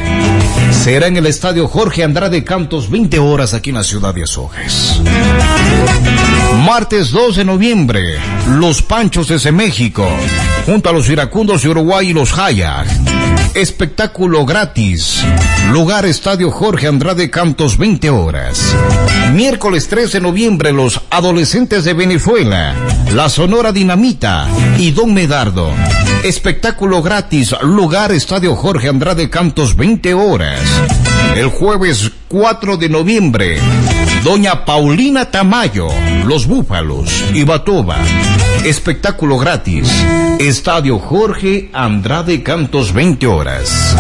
Será 0.72 1.09
en 1.09 1.18
el 1.18 1.26
estadio 1.26 1.68
Jorge 1.68 2.05
Andrade 2.05 2.42
Cantos 2.42 2.88
20 2.88 3.18
horas 3.18 3.53
aquí 3.53 3.68
en 3.68 3.76
la 3.76 3.85
ciudad 3.85 4.14
de 4.14 4.22
Azogues. 4.22 5.03
Martes 6.59 7.11
2 7.11 7.37
de 7.37 7.45
noviembre, 7.45 8.19
Los 8.49 8.83
Panchos 8.83 9.29
desde 9.29 9.53
México, 9.53 10.07
junto 10.67 10.91
a 10.91 10.93
los 10.93 11.09
iracundos 11.09 11.63
de 11.63 11.69
Uruguay 11.69 12.09
y 12.09 12.13
los 12.13 12.37
Hayak. 12.37 12.87
Espectáculo 13.55 14.45
gratis. 14.45 15.25
Lugar 15.73 16.07
Estadio 16.07 16.51
Jorge 16.51 16.87
Andrade 16.87 17.31
Cantos 17.31 17.79
20 17.79 18.11
horas. 18.11 18.75
Miércoles 19.33 19.89
3 19.89 20.13
de 20.13 20.21
noviembre 20.21 20.73
los 20.73 21.01
adolescentes 21.11 21.85
de 21.85 21.95
Venezuela, 21.95 22.75
la 23.13 23.29
Sonora 23.29 23.73
Dinamita 23.73 24.47
y 24.79 24.91
Don 24.93 25.15
Medardo. 25.15 25.71
Espectáculo 26.23 27.03
gratis. 27.03 27.55
Lugar 27.63 28.13
Estadio 28.13 28.55
Jorge 28.55 28.89
Andrade 28.89 29.31
Cantos 29.31 29.77
20 29.77 30.15
horas. 30.15 30.61
El 31.35 31.49
jueves 31.49 32.11
4 32.29 32.77
de 32.77 32.89
noviembre, 32.89 33.59
Doña 34.25 34.67
Paulina 34.67 35.31
Tamayo, 35.31 35.89
Los 36.27 36.47
Búfalos 36.47 37.25
y 37.33 37.45
Batoba. 37.45 37.97
Espectáculo 38.65 39.39
gratis. 39.39 39.91
Estadio 40.39 40.99
Jorge 40.99 41.71
Andrade 41.73 42.43
Cantos 42.43 42.93
20 42.93 43.27
horas. 43.27 43.97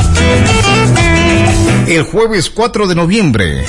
El 1.86 2.02
jueves 2.02 2.50
4 2.50 2.86
de 2.86 2.94
noviembre. 2.94 3.64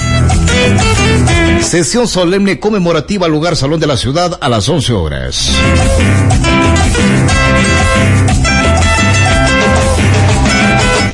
Sesión 1.62 2.08
solemne 2.08 2.60
conmemorativa 2.60 3.30
lugar 3.30 3.56
Salón 3.56 3.80
de 3.80 3.88
la 3.88 3.96
Ciudad 3.96 4.38
a 4.42 4.50
las 4.50 4.68
11 4.68 4.94
horas. 4.94 5.52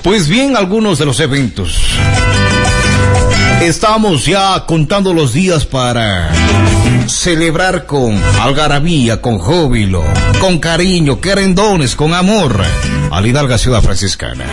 Pues 0.02 0.28
bien, 0.28 0.58
algunos 0.58 0.98
de 0.98 1.06
los 1.06 1.20
eventos. 1.20 1.98
Estamos 3.62 4.26
ya 4.26 4.66
contando 4.66 5.14
los 5.14 5.34
días 5.34 5.66
para 5.66 6.30
celebrar 7.08 7.86
con 7.86 8.22
algarabía, 8.40 9.22
con 9.22 9.40
jóbilo, 9.40 10.04
con 10.40 10.60
cariño, 10.60 11.20
querendones, 11.20 11.96
con 11.96 12.14
amor 12.14 12.62
a 13.12 13.20
la 13.20 13.28
Hidalga 13.28 13.58
Ciudad 13.58 13.82
Franciscana. 13.82 14.46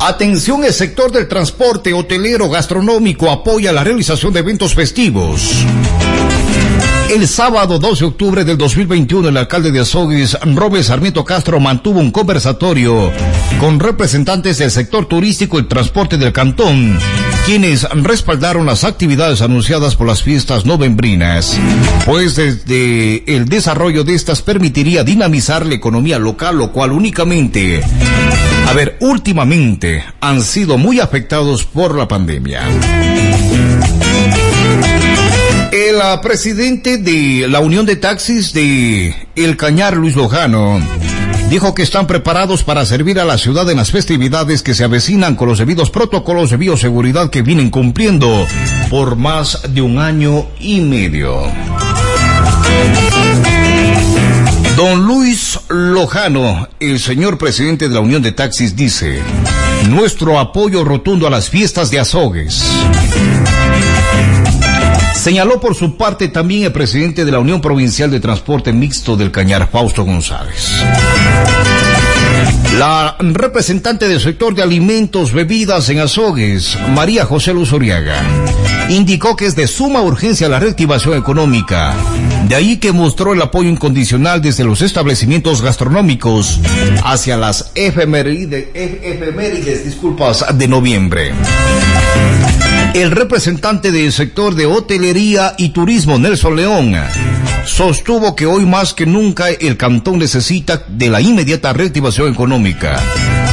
Atención, 0.00 0.64
el 0.64 0.72
sector 0.72 1.12
del 1.12 1.28
transporte 1.28 1.92
hotelero 1.92 2.48
gastronómico 2.48 3.30
apoya 3.30 3.72
la 3.72 3.84
realización 3.84 4.32
de 4.32 4.40
eventos 4.40 4.74
festivos. 4.74 5.64
El 7.14 7.28
sábado 7.28 7.78
12 7.78 8.00
de 8.00 8.06
octubre 8.08 8.44
del 8.44 8.58
2021, 8.58 9.28
el 9.28 9.36
alcalde 9.36 9.70
de 9.70 9.78
Azogues, 9.78 10.36
Robes 10.52 10.86
Sarmiento 10.86 11.24
Castro, 11.24 11.60
mantuvo 11.60 12.00
un 12.00 12.10
conversatorio 12.10 13.12
con 13.60 13.78
representantes 13.78 14.58
del 14.58 14.72
sector 14.72 15.06
turístico 15.06 15.60
y 15.60 15.62
transporte 15.62 16.18
del 16.18 16.32
cantón, 16.32 16.98
quienes 17.46 17.84
respaldaron 17.84 18.66
las 18.66 18.82
actividades 18.82 19.42
anunciadas 19.42 19.94
por 19.94 20.08
las 20.08 20.24
fiestas 20.24 20.66
novembrinas, 20.66 21.56
pues 22.04 22.34
desde 22.34 23.22
el 23.32 23.44
desarrollo 23.44 24.02
de 24.02 24.14
estas 24.14 24.42
permitiría 24.42 25.04
dinamizar 25.04 25.64
la 25.64 25.76
economía 25.76 26.18
local, 26.18 26.58
lo 26.58 26.72
cual 26.72 26.90
únicamente, 26.90 27.80
a 28.66 28.72
ver, 28.72 28.96
últimamente 28.98 30.04
han 30.20 30.42
sido 30.42 30.78
muy 30.78 30.98
afectados 30.98 31.64
por 31.64 31.96
la 31.96 32.08
pandemia. 32.08 32.64
El 35.74 35.96
uh, 35.96 36.20
presidente 36.22 36.98
de 36.98 37.48
la 37.48 37.58
Unión 37.58 37.84
de 37.84 37.96
Taxis 37.96 38.52
de 38.52 39.12
El 39.34 39.56
Cañar, 39.56 39.96
Luis 39.96 40.14
Lojano, 40.14 40.78
dijo 41.50 41.74
que 41.74 41.82
están 41.82 42.06
preparados 42.06 42.62
para 42.62 42.86
servir 42.86 43.18
a 43.18 43.24
la 43.24 43.38
ciudad 43.38 43.68
en 43.68 43.78
las 43.78 43.90
festividades 43.90 44.62
que 44.62 44.72
se 44.72 44.84
avecinan 44.84 45.34
con 45.34 45.48
los 45.48 45.58
debidos 45.58 45.90
protocolos 45.90 46.50
de 46.50 46.58
bioseguridad 46.58 47.28
que 47.28 47.42
vienen 47.42 47.70
cumpliendo 47.70 48.46
por 48.88 49.16
más 49.16 49.62
de 49.74 49.82
un 49.82 49.98
año 49.98 50.46
y 50.60 50.80
medio. 50.80 51.42
Don 54.76 55.04
Luis 55.04 55.58
Lojano, 55.68 56.68
el 56.78 57.00
señor 57.00 57.36
presidente 57.36 57.88
de 57.88 57.94
la 57.94 58.00
Unión 58.00 58.22
de 58.22 58.30
Taxis, 58.30 58.76
dice, 58.76 59.18
nuestro 59.88 60.38
apoyo 60.38 60.84
rotundo 60.84 61.26
a 61.26 61.30
las 61.30 61.50
fiestas 61.50 61.90
de 61.90 61.98
Azogues. 61.98 62.62
Señaló 65.14 65.60
por 65.60 65.74
su 65.74 65.96
parte 65.96 66.28
también 66.28 66.64
el 66.64 66.72
presidente 66.72 67.24
de 67.24 67.32
la 67.32 67.38
Unión 67.38 67.60
Provincial 67.60 68.10
de 68.10 68.20
Transporte 68.20 68.72
Mixto 68.72 69.16
del 69.16 69.30
Cañar, 69.30 69.70
Fausto 69.70 70.04
González. 70.04 70.82
La 72.78 73.16
representante 73.20 74.08
del 74.08 74.20
sector 74.20 74.54
de 74.54 74.62
alimentos, 74.62 75.32
bebidas 75.32 75.88
en 75.88 76.00
Azogues, 76.00 76.76
María 76.94 77.24
José 77.24 77.54
Luz 77.54 77.72
Oriaga, 77.72 78.20
indicó 78.88 79.36
que 79.36 79.46
es 79.46 79.54
de 79.54 79.68
suma 79.68 80.02
urgencia 80.02 80.48
la 80.48 80.58
reactivación 80.58 81.16
económica. 81.16 81.94
De 82.48 82.56
ahí 82.56 82.78
que 82.78 82.92
mostró 82.92 83.32
el 83.32 83.40
apoyo 83.40 83.70
incondicional 83.70 84.42
desde 84.42 84.64
los 84.64 84.82
establecimientos 84.82 85.62
gastronómicos 85.62 86.60
hacia 87.04 87.36
las 87.36 87.70
efemérides, 87.76 88.66
efemérides 88.74 89.84
disculpas, 89.84 90.44
de 90.58 90.68
noviembre. 90.68 91.32
El 92.94 93.10
representante 93.10 93.90
del 93.90 94.12
sector 94.12 94.54
de 94.54 94.66
hotelería 94.66 95.56
y 95.58 95.70
turismo, 95.70 96.16
Nelson 96.16 96.54
León, 96.54 96.94
sostuvo 97.66 98.36
que 98.36 98.46
hoy 98.46 98.66
más 98.66 98.94
que 98.94 99.04
nunca 99.04 99.50
el 99.50 99.76
cantón 99.76 100.20
necesita 100.20 100.84
de 100.86 101.08
la 101.08 101.20
inmediata 101.20 101.72
reactivación 101.72 102.32
económica. 102.32 103.00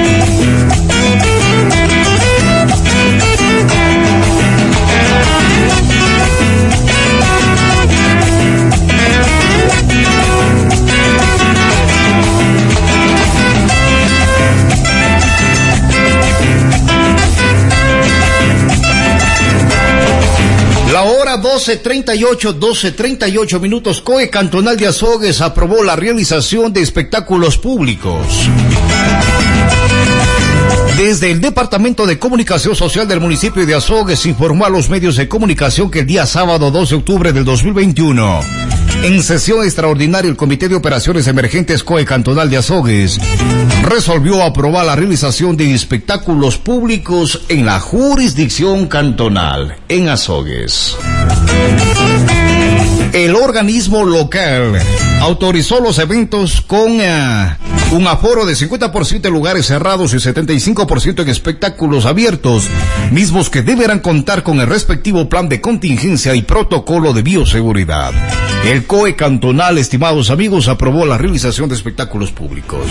hora 21.38 21.58
12.38, 21.58 22.58
12.38 22.58 23.60
minutos, 23.60 24.00
COE 24.00 24.30
Cantonal 24.30 24.76
de 24.76 24.86
Azogues 24.86 25.40
aprobó 25.40 25.82
la 25.82 25.96
realización 25.96 26.72
de 26.72 26.80
espectáculos 26.80 27.58
públicos. 27.58 28.48
Desde 30.96 31.30
el 31.30 31.40
Departamento 31.40 32.06
de 32.06 32.18
Comunicación 32.18 32.74
Social 32.74 33.06
del 33.06 33.20
municipio 33.20 33.64
de 33.64 33.74
Azogues 33.74 34.26
informó 34.26 34.64
a 34.64 34.70
los 34.70 34.88
medios 34.88 35.16
de 35.16 35.28
comunicación 35.28 35.90
que 35.90 36.00
el 36.00 36.06
día 36.06 36.26
sábado 36.26 36.70
2 36.70 36.90
de 36.90 36.96
octubre 36.96 37.32
del 37.32 37.44
2021, 37.44 38.40
en 39.04 39.22
sesión 39.22 39.64
extraordinaria 39.64 40.28
el 40.28 40.36
Comité 40.36 40.68
de 40.68 40.74
Operaciones 40.74 41.26
Emergentes 41.28 41.84
COE 41.84 42.04
Cantonal 42.04 42.50
de 42.50 42.56
Azogues 42.56 43.20
resolvió 43.88 44.42
aprobar 44.42 44.84
la 44.86 44.96
realización 44.96 45.56
de 45.56 45.72
espectáculos 45.74 46.58
públicos 46.58 47.42
en 47.48 47.64
la 47.64 47.80
jurisdicción 47.80 48.86
cantonal 48.86 49.76
en 49.88 50.08
Azogues. 50.08 50.96
El 53.12 53.34
organismo 53.34 54.04
local 54.04 54.80
autorizó 55.20 55.80
los 55.80 55.98
eventos 55.98 56.60
con 56.60 57.00
uh, 57.00 57.96
un 57.96 58.06
aforo 58.06 58.46
de 58.46 58.54
50% 58.54 59.26
en 59.26 59.32
lugares 59.32 59.66
cerrados 59.66 60.12
y 60.14 60.18
75% 60.18 61.22
en 61.22 61.28
espectáculos 61.28 62.06
abiertos, 62.06 62.68
mismos 63.10 63.50
que 63.50 63.62
deberán 63.62 64.00
contar 64.00 64.42
con 64.42 64.60
el 64.60 64.66
respectivo 64.66 65.28
plan 65.28 65.48
de 65.48 65.60
contingencia 65.60 66.34
y 66.34 66.42
protocolo 66.42 67.12
de 67.12 67.22
bioseguridad. 67.22 68.12
El 68.64 68.84
COE 68.86 69.16
cantonal, 69.16 69.78
estimados 69.78 70.30
amigos, 70.30 70.68
aprobó 70.68 71.06
la 71.06 71.18
realización 71.18 71.68
de 71.68 71.76
espectáculos 71.76 72.30
públicos. 72.30 72.86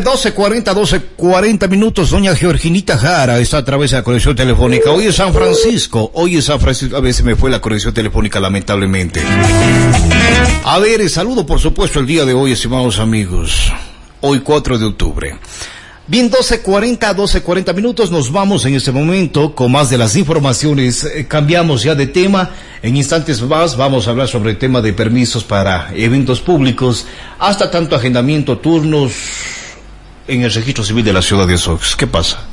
Bien, 0.00 0.06
eh, 0.06 0.32
12.40, 0.32 0.74
12.40 0.74 1.68
minutos, 1.68 2.10
doña 2.10 2.34
Georginita 2.34 2.96
Jara 2.96 3.38
está 3.38 3.58
a 3.58 3.64
través 3.64 3.90
de 3.90 3.98
la 3.98 4.02
conexión 4.02 4.34
telefónica. 4.34 4.90
Hoy 4.90 5.06
es 5.06 5.16
San 5.16 5.32
Francisco, 5.32 6.10
hoy 6.14 6.36
es 6.36 6.46
San 6.46 6.60
Francisco, 6.60 6.96
a 6.96 7.00
veces 7.00 7.24
me 7.24 7.36
fue 7.36 7.50
la 7.50 7.60
conexión 7.60 7.92
telefónica 7.92 8.40
lamentablemente. 8.40 9.20
A 10.64 10.78
ver, 10.78 11.08
saludo 11.08 11.44
por 11.44 11.60
supuesto 11.60 12.00
el 12.00 12.06
día 12.06 12.24
de 12.24 12.34
hoy, 12.34 12.52
estimados 12.52 12.98
amigos. 12.98 13.72
Hoy 14.20 14.40
4 14.40 14.78
de 14.78 14.84
octubre. 14.86 15.38
Bien, 16.06 16.30
12.40, 16.30 17.14
12.40 17.14 17.74
minutos, 17.74 18.10
nos 18.10 18.32
vamos 18.32 18.64
en 18.64 18.74
este 18.74 18.90
momento 18.90 19.54
con 19.54 19.70
más 19.70 19.90
de 19.90 19.98
las 19.98 20.16
informaciones. 20.16 21.04
Eh, 21.04 21.26
cambiamos 21.28 21.82
ya 21.82 21.94
de 21.94 22.06
tema. 22.06 22.50
En 22.82 22.96
instantes 22.96 23.40
más 23.42 23.76
vamos 23.76 24.06
a 24.06 24.10
hablar 24.10 24.28
sobre 24.28 24.50
el 24.50 24.58
tema 24.58 24.80
de 24.80 24.92
permisos 24.92 25.44
para 25.44 25.92
eventos 25.94 26.40
públicos, 26.40 27.06
hasta 27.38 27.70
tanto 27.70 27.94
agendamiento, 27.94 28.58
turnos 28.58 29.12
en 30.26 30.42
el 30.42 30.52
registro 30.52 30.84
civil 30.84 31.04
de 31.04 31.12
la 31.12 31.22
ciudad 31.22 31.46
de 31.46 31.58
Sox. 31.58 31.96
¿Qué 31.96 32.06
pasa? 32.06 32.49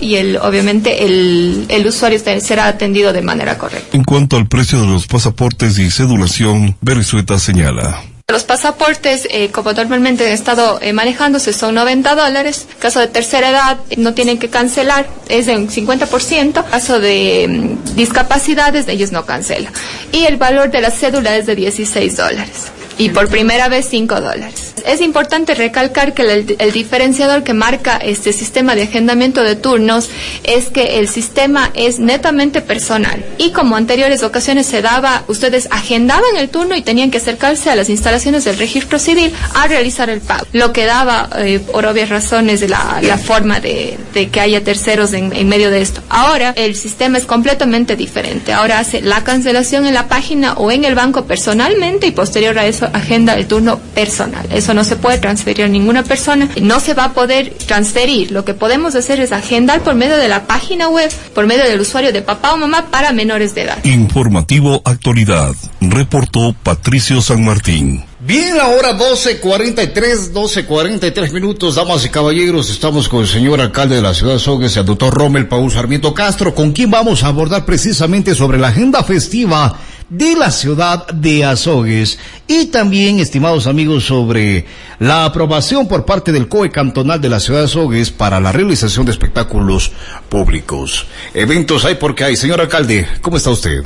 y 0.01 0.15
el, 0.15 0.37
obviamente 0.37 1.05
el, 1.05 1.65
el 1.69 1.87
usuario 1.87 2.19
será 2.39 2.67
atendido 2.67 3.13
de 3.13 3.21
manera 3.21 3.57
correcta. 3.57 3.95
En 3.95 4.03
cuanto 4.03 4.37
al 4.37 4.47
precio 4.47 4.81
de 4.81 4.87
los 4.87 5.07
pasaportes 5.07 5.77
y 5.77 5.89
cedulación, 5.89 6.75
Berisueta 6.81 7.39
señala. 7.39 8.01
Los 8.29 8.45
pasaportes, 8.45 9.27
eh, 9.29 9.49
como 9.51 9.73
normalmente 9.73 10.25
han 10.25 10.31
estado 10.31 10.79
eh, 10.81 10.93
manejándose, 10.93 11.51
son 11.51 11.75
90 11.75 12.15
dólares. 12.15 12.67
Caso 12.79 13.01
de 13.01 13.07
tercera 13.07 13.49
edad, 13.49 13.77
no 13.97 14.13
tienen 14.13 14.39
que 14.39 14.49
cancelar, 14.49 15.07
es 15.27 15.45
de 15.45 15.57
un 15.57 15.67
50%. 15.67 16.63
Caso 16.69 16.99
de 16.99 17.47
mm, 17.49 17.95
discapacidades, 17.95 18.87
ellos 18.87 19.11
no 19.11 19.25
cancelan. 19.25 19.73
Y 20.13 20.23
el 20.23 20.37
valor 20.37 20.71
de 20.71 20.81
la 20.81 20.89
cédula 20.89 21.35
es 21.35 21.45
de 21.47 21.55
16 21.55 22.15
dólares. 22.15 22.71
Y 22.97 23.09
por 23.09 23.27
primera 23.27 23.69
vez 23.69 23.87
5 23.89 24.21
dólares. 24.21 24.73
Es 24.85 25.01
importante 25.01 25.55
recalcar 25.55 26.13
que 26.13 26.21
el, 26.23 26.55
el 26.59 26.71
diferenciador 26.71 27.43
que 27.43 27.53
marca 27.53 27.97
este 27.97 28.33
sistema 28.33 28.75
de 28.75 28.83
agendamiento 28.83 29.43
de 29.43 29.55
turnos 29.55 30.09
es 30.43 30.69
que 30.69 30.99
el 30.99 31.07
sistema 31.07 31.71
es 31.73 31.99
netamente 31.99 32.61
personal. 32.61 33.23
Y 33.37 33.51
como 33.51 33.75
anteriores 33.75 34.23
ocasiones 34.23 34.67
se 34.67 34.81
daba, 34.81 35.23
ustedes 35.27 35.67
agendaban 35.71 36.35
el 36.37 36.49
turno 36.49 36.75
y 36.75 36.81
tenían 36.81 37.11
que 37.11 37.17
acercarse 37.17 37.69
a 37.69 37.75
las 37.75 37.89
instalaciones 37.89 38.43
del 38.45 38.57
registro 38.57 38.99
civil 38.99 39.33
a 39.55 39.67
realizar 39.67 40.09
el 40.09 40.21
pago. 40.21 40.45
Lo 40.51 40.73
que 40.73 40.85
daba, 40.85 41.29
eh, 41.37 41.59
por 41.59 41.85
obvias 41.85 42.09
razones, 42.09 42.67
la, 42.69 42.99
la 43.01 43.17
forma 43.17 43.59
de, 43.59 43.97
de, 44.13 44.29
que 44.29 44.39
haya 44.39 44.63
terceros 44.63 45.13
en, 45.13 45.33
en, 45.35 45.47
medio 45.47 45.69
de 45.71 45.81
esto. 45.81 46.01
Ahora 46.09 46.53
el 46.55 46.75
sistema 46.75 47.17
es 47.17 47.25
completamente 47.25 47.95
diferente. 47.95 48.53
Ahora 48.53 48.79
hace 48.79 49.01
la 49.01 49.23
cancelación 49.23 49.85
en 49.85 49.93
la 49.93 50.07
página 50.07 50.53
o 50.53 50.71
en 50.71 50.85
el 50.85 50.95
banco 50.95 51.25
personalmente 51.25 52.07
y 52.07 52.11
posterior 52.11 52.57
a 52.57 52.65
eso 52.65 52.82
agenda 52.93 53.35
el 53.35 53.47
turno 53.47 53.79
personal. 53.93 54.45
Eso 54.51 54.73
no 54.73 54.83
se 54.83 54.95
puede 54.95 55.17
transferir 55.17 55.65
a 55.65 55.67
ninguna 55.67 56.03
persona. 56.03 56.49
No 56.61 56.79
se 56.79 56.93
va 56.93 57.05
a 57.05 57.13
poder 57.13 57.53
transferir. 57.67 58.31
Lo 58.31 58.45
que 58.45 58.53
podemos 58.53 58.95
hacer 58.95 59.19
es 59.19 59.31
agendar 59.31 59.81
por 59.81 59.95
medio 59.95 60.17
de 60.17 60.27
la 60.27 60.45
página 60.45 60.89
web, 60.89 61.11
por 61.33 61.47
medio 61.47 61.63
del 61.63 61.79
usuario 61.79 62.11
de 62.11 62.21
papá 62.21 62.53
o 62.53 62.57
mamá 62.57 62.87
para 62.91 63.13
menores 63.13 63.55
de 63.55 63.63
edad. 63.63 63.83
Informativo 63.85 64.81
Actualidad. 64.85 65.53
Reportó 65.81 66.55
Patricio 66.63 67.21
San 67.21 67.43
Martín. 67.43 68.03
Bien, 68.25 68.57
ahora 68.57 68.97
12.43, 68.97 70.31
12.43 70.31 71.33
minutos, 71.33 71.75
damas 71.75 72.05
y 72.05 72.09
caballeros, 72.09 72.69
estamos 72.69 73.09
con 73.09 73.19
el 73.19 73.27
señor 73.27 73.59
alcalde 73.59 73.95
de 73.95 74.01
la 74.01 74.13
ciudad 74.13 74.33
de 74.33 74.39
Sogues, 74.39 74.77
el 74.77 74.85
doctor 74.85 75.13
Rommel 75.13 75.49
Paul 75.49 75.69
Sarmiento 75.69 76.13
Castro, 76.13 76.55
con 76.55 76.71
quien 76.71 76.89
vamos 76.89 77.23
a 77.23 77.27
abordar 77.27 77.65
precisamente 77.65 78.33
sobre 78.33 78.59
la 78.59 78.69
agenda 78.69 79.03
festiva 79.03 79.77
de 80.09 80.35
la 80.35 80.51
ciudad 80.51 81.07
de 81.07 81.45
Azogues 81.45 82.19
y 82.47 82.71
también, 82.71 83.19
estimados 83.19 83.67
amigos, 83.67 84.05
sobre 84.05 84.65
la 84.99 85.25
aprobación 85.25 85.87
por 85.87 86.05
parte 86.05 86.31
del 86.31 86.47
COE 86.47 86.69
cantonal 86.69 87.21
de 87.21 87.29
la 87.29 87.39
ciudad 87.39 87.59
de 87.59 87.65
Azogues 87.65 88.11
para 88.11 88.39
la 88.39 88.51
realización 88.51 89.05
de 89.05 89.11
espectáculos 89.11 89.91
públicos. 90.29 91.07
Eventos 91.33 91.85
hay 91.85 91.95
porque 91.95 92.23
hay. 92.23 92.35
Señor 92.35 92.61
alcalde, 92.61 93.07
¿cómo 93.21 93.37
está 93.37 93.49
usted? 93.49 93.83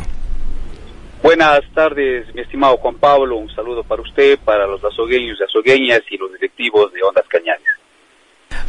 Buenas 1.23 1.61
tardes, 1.73 2.33
mi 2.33 2.41
estimado 2.41 2.77
Juan 2.77 2.95
Pablo. 2.95 3.37
Un 3.37 3.53
saludo 3.53 3.83
para 3.83 4.01
usted, 4.01 4.39
para 4.39 4.67
los 4.67 4.83
azogueños 4.83 5.37
y 5.39 5.43
azogueñas 5.43 6.01
y 6.09 6.17
los 6.17 6.31
directivos 6.33 6.93
de 6.93 7.01
Ondas 7.03 7.25
Cañares. 7.27 7.63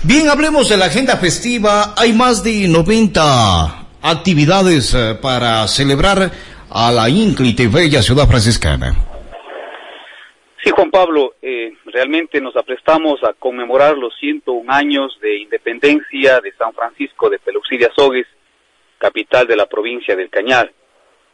Bien, 0.03 0.29
hablemos 0.29 0.69
de 0.69 0.77
la 0.77 0.87
agenda 0.87 1.17
festiva. 1.17 1.95
Hay 1.97 2.13
más 2.13 2.43
de 2.43 2.69
90 2.69 3.87
actividades 4.03 4.95
uh, 4.95 5.21
para 5.21 5.67
celebrar 5.69 6.31
a 6.71 6.93
la 6.93 7.09
ínclita 7.09 7.63
y 7.63 7.67
bella 7.67 8.03
ciudad 8.03 8.27
franciscana. 8.29 8.95
Sí, 10.63 10.71
Juan 10.71 10.91
Pablo, 10.91 11.35
eh, 11.41 11.73
realmente 11.87 12.41
nos 12.41 12.57
aprestamos 12.57 13.23
a 13.23 13.33
conmemorar 13.33 13.97
los 13.97 14.15
101 14.19 14.73
años 14.73 15.19
de 15.21 15.39
independencia 15.39 16.41
de 16.41 16.53
San 16.53 16.73
Francisco 16.75 17.31
de 17.31 17.39
Peluxí 17.39 17.77
de 17.77 17.87
Azogues, 17.87 18.27
capital 18.99 19.47
de 19.47 19.57
la 19.57 19.67
provincia 19.67 20.17
del 20.17 20.31
Cañar. 20.31 20.73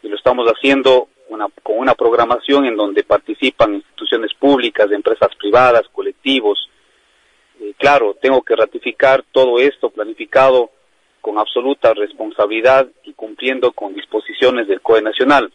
Y 0.03 0.09
lo 0.09 0.16
estamos 0.16 0.47
haciendo 0.47 1.09
con 1.62 1.78
una 1.78 1.95
programación 1.95 2.66
en 2.66 2.76
donde 2.76 3.03
participan 3.03 3.74
instituciones 3.74 4.32
públicas, 4.35 4.91
empresas 4.93 5.30
privadas, 5.37 5.82
colectivos. 5.93 6.68
Eh, 7.61 7.74
claro, 7.78 8.16
tengo 8.20 8.43
que 8.43 8.55
ratificar 8.55 9.24
todo 9.32 9.59
esto 9.59 9.91
planificado 9.91 10.70
con 11.24 11.38
absoluta 11.38 11.94
responsabilidad 11.94 12.86
y 13.02 13.14
cumpliendo 13.14 13.72
con 13.72 13.94
disposiciones 13.94 14.68
del 14.68 14.82
COE 14.82 15.00
Nacional, 15.00 15.50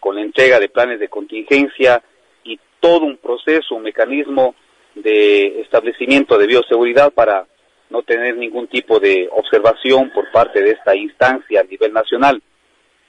con 0.00 0.16
la 0.16 0.22
entrega 0.22 0.58
de 0.58 0.68
planes 0.68 0.98
de 0.98 1.06
contingencia 1.06 2.02
y 2.42 2.58
todo 2.80 3.04
un 3.04 3.18
proceso, 3.18 3.76
un 3.76 3.84
mecanismo 3.84 4.56
de 4.96 5.60
establecimiento 5.60 6.36
de 6.36 6.48
bioseguridad 6.48 7.12
para 7.12 7.46
no 7.90 8.02
tener 8.02 8.36
ningún 8.36 8.66
tipo 8.66 8.98
de 8.98 9.28
observación 9.30 10.10
por 10.10 10.32
parte 10.32 10.60
de 10.60 10.72
esta 10.72 10.96
instancia 10.96 11.60
a 11.60 11.62
nivel 11.70 11.92
nacional. 11.92 12.42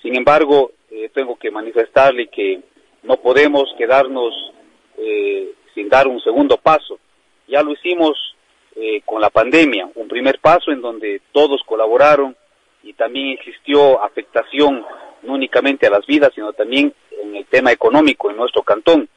Sin 0.03 0.15
embargo, 0.15 0.73
eh, 0.91 1.09
tengo 1.11 1.35
que 1.37 1.49
manifestarle 1.49 2.27
que 2.27 2.61
no 3.01 3.17
podemos 3.17 3.63
quedarnos 3.79 4.31
eh, 4.99 5.53
sin 5.73 5.89
dar 5.89 6.07
un 6.07 6.21
segundo 6.21 6.57
paso. 6.57 6.99
Ya 7.47 7.63
lo 7.63 7.71
hicimos 7.71 8.34
eh, 8.75 9.01
con 9.05 9.21
la 9.21 9.29
pandemia, 9.29 9.89
un 9.95 10.07
primer 10.07 10.39
paso 10.39 10.71
en 10.71 10.81
donde 10.81 11.21
todos 11.31 11.61
colaboraron 11.65 12.35
y 12.83 12.91
también 12.93 13.29
existió 13.29 14.03
afectación 14.03 14.85
no 15.23 15.33
únicamente 15.33 15.87
a 15.87 15.89
las 15.89 16.05
vidas, 16.05 16.31
sino 16.35 16.51
también 16.51 16.93
en 17.23 17.35
el 17.37 17.45
tema 17.45 17.71
económico 17.71 18.29
en 18.29 18.35
nuestro 18.35 18.63
cantón. 18.63 19.07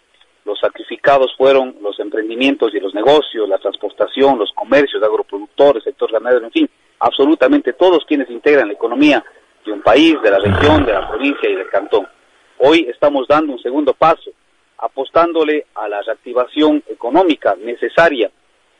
Los 0.44 0.60
sacrificados 0.60 1.34
fueron 1.36 1.76
los 1.82 1.98
emprendimientos 1.98 2.72
y 2.72 2.80
los 2.80 2.94
negocios, 2.94 3.48
la 3.48 3.58
transportación, 3.58 4.38
los 4.38 4.52
comercios, 4.52 5.02
agroproductores, 5.02 5.82
sector 5.82 6.10
ganadero, 6.12 6.46
en 6.46 6.52
fin, 6.52 6.70
absolutamente 7.00 7.72
todos 7.72 8.04
quienes 8.06 8.30
integran 8.30 8.68
la 8.68 8.74
economía 8.74 9.24
de 9.66 9.72
un 9.72 9.82
país, 9.82 10.14
de 10.22 10.30
la 10.30 10.38
región, 10.38 10.86
de 10.86 10.92
la 10.92 11.08
provincia 11.08 11.50
y 11.50 11.56
del 11.56 11.68
cantón. 11.68 12.06
Hoy 12.58 12.86
estamos 12.88 13.26
dando 13.28 13.52
un 13.52 13.58
segundo 13.60 13.92
paso, 13.92 14.30
apostándole 14.78 15.66
a 15.74 15.88
la 15.88 16.00
reactivación 16.02 16.82
económica 16.88 17.56
necesaria 17.56 18.30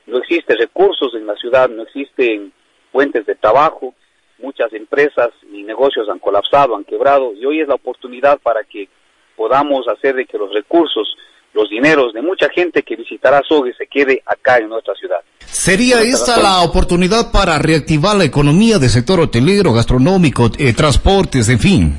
no 0.09 0.19
existen 0.19 0.57
recursos 0.59 1.15
en 1.15 1.27
la 1.27 1.37
ciudad, 1.37 1.69
no 1.69 1.83
existen 1.83 2.53
fuentes 2.91 3.27
de 3.27 3.35
trabajo, 3.35 3.95
muchas 4.39 4.73
empresas 4.73 5.31
y 5.53 5.63
negocios 5.63 6.09
han 6.09 6.19
colapsado, 6.19 6.75
han 6.75 6.85
quebrado 6.85 7.33
y 7.35 7.45
hoy 7.45 7.61
es 7.61 7.69
la 7.69 7.75
oportunidad 7.75 8.39
para 8.39 8.65
que 8.65 8.89
podamos 9.37 9.87
hacer 9.89 10.15
de 10.15 10.25
que 10.25 10.39
los 10.39 10.53
recursos, 10.53 11.15
los 11.53 11.69
dineros 11.69 12.13
de 12.13 12.23
mucha 12.23 12.49
gente 12.49 12.83
que 12.83 12.97
visitará 12.97 13.43
Sogue 13.47 13.75
se 13.75 13.87
quede 13.87 14.23
acá 14.25 14.59
en 14.59 14.69
nuestra 14.69 14.95
ciudad. 14.95 15.21
¿Sería 15.41 16.01
esta 16.01 16.41
la 16.41 16.63
oportunidad 16.63 17.31
para 17.33 17.59
reactivar 17.59 18.17
la 18.17 18.25
economía 18.25 18.79
del 18.79 18.89
sector 18.89 19.21
hotelero, 19.21 19.73
gastronómico, 19.73 20.51
eh, 20.59 20.73
transportes, 20.73 21.49
en 21.49 21.59
fin? 21.59 21.95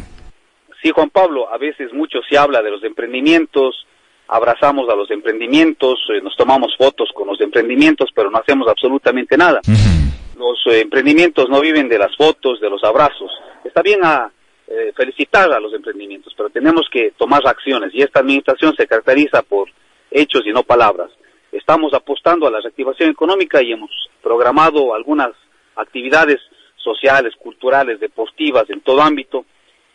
Sí, 0.82 0.91
Juan 0.91 1.10
Pablo, 1.10 1.51
a 1.51 1.57
veces 1.57 1.93
mucho 1.93 2.20
se 2.28 2.38
habla 2.38 2.62
de 2.62 2.72
los 2.72 2.84
emprendimientos, 2.84 3.86
abrazamos 4.30 4.88
a 4.90 4.96
los 4.96 5.10
emprendimientos, 5.12 6.00
eh, 6.14 6.22
nos 6.22 6.36
tomamos 6.36 6.76
fotos 6.78 7.10
con 7.14 7.28
los 7.28 7.42
emprendimientos, 7.42 8.10
pero 8.14 8.30
no 8.30 8.38
hacemos 8.38 8.68
absolutamente 8.68 9.36
nada. 9.36 9.60
Uh 9.68 9.72
-huh. 9.72 10.38
Los 10.38 10.60
eh, 10.68 10.82
emprendimientos 10.82 11.50
no 11.50 11.60
viven 11.60 11.90
de 11.90 11.98
las 11.98 12.16
fotos, 12.16 12.62
de 12.62 12.70
los 12.70 12.84
abrazos. 12.84 13.32
Está 13.64 13.82
bien 13.82 14.00
a 14.04 14.32
eh, 14.68 14.94
felicitar 14.96 15.52
a 15.52 15.60
los 15.60 15.74
emprendimientos, 15.74 16.34
pero 16.38 16.50
tenemos 16.52 16.88
que 16.92 17.12
tomar 17.18 17.42
acciones 17.46 17.90
y 17.94 18.04
esta 18.04 18.20
administración 18.20 18.76
se 18.76 18.86
caracteriza 18.86 19.42
por 19.42 19.68
hechos 20.12 20.44
y 20.46 20.52
no 20.52 20.62
palabras. 20.64 21.10
Estamos 21.52 21.92
apostando 21.94 22.46
a 22.46 22.52
la 22.52 22.62
reactivación 22.62 23.10
económica 23.10 23.64
y 23.64 23.72
hemos 23.72 23.90
programado 24.22 24.94
algunas 24.94 25.32
actividades 25.76 26.40
sociales, 26.76 27.34
culturales, 27.36 28.00
deportivas, 28.00 28.70
en 28.70 28.82
todo 28.82 29.02
ámbito, 29.02 29.46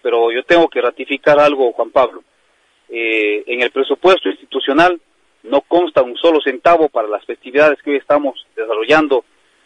pero 0.02 0.32
yo 0.32 0.42
tengo 0.42 0.68
que 0.68 0.80
ratificar 0.80 1.38
algo, 1.38 1.72
Juan 1.72 1.90
Pablo. 1.90 2.24
Eh, 2.88 3.44
en 3.46 3.62
el 3.62 3.70
presupuesto 3.70 4.28
institucional 4.28 5.00
no 5.42 5.60
consta 5.62 6.02
un 6.02 6.16
solo 6.16 6.40
centavo 6.42 6.88
para 6.88 7.08
las 7.08 7.24
festividades 7.24 7.80
que 7.82 7.90
hoy 7.90 7.96
estamos 7.96 8.46
desarrollando 8.56 9.24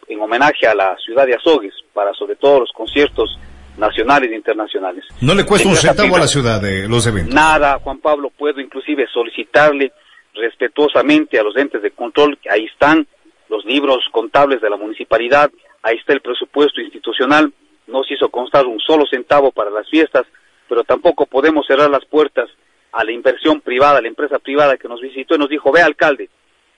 en 0.09 0.21
homenaje 0.21 0.67
a 0.67 0.75
la 0.75 0.97
ciudad 1.05 1.27
de 1.27 1.35
Azogues, 1.35 1.75
para 1.93 2.13
sobre 2.15 2.37
todo 2.37 2.61
los 2.61 2.73
conciertos 2.73 3.39
nacionales 3.77 4.31
e 4.33 4.37
internacionales. 4.37 5.05
No 5.21 5.35
le 5.35 5.45
cuesta 5.45 5.69
un 5.69 5.77
centavo 5.77 6.17
a 6.17 6.21
la 6.21 6.27
ciudad 6.27 6.61
de 6.61 6.89
los 6.89 7.07
eventos. 7.07 7.35
Nada, 7.35 7.79
Juan 7.79 7.99
Pablo, 7.99 8.31
puedo 8.37 8.61
inclusive 8.61 9.07
solicitarle 9.13 9.93
respetuosamente 10.35 11.39
a 11.39 11.43
los 11.43 11.57
entes 11.57 11.83
de 11.83 11.91
control, 11.91 12.39
que 12.39 12.51
ahí 12.51 12.65
están 12.65 13.07
los 13.49 13.65
libros 13.65 13.99
contables 14.13 14.61
de 14.61 14.71
la 14.71 14.77
municipalidad, 14.77 15.51
ahí 15.83 15.97
está 15.97 16.13
el 16.13 16.21
presupuesto 16.21 16.81
institucional, 16.81 17.53
no 17.87 18.03
se 18.05 18.15
hizo 18.15 18.29
constar 18.29 18.67
un 18.67 18.81
solo 18.81 19.05
centavo 19.11 19.53
para 19.53 19.71
las 19.71 19.89
fiestas, 19.89 20.27
pero 20.69 20.85
tampoco 20.85 21.27
podemos 21.27 21.67
cerrar 21.67 21.89
las 21.89 22.05
puertas 22.05 22.49
a 22.93 23.05
la 23.05 23.13
inversión 23.13 23.61
privada, 23.61 23.99
a 23.99 24.03
la 24.03 24.09
empresa 24.09 24.39
privada 24.39 24.77
que 24.77 24.89
nos 24.89 25.01
visitó 25.01 25.35
y 25.35 25.39
nos 25.39 25.49
dijo, 25.49 25.71
ve 25.73 25.83
alcalde, 25.83 26.29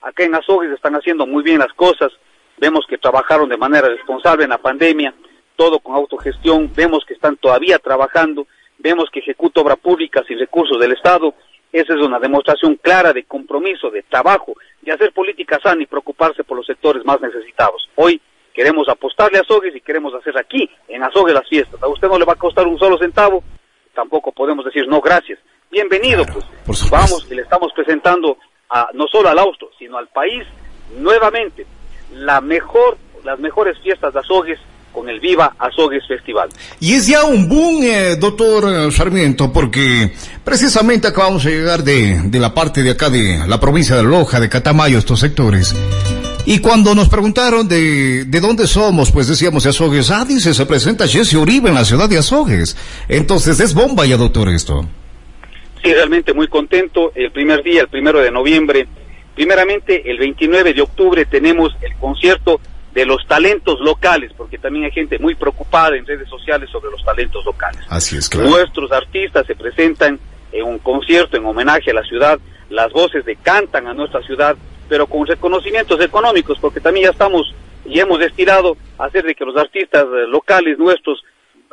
acá 0.01 0.23
en 0.23 0.35
Azogues 0.35 0.71
están 0.71 0.95
haciendo 0.95 1.25
muy 1.25 1.43
bien 1.43 1.59
las 1.59 1.73
cosas, 1.73 2.11
vemos 2.57 2.85
que 2.87 2.97
trabajaron 2.97 3.49
de 3.49 3.57
manera 3.57 3.87
responsable 3.87 4.43
en 4.43 4.49
la 4.49 4.57
pandemia, 4.57 5.13
todo 5.55 5.79
con 5.79 5.95
autogestión, 5.95 6.71
vemos 6.75 7.03
que 7.05 7.13
están 7.13 7.37
todavía 7.37 7.79
trabajando, 7.79 8.47
vemos 8.77 9.09
que 9.11 9.19
ejecuta 9.19 9.61
obra 9.61 9.75
pública 9.75 10.23
sin 10.27 10.39
recursos 10.39 10.79
del 10.79 10.93
Estado, 10.93 11.33
esa 11.71 11.93
es 11.93 12.01
una 12.01 12.19
demostración 12.19 12.75
clara 12.75 13.13
de 13.13 13.23
compromiso, 13.23 13.89
de 13.89 14.03
trabajo, 14.03 14.53
de 14.81 14.91
hacer 14.91 15.13
política 15.13 15.59
sana 15.63 15.81
y 15.81 15.85
preocuparse 15.85 16.43
por 16.43 16.57
los 16.57 16.65
sectores 16.65 17.05
más 17.05 17.21
necesitados. 17.21 17.87
Hoy 17.95 18.19
queremos 18.53 18.89
apostarle 18.89 19.37
a 19.37 19.41
Azogues 19.41 19.73
y 19.75 19.81
queremos 19.81 20.13
hacer 20.13 20.37
aquí, 20.37 20.69
en 20.89 21.03
Azogues, 21.03 21.33
las 21.33 21.47
fiestas. 21.47 21.81
A 21.81 21.87
usted 21.87 22.09
no 22.09 22.19
le 22.19 22.25
va 22.25 22.33
a 22.33 22.37
costar 22.37 22.67
un 22.67 22.77
solo 22.77 22.97
centavo, 22.97 23.41
tampoco 23.93 24.33
podemos 24.33 24.65
decir 24.65 24.87
no 24.87 24.99
gracias. 24.99 25.39
Bienvenido, 25.71 26.25
pues. 26.65 26.89
Vamos 26.89 27.25
y 27.31 27.35
le 27.35 27.43
estamos 27.43 27.71
presentando 27.73 28.37
a, 28.69 28.87
no 28.93 29.05
solo 29.07 29.29
al 29.29 29.39
Austro, 29.39 29.69
sino 29.79 29.97
al 29.97 30.07
país 30.07 30.43
nuevamente 30.99 31.65
la 32.13 32.41
mejor, 32.41 32.97
las 33.23 33.39
mejores 33.39 33.77
fiestas 33.81 34.13
de 34.13 34.19
Azogues 34.19 34.59
con 34.91 35.07
el 35.07 35.21
Viva 35.21 35.55
Azogues 35.57 36.05
Festival. 36.05 36.49
Y 36.81 36.95
es 36.95 37.07
ya 37.07 37.23
un 37.23 37.47
boom, 37.47 37.83
eh, 37.83 38.17
doctor 38.17 38.65
eh, 38.67 38.91
Sarmiento, 38.91 39.53
porque 39.53 40.13
precisamente 40.43 41.07
acabamos 41.07 41.45
de 41.45 41.51
llegar 41.51 41.83
de, 41.83 42.19
de 42.25 42.39
la 42.39 42.53
parte 42.53 42.83
de 42.83 42.91
acá 42.91 43.09
de 43.09 43.39
la 43.47 43.59
provincia 43.59 43.95
de 43.95 44.03
Loja, 44.03 44.41
de 44.41 44.49
Catamayo, 44.49 44.97
estos 44.97 45.21
sectores. 45.21 45.73
Y 46.45 46.59
cuando 46.59 46.93
nos 46.95 47.07
preguntaron 47.07 47.69
de, 47.69 48.25
de 48.25 48.39
dónde 48.41 48.67
somos, 48.67 49.11
pues 49.11 49.27
decíamos 49.27 49.63
de 49.63 49.69
Azogues. 49.69 50.11
Ah, 50.11 50.25
dice, 50.25 50.53
se 50.53 50.65
presenta 50.65 51.07
Jesse 51.07 51.35
Uribe 51.35 51.69
en 51.69 51.75
la 51.75 51.85
ciudad 51.85 52.09
de 52.09 52.17
Azogues. 52.17 52.75
Entonces 53.07 53.59
es 53.61 53.73
bomba 53.73 54.05
ya, 54.05 54.17
doctor, 54.17 54.49
esto. 54.49 54.85
Sí, 55.83 55.93
realmente 55.93 56.33
muy 56.33 56.47
contento. 56.47 57.11
El 57.15 57.31
primer 57.31 57.63
día, 57.63 57.81
el 57.81 57.87
primero 57.87 58.19
de 58.19 58.31
noviembre. 58.31 58.87
Primeramente, 59.35 60.09
el 60.09 60.19
29 60.19 60.73
de 60.73 60.81
octubre 60.81 61.25
tenemos 61.25 61.73
el 61.81 61.95
concierto 61.95 62.59
de 62.93 63.05
los 63.05 63.25
talentos 63.25 63.79
locales, 63.79 64.31
porque 64.35 64.57
también 64.57 64.85
hay 64.85 64.91
gente 64.91 65.17
muy 65.17 65.35
preocupada 65.35 65.95
en 65.95 66.05
redes 66.05 66.27
sociales 66.27 66.69
sobre 66.69 66.91
los 66.91 67.03
talentos 67.03 67.43
locales. 67.45 67.81
Así 67.89 68.17
es, 68.17 68.27
claro. 68.29 68.49
Nuestros 68.49 68.91
artistas 68.91 69.47
se 69.47 69.55
presentan 69.55 70.19
en 70.51 70.63
un 70.65 70.79
concierto 70.79 71.37
en 71.37 71.45
homenaje 71.45 71.91
a 71.91 71.93
la 71.93 72.03
ciudad, 72.03 72.37
las 72.69 72.91
voces 72.91 73.23
decantan 73.23 73.87
a 73.87 73.93
nuestra 73.93 74.21
ciudad, 74.23 74.57
pero 74.89 75.07
con 75.07 75.25
reconocimientos 75.25 76.01
económicos, 76.01 76.57
porque 76.59 76.81
también 76.81 77.05
ya 77.05 77.11
estamos 77.11 77.53
y 77.85 77.99
hemos 77.99 78.19
destinado 78.19 78.77
a 78.97 79.05
hacer 79.05 79.23
de 79.23 79.35
que 79.35 79.45
los 79.45 79.55
artistas 79.55 80.03
eh, 80.03 80.27
locales 80.27 80.77
nuestros 80.77 81.23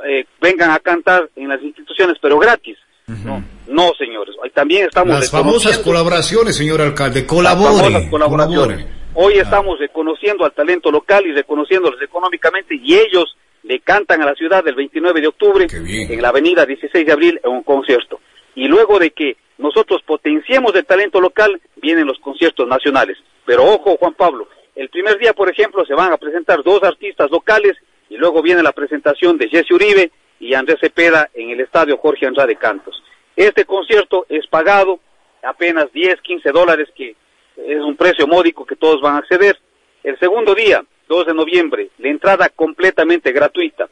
eh, 0.09 0.25
vengan 0.41 0.71
a 0.71 0.79
cantar 0.79 1.29
en 1.35 1.49
las 1.49 1.63
instituciones, 1.63 2.17
pero 2.21 2.39
gratis. 2.39 2.79
No, 3.25 3.43
no, 3.69 3.93
señores. 3.95 4.37
También 4.53 4.87
estamos 4.87 5.15
las 5.15 5.31
famosas 5.31 5.79
colaboraciones, 5.79 6.57
señor 6.57 6.81
alcalde, 6.83 7.27
colabore, 7.27 8.09
colaboraciones. 8.11 8.87
Hoy 9.15 9.35
estamos 9.35 9.79
reconociendo 9.79 10.45
al 10.45 10.53
talento 10.53 10.91
local 10.91 11.27
y 11.27 11.33
reconociéndolos 11.33 12.01
económicamente 12.03 12.75
y 12.75 12.95
ellos 12.95 13.37
le 13.63 13.81
cantan 13.81 14.23
a 14.23 14.27
la 14.27 14.35
ciudad 14.35 14.67
el 14.69 14.75
29 14.75 15.21
de 15.21 15.27
octubre 15.27 15.67
en 15.71 16.23
la 16.23 16.29
avenida 16.29 16.67
16 16.67 17.07
de 17.07 17.13
abril 17.13 17.41
en 17.43 17.51
un 17.51 17.63
concierto. 17.63 18.21
Y 18.55 18.69
luego 18.69 18.99
de 18.99 19.11
que 19.11 19.37
nosotros 19.57 20.03
potenciemos 20.07 20.75
el 20.75 20.85
talento 20.85 21.21
local, 21.21 21.61
vienen 21.77 22.07
los 22.07 22.19
conciertos 22.19 22.69
nacionales. 22.69 23.17
Pero 23.45 23.65
ojo, 23.65 23.97
Juan 23.97 24.15
Pablo, 24.15 24.49
el 24.77 24.89
primer 24.91 25.19
día, 25.19 25.33
por 25.33 25.51
ejemplo, 25.51 25.85
se 25.85 25.95
van 25.95 26.13
a 26.13 26.19
presentar 26.19 26.63
dos 26.63 26.83
artistas 26.83 27.31
locales 27.31 27.77
y 28.09 28.17
luego 28.17 28.43
viene 28.43 28.63
la 28.63 28.73
presentación 28.73 29.39
de 29.39 29.49
Jesse 29.49 29.73
Uribe 29.73 30.13
y 30.41 30.55
Andrés 30.55 30.79
Cepeda 30.81 31.29
en 31.35 31.51
el 31.51 31.61
estadio 31.61 31.99
Jorge 31.99 32.27
Andrade 32.27 32.57
Cantos. 32.57 33.03
Este 33.37 33.65
concierto 33.65 34.27
es 34.29 34.47
pagado 34.47 35.01
apenas 35.43 35.93
10, 35.93 36.21
15 36.21 36.51
dólares, 36.51 36.89
que 36.95 37.15
es 37.57 37.81
un 37.81 37.97
precio 37.97 38.27
módico 38.27 38.65
que 38.65 38.77
todos 38.77 39.01
van 39.01 39.17
a 39.17 39.19
acceder. 39.19 39.59
El 40.03 40.19
segundo 40.19 40.55
día, 40.55 40.85
2 41.09 41.27
de 41.27 41.35
noviembre, 41.35 41.91
la 41.99 42.09
entrada 42.09 42.49
completamente 42.49 43.33
gratuita. 43.33 43.89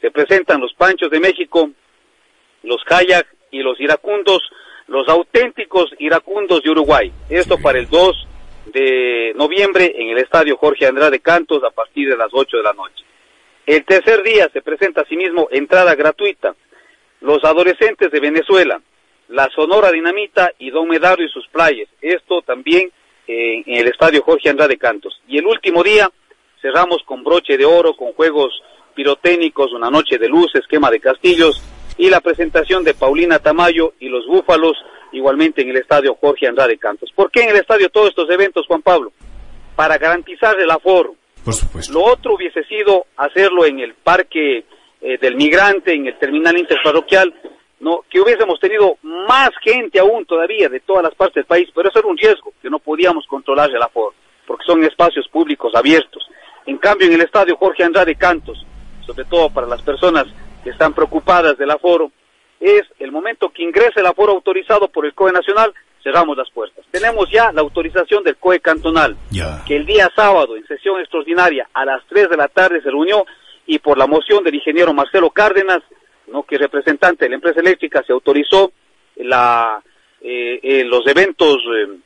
Se 0.00 0.10
presentan 0.10 0.60
los 0.60 0.74
Panchos 0.74 1.10
de 1.10 1.20
México, 1.20 1.70
los 2.62 2.82
Kayak 2.84 3.26
y 3.50 3.60
los 3.60 3.80
iracundos, 3.80 4.42
los 4.88 5.08
auténticos 5.08 5.90
iracundos 5.98 6.62
de 6.62 6.70
Uruguay. 6.70 7.12
Esto 7.30 7.58
para 7.58 7.78
el 7.78 7.88
2 7.88 8.28
de 8.66 9.32
noviembre 9.36 9.94
en 9.96 10.10
el 10.10 10.18
estadio 10.18 10.56
Jorge 10.56 10.86
Andrade 10.86 11.20
Cantos 11.20 11.62
a 11.64 11.70
partir 11.70 12.08
de 12.08 12.16
las 12.16 12.28
8 12.32 12.56
de 12.56 12.62
la 12.62 12.72
noche. 12.72 13.04
El 13.66 13.84
tercer 13.84 14.22
día 14.22 14.48
se 14.52 14.62
presenta 14.62 15.00
asimismo 15.00 15.48
entrada 15.50 15.96
gratuita. 15.96 16.54
Los 17.20 17.42
adolescentes 17.42 18.12
de 18.12 18.20
Venezuela, 18.20 18.80
la 19.28 19.50
Sonora 19.50 19.90
Dinamita 19.90 20.52
y 20.60 20.70
Don 20.70 20.86
Medario 20.86 21.26
y 21.26 21.30
sus 21.30 21.48
playas. 21.48 21.88
Esto 22.00 22.42
también 22.42 22.92
en 23.26 23.64
el 23.66 23.88
estadio 23.88 24.22
Jorge 24.22 24.50
Andrade 24.50 24.78
Cantos. 24.78 25.20
Y 25.26 25.38
el 25.38 25.46
último 25.46 25.82
día 25.82 26.08
cerramos 26.62 27.02
con 27.04 27.24
broche 27.24 27.56
de 27.56 27.64
oro, 27.64 27.96
con 27.96 28.12
juegos 28.12 28.52
pirotécnicos, 28.94 29.72
una 29.72 29.90
noche 29.90 30.16
de 30.16 30.28
luz, 30.28 30.54
esquema 30.54 30.88
de 30.88 31.00
castillos 31.00 31.60
y 31.98 32.08
la 32.08 32.20
presentación 32.20 32.84
de 32.84 32.94
Paulina 32.94 33.40
Tamayo 33.40 33.94
y 33.98 34.08
los 34.08 34.28
Búfalos 34.28 34.76
igualmente 35.10 35.62
en 35.62 35.70
el 35.70 35.78
estadio 35.78 36.16
Jorge 36.20 36.46
Andrade 36.46 36.78
Cantos. 36.78 37.10
¿Por 37.12 37.32
qué 37.32 37.42
en 37.42 37.50
el 37.50 37.56
estadio 37.56 37.88
todos 37.88 38.10
estos 38.10 38.30
eventos, 38.30 38.64
Juan 38.68 38.82
Pablo? 38.82 39.12
Para 39.74 39.98
garantizar 39.98 40.58
el 40.60 40.70
aforo 40.70 41.16
Lo 41.92 42.04
otro 42.04 42.34
hubiese 42.34 42.64
sido 42.64 43.06
hacerlo 43.16 43.64
en 43.64 43.80
el 43.80 43.94
parque 43.94 44.64
eh, 45.00 45.18
del 45.18 45.36
migrante, 45.36 45.94
en 45.94 46.06
el 46.06 46.18
terminal 46.18 46.58
interparroquial, 46.58 47.32
no, 47.78 48.04
que 48.10 48.20
hubiésemos 48.20 48.58
tenido 48.58 48.96
más 49.02 49.50
gente 49.62 49.98
aún 49.98 50.24
todavía 50.24 50.68
de 50.68 50.80
todas 50.80 51.04
las 51.04 51.14
partes 51.14 51.36
del 51.36 51.44
país, 51.44 51.68
pero 51.74 51.88
eso 51.88 51.98
era 51.98 52.08
un 52.08 52.16
riesgo, 52.16 52.52
que 52.60 52.70
no 52.70 52.78
podíamos 52.78 53.26
controlar 53.26 53.70
el 53.70 53.82
aforo, 53.82 54.14
porque 54.46 54.64
son 54.64 54.82
espacios 54.84 55.28
públicos 55.28 55.72
abiertos. 55.74 56.26
En 56.64 56.78
cambio, 56.78 57.06
en 57.06 57.14
el 57.14 57.20
estadio 57.20 57.56
Jorge 57.56 57.84
Andrade 57.84 58.16
Cantos, 58.16 58.64
sobre 59.06 59.24
todo 59.26 59.50
para 59.50 59.66
las 59.66 59.82
personas 59.82 60.26
que 60.64 60.70
están 60.70 60.94
preocupadas 60.94 61.56
del 61.58 61.70
aforo, 61.70 62.10
es 62.58 62.82
el 62.98 63.12
momento 63.12 63.50
que 63.50 63.62
ingrese 63.62 64.00
el 64.00 64.06
aforo 64.06 64.32
autorizado 64.32 64.88
por 64.88 65.06
el 65.06 65.14
COE 65.14 65.32
Nacional, 65.32 65.72
cerramos 66.06 66.36
las 66.36 66.48
puertas. 66.50 66.84
Tenemos 66.92 67.28
ya 67.32 67.50
la 67.50 67.62
autorización 67.62 68.22
del 68.22 68.36
COE 68.36 68.60
cantonal, 68.60 69.16
que 69.66 69.74
el 69.74 69.84
día 69.84 70.08
sábado, 70.14 70.56
en 70.56 70.64
sesión 70.68 71.00
extraordinaria, 71.00 71.68
a 71.74 71.84
las 71.84 72.00
3 72.08 72.30
de 72.30 72.36
la 72.36 72.46
tarde 72.46 72.80
se 72.80 72.90
reunió 72.90 73.26
y 73.66 73.80
por 73.80 73.98
la 73.98 74.06
moción 74.06 74.44
del 74.44 74.54
ingeniero 74.54 74.94
Marcelo 74.94 75.30
Cárdenas, 75.30 75.80
no 76.28 76.44
que 76.44 76.58
representante 76.58 77.24
de 77.24 77.30
la 77.30 77.34
empresa 77.34 77.58
eléctrica, 77.58 78.04
se 78.06 78.12
autorizó 78.12 78.70
la, 79.16 79.82
eh, 80.20 80.60
eh, 80.62 80.84
los 80.84 81.04
eventos, 81.08 81.56
eh, 81.56 81.98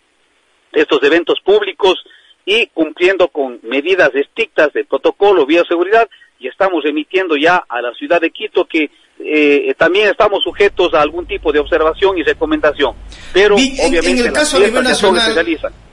estos 0.72 1.02
eventos 1.02 1.38
públicos 1.44 2.02
y 2.46 2.68
cumpliendo 2.68 3.28
con 3.28 3.60
medidas 3.64 4.14
estrictas 4.14 4.72
de 4.72 4.86
protocolo, 4.86 5.44
bioseguridad, 5.44 6.08
y 6.38 6.48
estamos 6.48 6.86
emitiendo 6.86 7.36
ya 7.36 7.62
a 7.68 7.82
la 7.82 7.92
ciudad 7.92 8.22
de 8.22 8.30
Quito 8.30 8.64
que 8.64 8.90
eh, 9.24 9.74
también 9.76 10.08
estamos 10.08 10.42
sujetos 10.42 10.92
a 10.94 11.00
algún 11.00 11.26
tipo 11.26 11.52
de 11.52 11.58
observación 11.58 12.18
y 12.18 12.22
recomendación. 12.22 12.94
Pero 13.32 13.54
obviamente 13.54 14.10
en 14.10 14.18
el 14.18 14.32
caso 14.32 14.56
a 14.56 14.60
nivel 14.60 14.84
nacional, 14.84 15.46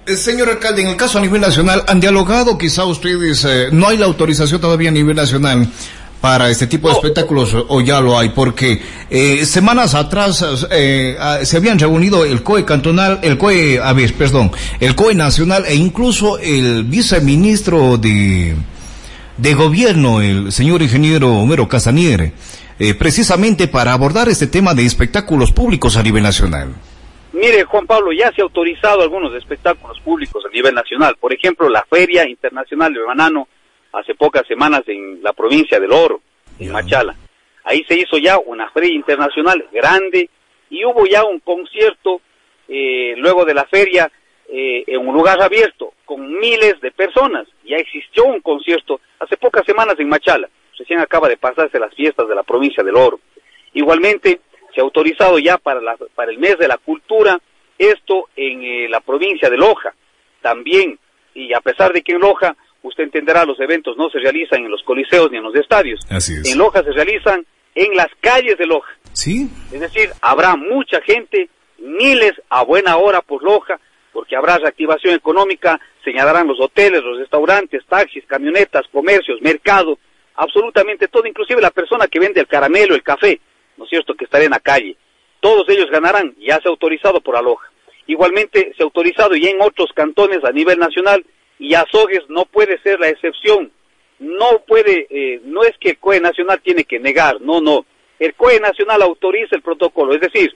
eh, 0.06 0.16
señor 0.16 0.50
alcalde, 0.50 0.82
en 0.82 0.88
el 0.88 0.96
caso 0.96 1.18
a 1.18 1.22
nivel 1.22 1.42
nacional, 1.42 1.84
¿han 1.88 2.00
dialogado 2.00 2.58
quizá 2.58 2.86
ustedes, 2.86 3.44
eh, 3.46 3.68
no 3.72 3.88
hay 3.88 3.98
la 3.98 4.06
autorización 4.06 4.62
todavía 4.62 4.90
a 4.90 4.94
nivel 4.94 5.16
nacional? 5.16 5.68
para 6.22 6.50
este 6.50 6.68
tipo 6.68 6.88
de 6.88 6.96
espectáculos 6.96 7.56
o 7.68 7.82
ya 7.82 8.02
lo 8.02 8.18
hay, 8.18 8.30
porque 8.30 8.82
eh, 9.10 9.46
semanas 9.46 9.94
atrás 9.94 10.44
eh, 10.72 11.16
se 11.44 11.58
habían 11.58 11.78
reunido 11.78 12.26
el 12.26 12.42
COE 12.42 12.66
cantonal, 12.66 13.20
el 13.22 13.38
COE, 13.38 13.80
a 13.80 13.94
ver, 13.94 14.14
perdón, 14.14 14.52
el 14.80 14.96
COE 14.96 15.14
nacional 15.14 15.66
e 15.68 15.76
incluso 15.76 16.40
el 16.40 16.86
viceministro 16.86 17.98
de, 17.98 18.56
de 19.38 19.54
gobierno, 19.54 20.22
el 20.22 20.52
señor 20.52 20.82
ingeniero 20.82 21.36
Homero 21.36 21.68
Casaniere, 21.68 22.34
eh, 22.80 22.94
precisamente 22.94 23.68
para 23.68 23.94
abordar 23.94 24.30
este 24.30 24.48
tema 24.48 24.74
de 24.74 24.86
espectáculos 24.86 25.52
públicos 25.52 25.98
a 25.98 26.04
nivel 26.04 26.24
nacional. 26.24 26.74
Mire, 27.34 27.64
Juan 27.66 27.86
Pablo, 27.86 28.12
ya 28.12 28.32
se 28.32 28.42
ha 28.42 28.46
autorizado 28.46 29.02
algunos 29.02 29.34
espectáculos 29.36 30.00
públicos 30.00 30.44
a 30.46 30.50
nivel 30.54 30.74
nacional. 30.74 31.16
Por 31.20 31.34
ejemplo, 31.34 31.70
la 31.70 31.86
Feria 31.90 32.28
Internacional 32.28 32.94
de 32.94 33.02
Banano 33.02 33.48
hace 33.94 34.16
pocas 34.16 34.48
semanas 34.48 34.82
en 34.88 35.22
la 35.22 35.34
provincia 35.34 35.80
del 35.80 35.92
Oro. 35.92 36.22
en 36.60 36.72
Machala. 36.72 37.16
Ahí 37.64 37.84
se 37.88 37.96
hizo 37.96 38.18
ya 38.18 38.38
una 38.40 38.70
feria 38.72 38.94
internacional 38.94 39.66
grande 39.74 40.30
y 40.70 40.86
hubo 40.86 41.06
ya 41.06 41.26
un 41.26 41.40
concierto 41.40 42.22
eh, 42.68 43.14
luego 43.18 43.46
de 43.46 43.54
la 43.54 43.66
feria 43.66 44.10
eh, 44.50 44.84
en 44.88 45.06
un 45.06 45.14
lugar 45.14 45.42
abierto 45.42 45.94
con 46.06 46.40
miles 46.40 46.80
de 46.82 46.92
personas. 46.92 47.48
Ya 47.66 47.76
existió 47.76 48.24
un 48.24 48.40
concierto 48.40 49.02
hace 49.20 49.36
pocas 49.38 49.66
semanas 49.66 49.96
en 50.00 50.08
Machala. 50.08 50.50
Recién 50.78 51.00
acaba 51.00 51.28
de 51.28 51.38
pasarse 51.38 51.80
las 51.80 51.94
fiestas 51.96 52.28
de 52.28 52.36
la 52.36 52.44
provincia 52.44 52.84
del 52.84 52.96
Oro. 52.96 53.20
Igualmente, 53.74 54.42
se 54.74 54.82
ha 54.82 54.84
autorizado 54.84 55.40
ya 55.40 55.58
para, 55.58 55.82
la- 55.82 55.98
para 56.16 56.32
el 56.32 56.38
mes 56.38 56.58
de 56.58 56.68
la 56.68 56.78
cultura 56.78 57.40
esto 57.78 58.30
en 58.36 58.64
eh, 58.64 58.88
la 58.90 59.00
provincia 59.02 59.50
de 59.50 59.58
Loja. 59.58 59.94
También, 60.42 60.98
y 61.34 61.54
a 61.54 61.62
pesar 61.62 61.94
de 61.94 62.02
que 62.02 62.14
en 62.14 62.20
Loja, 62.20 62.56
usted 62.84 63.04
entenderá, 63.04 63.46
los 63.46 63.60
eventos 63.60 63.98
no 63.98 64.10
se 64.10 64.20
realizan 64.20 64.64
en 64.66 64.72
los 64.72 64.84
coliseos 64.84 65.30
ni 65.32 65.38
en 65.38 65.44
los 65.44 65.56
estadios. 65.56 66.00
Así 66.10 66.34
es. 66.34 66.52
En 66.52 66.58
Loja 66.58 66.84
se 66.84 66.92
realizan 66.92 67.46
en 67.76 67.96
las 67.96 68.08
calles 68.22 68.58
de 68.58 68.66
Loja. 68.66 68.92
Sí. 69.14 69.48
Es 69.72 69.80
decir, 69.80 70.10
habrá 70.22 70.56
mucha 70.56 71.02
gente, 71.02 71.50
miles 71.80 72.34
a 72.50 72.64
buena 72.64 72.98
hora 72.98 73.22
por 73.22 73.44
Loja, 73.44 73.80
porque 74.14 74.36
habrá 74.36 74.58
reactivación 74.58 75.14
económica, 75.14 75.80
señalarán 76.04 76.48
los 76.48 76.60
hoteles, 76.60 77.04
los 77.04 77.20
restaurantes, 77.20 77.84
taxis, 77.88 78.24
camionetas, 78.26 78.84
comercios, 78.92 79.40
mercado, 79.42 80.00
absolutamente 80.38 81.08
todo, 81.08 81.28
inclusive 81.28 81.62
la 81.62 81.72
persona 81.72 82.08
que 82.08 82.20
vende 82.20 82.40
el 82.40 82.48
caramelo, 82.48 82.96
el 82.96 83.04
café, 83.04 83.40
¿no 83.76 83.84
es 83.84 83.90
cierto?, 83.90 84.16
que 84.16 84.26
estará 84.26 84.46
en 84.46 84.52
la 84.52 84.60
calle. 84.60 84.96
Todos 85.40 85.68
ellos 85.70 85.90
ganarán, 85.92 86.36
ya 86.40 86.60
se 86.62 86.68
ha 86.68 86.72
autorizado 86.72 87.22
por 87.22 87.36
Aloja. 87.36 87.70
Igualmente 88.08 88.74
se 88.78 88.84
ha 88.84 88.86
autorizado 88.86 89.36
ya 89.36 89.50
en 89.50 89.62
otros 89.62 89.92
cantones 89.94 90.44
a 90.44 90.52
nivel 90.52 90.80
nacional 90.80 91.26
y 91.60 91.74
Azogues 91.74 92.24
no 92.30 92.46
puede 92.46 92.80
ser 92.82 93.00
la 93.00 93.10
excepción. 93.10 93.72
No 94.20 94.64
puede, 94.66 95.08
eh, 95.10 95.42
no 95.44 95.64
es 95.64 95.78
que 95.80 95.90
el 95.90 96.00
COE 96.00 96.20
Nacional 96.20 96.60
tiene 96.64 96.86
que 96.86 97.00
negar, 97.00 97.40
no, 97.42 97.62
no. 97.62 97.86
El 98.18 98.34
COE 98.34 98.60
Nacional 98.60 99.04
autoriza 99.04 99.56
el 99.56 99.62
protocolo, 99.62 100.14
es 100.14 100.22
decir, 100.22 100.56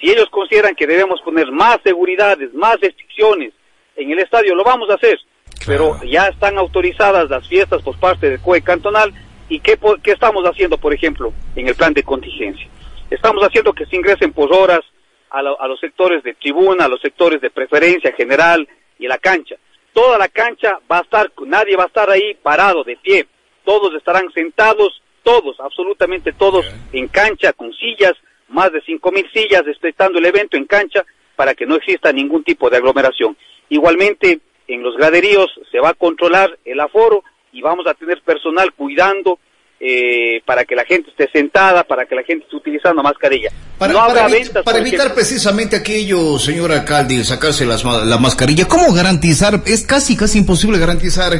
si 0.00 0.10
ellos 0.10 0.28
consideran 0.30 0.74
que 0.74 0.86
debemos 0.86 1.20
poner 1.20 1.50
más 1.52 1.78
seguridades, 1.84 2.54
más 2.54 2.80
restricciones 2.80 3.52
en 3.96 4.10
el 4.10 4.18
estadio, 4.18 4.54
lo 4.54 4.64
vamos 4.64 4.88
a 4.90 4.94
hacer. 4.94 5.18
Pero 5.66 6.00
ya 6.04 6.26
están 6.28 6.58
autorizadas 6.58 7.28
las 7.30 7.46
fiestas 7.48 7.82
por 7.82 7.98
parte 7.98 8.30
del 8.30 8.40
COE 8.40 8.62
cantonal 8.62 9.12
y 9.48 9.60
¿qué, 9.60 9.78
qué 10.02 10.12
estamos 10.12 10.44
haciendo, 10.44 10.78
por 10.78 10.92
ejemplo, 10.94 11.32
en 11.56 11.68
el 11.68 11.74
plan 11.74 11.92
de 11.92 12.02
contingencia? 12.02 12.66
Estamos 13.10 13.42
haciendo 13.44 13.72
que 13.72 13.86
se 13.86 13.96
ingresen 13.96 14.32
por 14.32 14.52
horas 14.54 14.80
a, 15.30 15.42
lo- 15.42 15.60
a 15.60 15.68
los 15.68 15.78
sectores 15.80 16.22
de 16.22 16.34
tribuna, 16.34 16.86
a 16.86 16.88
los 16.88 17.00
sectores 17.00 17.40
de 17.40 17.50
preferencia 17.50 18.12
general 18.16 18.66
y 18.98 19.06
la 19.06 19.18
cancha. 19.18 19.56
Toda 19.92 20.16
la 20.18 20.28
cancha 20.28 20.78
va 20.90 20.98
a 20.98 21.02
estar, 21.02 21.30
nadie 21.46 21.76
va 21.76 21.84
a 21.84 21.88
estar 21.88 22.08
ahí 22.10 22.34
parado, 22.42 22.82
de 22.84 22.96
pie. 22.96 23.26
Todos 23.64 23.94
estarán 23.94 24.32
sentados, 24.32 25.02
todos, 25.22 25.60
absolutamente 25.60 26.32
todos, 26.32 26.66
en 26.92 27.08
cancha, 27.08 27.52
con 27.52 27.72
sillas, 27.74 28.14
más 28.48 28.72
de 28.72 28.80
cinco 28.82 29.12
mil 29.12 29.28
sillas, 29.32 29.64
respetando 29.64 30.18
el 30.18 30.24
evento 30.26 30.56
en 30.56 30.64
cancha 30.64 31.04
para 31.36 31.54
que 31.54 31.66
no 31.66 31.76
exista 31.76 32.12
ningún 32.12 32.42
tipo 32.44 32.68
de 32.70 32.78
aglomeración. 32.78 33.36
Igualmente, 33.68 34.40
en 34.68 34.82
los 34.82 34.96
graderíos 34.96 35.50
se 35.70 35.80
va 35.80 35.90
a 35.90 35.94
controlar 35.94 36.58
el 36.64 36.80
aforo 36.80 37.22
y 37.52 37.60
vamos 37.62 37.86
a 37.86 37.94
tener 37.94 38.20
personal 38.22 38.72
cuidando 38.72 39.38
eh, 39.80 40.40
para 40.46 40.64
que 40.64 40.76
la 40.76 40.84
gente 40.84 41.10
esté 41.10 41.28
sentada, 41.32 41.82
para 41.84 42.06
que 42.06 42.14
la 42.14 42.22
gente 42.22 42.44
esté 42.44 42.56
utilizando 42.56 43.02
mascarilla. 43.02 43.50
Para, 43.78 43.92
no 43.92 43.98
para 43.98 44.10
habrá 44.10 44.28
evi- 44.28 44.32
ventas, 44.44 44.62
para 44.62 44.76
por 44.76 44.76
evitar 44.76 44.98
ejemplo. 45.00 45.14
precisamente 45.16 45.76
aquello, 45.76 46.38
señor 46.38 46.70
alcalde, 46.70 47.24
sacarse 47.24 47.66
las 47.66 47.84
la 47.84 48.16
mascarilla, 48.18 48.66
¿cómo 48.68 48.92
garantizar? 48.94 49.60
Es 49.66 49.84
casi, 49.84 50.16
casi 50.16 50.38
imposible 50.38 50.78
garantizar 50.78 51.32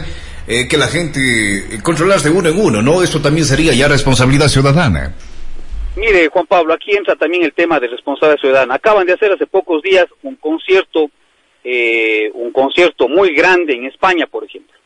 eh, 0.49 0.67
que 0.69 0.77
la 0.77 0.89
gente 0.89 1.21
eh, 1.21 1.79
controlarse 1.85 2.31
de 2.31 2.35
uno 2.37 2.49
en 2.49 2.59
uno, 2.59 2.83
¿no? 2.83 3.03
Esto 3.03 3.23
también 3.23 3.47
sería 3.47 3.73
ya 3.75 3.87
responsabilidad 3.87 4.49
ciudadana. 4.49 5.15
Mire, 5.95 6.29
Juan 6.29 6.47
Pablo, 6.47 6.75
aquí 6.75 6.97
entra 6.97 7.15
también 7.15 7.45
el 7.45 7.53
tema 7.53 7.79
de 7.79 7.87
responsabilidad 7.87 8.41
ciudadana. 8.41 8.75
Acaban 8.75 9.07
de 9.07 9.13
hacer 9.13 9.31
hace 9.31 9.47
pocos 9.47 9.83
días 9.83 10.07
un 10.23 10.35
concierto, 10.37 11.11
eh, 11.65 12.31
un 12.35 12.53
concierto 12.53 13.09
muy 13.09 13.35
grande 13.35 13.75
en 13.75 13.87
España, 13.87 14.27
por 14.27 14.45
ejemplo. 14.45 14.77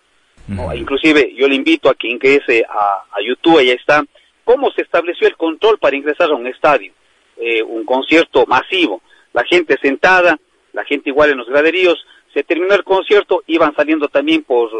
¿no? 0.48 0.72
Inclusive 0.74 1.34
yo 1.34 1.48
le 1.48 1.56
invito 1.56 1.88
a 1.88 1.94
que 1.94 2.08
ingrese 2.08 2.64
a, 2.68 3.04
a 3.10 3.20
YouTube, 3.20 3.58
ahí 3.58 3.70
está, 3.70 4.04
cómo 4.44 4.70
se 4.70 4.82
estableció 4.82 5.26
el 5.26 5.36
control 5.36 5.78
para 5.78 5.96
ingresar 5.96 6.30
a 6.30 6.34
un 6.34 6.46
estadio, 6.46 6.92
eh, 7.36 7.62
un 7.62 7.84
concierto 7.84 8.46
masivo. 8.46 9.02
La 9.32 9.44
gente 9.44 9.76
sentada, 9.82 10.38
la 10.72 10.84
gente 10.84 11.10
igual 11.10 11.30
en 11.30 11.38
los 11.38 11.48
graderíos, 11.48 11.98
se 12.32 12.44
terminó 12.44 12.74
el 12.74 12.84
concierto, 12.84 13.42
iban 13.46 13.74
saliendo 13.74 14.08
también 14.08 14.44
por, 14.44 14.70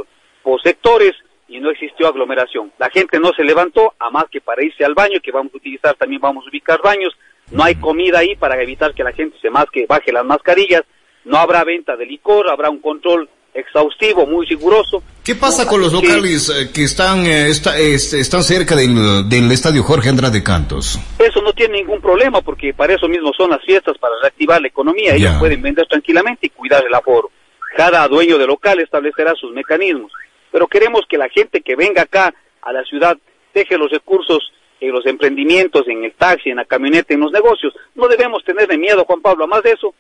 por 0.43 0.63
sectores 0.63 1.15
y 1.49 1.59
no 1.59 1.71
existió 1.71 2.07
aglomeración. 2.07 2.73
La 2.79 2.91
gente 2.91 3.19
no 3.19 3.33
se 3.33 3.43
levantó, 3.43 3.95
a 3.99 4.11
más 4.11 4.27
que 4.31 4.41
para 4.41 4.65
irse 4.65 4.85
al 4.85 4.95
baño, 4.95 5.21
que 5.21 5.33
vamos 5.33 5.53
a 5.53 5.57
utilizar, 5.57 5.95
también 5.97 6.21
vamos 6.21 6.45
a 6.47 6.49
ubicar 6.49 6.81
baños, 6.81 7.17
no 7.51 7.65
hay 7.65 7.75
comida 7.77 8.19
ahí 8.19 8.37
para 8.37 8.61
evitar 8.63 8.95
que 8.95 9.05
la 9.05 9.13
gente 9.13 9.37
se 9.41 9.51
masque, 9.51 9.87
baje 9.89 10.13
las 10.13 10.25
mascarillas, 10.25 10.83
no 11.27 11.37
habrá 11.37 11.63
venta 11.65 11.95
de 11.97 12.07
licor, 12.07 12.49
habrá 12.51 12.71
un 12.71 12.81
control 12.81 13.29
exhaustivo, 13.55 14.27
muy 14.27 14.47
riguroso. 14.47 15.03
¿Qué 15.25 15.35
pasa 15.35 15.67
con 15.67 15.81
los 15.81 15.91
que- 15.91 16.07
locales 16.07 16.51
eh, 16.51 16.71
que 16.73 16.85
están, 16.85 17.25
eh, 17.27 17.49
este, 17.49 18.21
están 18.21 18.43
cerca 18.43 18.77
del, 18.77 19.29
del 19.29 19.51
estadio 19.51 19.83
Jorge 19.83 20.09
Andrade 20.11 20.43
Cantos? 20.43 20.99
Eso 21.19 21.41
no 21.43 21.53
tiene 21.53 21.79
ningún 21.79 22.01
problema 22.01 22.41
porque 22.43 22.75
para 22.75 22.95
eso 22.95 23.09
mismo 23.09 23.33
son 23.37 23.51
las 23.51 23.63
fiestas, 23.65 23.97
para 23.99 24.15
reactivar 24.23 24.61
la 24.61 24.69
economía. 24.69 25.15
Ellos 25.15 25.35
pueden 25.39 25.63
vender 25.63 25.87
tranquilamente 25.87 26.47
y 26.47 26.51
cuidar 26.51 26.85
el 26.87 26.95
aforo. 26.95 27.31
Cada 27.77 28.07
dueño 28.09 28.39
de 28.39 28.47
local 28.47 28.79
establecerá 28.81 29.35
sus 29.35 29.53
mecanismos. 29.53 30.13
Pero 30.53 30.67
queremos 30.69 31.03
que 31.09 31.19
la 31.19 31.29
gente 31.29 31.61
que 31.61 31.77
venga 31.77 32.03
acá 32.03 32.35
a 32.63 32.73
la 32.73 32.83
ciudad 32.85 33.17
deje 33.55 33.77
los 33.79 33.91
recursos 33.91 34.53
en 34.81 34.93
los 34.93 35.07
emprendimientos, 35.07 35.89
en 35.89 36.05
el 36.05 36.13
taxi, 36.13 36.51
en 36.51 36.57
la 36.57 36.65
camioneta, 36.67 37.15
en 37.15 37.21
los 37.21 37.33
negocios. 37.33 37.73
No 37.95 38.07
debemos 38.07 38.45
tenerle 38.45 38.77
miedo, 38.79 39.05
Juan 39.07 39.21
Pablo. 39.23 39.47
Más 39.47 39.63
de 39.63 39.73
eso, 39.73 39.95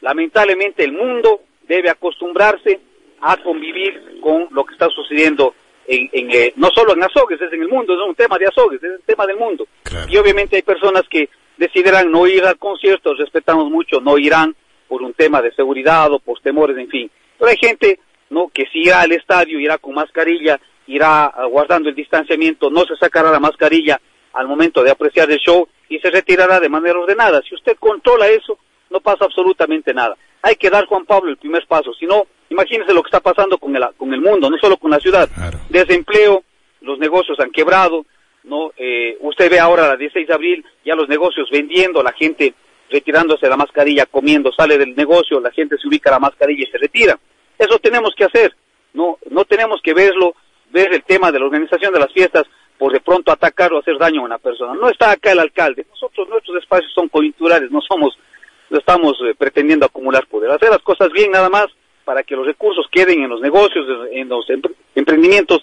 lamentablemente 0.00 0.84
el 0.84 0.92
mundo 0.92 1.40
debe 1.66 1.90
acostumbrarse 1.90 2.80
a 3.20 3.36
convivir 3.38 4.20
con 4.20 4.48
lo 4.50 4.64
que 4.64 4.72
está 4.72 4.88
sucediendo 4.88 5.54
en, 5.86 6.08
en, 6.12 6.30
eh, 6.30 6.52
no 6.56 6.68
solo 6.74 6.94
en 6.94 7.02
Azogues, 7.02 7.40
es 7.40 7.52
en 7.52 7.62
el 7.62 7.68
mundo, 7.68 7.96
no 7.96 8.04
es 8.04 8.08
un 8.10 8.14
tema 8.14 8.38
de 8.38 8.46
Azogues, 8.46 8.82
es 8.82 8.90
un 8.90 9.04
tema 9.04 9.26
del 9.26 9.36
mundo. 9.36 9.66
Y 10.08 10.16
obviamente 10.16 10.56
hay 10.56 10.62
personas 10.62 11.02
que 11.10 11.28
decidirán 11.56 12.10
no 12.10 12.26
ir 12.26 12.44
al 12.44 12.58
concierto, 12.58 13.14
respetamos 13.14 13.70
mucho, 13.70 14.00
no 14.00 14.16
irán 14.16 14.54
por 14.88 15.02
un 15.02 15.12
tema 15.14 15.42
de 15.42 15.52
seguridad 15.52 16.12
o 16.12 16.18
por 16.18 16.40
temores, 16.40 16.76
en 16.78 16.88
fin. 16.88 17.10
Pero 17.38 17.50
hay 17.50 17.56
gente 17.56 17.98
no 18.30 18.48
que 18.48 18.66
si 18.72 18.80
irá 18.80 19.00
al 19.00 19.12
estadio, 19.12 19.58
irá 19.58 19.78
con 19.78 19.94
mascarilla, 19.94 20.60
irá 20.86 21.32
guardando 21.50 21.88
el 21.88 21.94
distanciamiento, 21.94 22.70
no 22.70 22.84
se 22.84 22.96
sacará 22.96 23.30
la 23.30 23.40
mascarilla 23.40 24.00
al 24.32 24.46
momento 24.46 24.82
de 24.82 24.90
apreciar 24.90 25.30
el 25.30 25.38
show 25.38 25.68
y 25.88 25.98
se 25.98 26.10
retirará 26.10 26.60
de 26.60 26.68
manera 26.68 26.98
ordenada. 26.98 27.42
Si 27.42 27.54
usted 27.54 27.76
controla 27.78 28.28
eso, 28.28 28.58
no 28.90 29.00
pasa 29.00 29.24
absolutamente 29.24 29.94
nada. 29.94 30.16
Hay 30.42 30.56
que 30.56 30.70
dar, 30.70 30.86
Juan 30.86 31.04
Pablo, 31.04 31.30
el 31.30 31.36
primer 31.36 31.66
paso. 31.66 31.92
Si 31.94 32.06
no, 32.06 32.26
imagínese 32.48 32.92
lo 32.92 33.02
que 33.02 33.08
está 33.08 33.20
pasando 33.20 33.58
con 33.58 33.74
el, 33.76 33.82
con 33.96 34.12
el 34.12 34.20
mundo, 34.20 34.50
no 34.50 34.58
solo 34.58 34.76
con 34.76 34.90
la 34.90 34.98
ciudad. 34.98 35.28
Desempleo, 35.68 36.42
los 36.80 36.98
negocios 36.98 37.38
han 37.40 37.50
quebrado, 37.50 38.04
no 38.44 38.72
eh, 38.76 39.16
usted 39.20 39.50
ve 39.50 39.60
ahora, 39.60 39.88
la 39.88 39.96
16 39.96 40.26
de 40.26 40.34
abril, 40.34 40.64
ya 40.84 40.94
los 40.94 41.08
negocios 41.08 41.48
vendiendo, 41.50 42.02
la 42.02 42.12
gente 42.12 42.54
retirándose 42.90 43.48
la 43.48 43.56
mascarilla, 43.56 44.06
comiendo, 44.06 44.50
sale 44.52 44.76
del 44.76 44.96
negocio, 44.96 45.40
la 45.40 45.52
gente 45.52 45.76
se 45.78 45.86
ubica 45.86 46.10
la 46.10 46.18
mascarilla 46.18 46.64
y 46.66 46.70
se 46.70 46.78
retira. 46.78 47.18
Eso 47.58 47.78
tenemos 47.78 48.14
que 48.16 48.24
hacer. 48.24 48.54
No, 48.94 49.18
no 49.30 49.44
tenemos 49.44 49.80
que 49.82 49.94
verlo, 49.94 50.34
ver 50.70 50.92
el 50.92 51.04
tema 51.04 51.30
de 51.30 51.38
la 51.38 51.44
organización 51.44 51.92
de 51.92 52.00
las 52.00 52.12
fiestas 52.12 52.44
por 52.78 52.92
de 52.92 53.00
pronto 53.00 53.30
atacar 53.30 53.72
o 53.72 53.78
hacer 53.78 53.98
daño 53.98 54.22
a 54.22 54.24
una 54.24 54.38
persona. 54.38 54.74
No 54.74 54.88
está 54.88 55.10
acá 55.10 55.32
el 55.32 55.38
alcalde. 55.38 55.86
Nosotros, 55.90 56.28
nuestros 56.28 56.62
espacios 56.62 56.90
son 56.94 57.08
coyunturales, 57.08 57.70
no 57.70 57.80
somos, 57.82 58.18
no 58.70 58.78
estamos 58.78 59.14
eh, 59.28 59.34
pretendiendo 59.36 59.86
acumular 59.86 60.26
poder. 60.26 60.50
Hacer 60.50 60.70
las 60.70 60.82
cosas 60.82 61.10
bien 61.12 61.30
nada 61.32 61.48
más 61.48 61.66
para 62.04 62.22
que 62.22 62.34
los 62.34 62.46
recursos 62.46 62.86
queden 62.90 63.22
en 63.22 63.28
los 63.30 63.40
negocios, 63.40 63.84
en 64.12 64.28
los 64.28 64.46
empre- 64.48 64.72
emprendimientos 64.94 65.58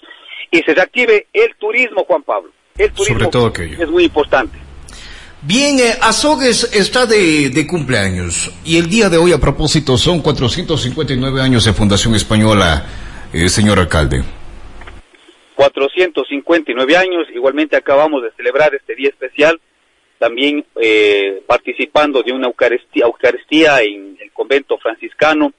y 0.50 0.58
se 0.60 0.74
reactive 0.74 1.26
el 1.32 1.54
turismo, 1.58 2.04
Juan 2.04 2.22
Pablo. 2.22 2.50
El 2.76 2.92
turismo 2.92 3.18
Sobre 3.18 3.30
todo 3.30 3.46
aquello. 3.48 3.82
es 3.82 3.88
muy 3.90 4.04
importante. 4.04 4.56
Bien, 5.42 5.78
eh, 5.78 5.94
Azogues 6.02 6.74
está 6.74 7.06
de, 7.06 7.50
de 7.50 7.66
cumpleaños 7.66 8.50
y 8.64 8.76
el 8.78 8.88
día 8.88 9.08
de 9.08 9.18
hoy 9.18 9.32
a 9.32 9.38
propósito 9.38 9.96
son 9.96 10.20
459 10.20 11.40
años 11.40 11.64
de 11.64 11.72
Fundación 11.72 12.14
Española, 12.14 12.84
eh, 13.32 13.48
señor 13.48 13.78
alcalde. 13.78 14.22
459 15.54 16.96
años, 16.96 17.26
igualmente 17.34 17.76
acabamos 17.76 18.22
de 18.22 18.30
celebrar 18.36 18.74
este 18.74 18.94
día 18.94 19.08
especial, 19.08 19.60
también 20.18 20.64
eh, 20.80 21.42
participando 21.46 22.22
de 22.22 22.32
una 22.32 22.46
Eucaristía, 22.46 23.06
Eucaristía 23.06 23.82
en 23.82 24.16
el 24.20 24.32
convento 24.32 24.78
franciscano, 24.78 25.52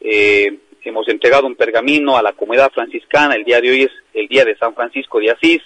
eh, 0.00 0.58
hemos 0.82 1.08
entregado 1.08 1.46
un 1.46 1.56
pergamino 1.56 2.16
a 2.16 2.22
la 2.22 2.32
comunidad 2.32 2.70
franciscana, 2.72 3.34
el 3.34 3.44
día 3.44 3.60
de 3.60 3.70
hoy 3.70 3.82
es 3.82 3.92
el 4.14 4.26
día 4.28 4.44
de 4.44 4.56
San 4.56 4.74
Francisco 4.74 5.20
de 5.20 5.30
Asís, 5.30 5.62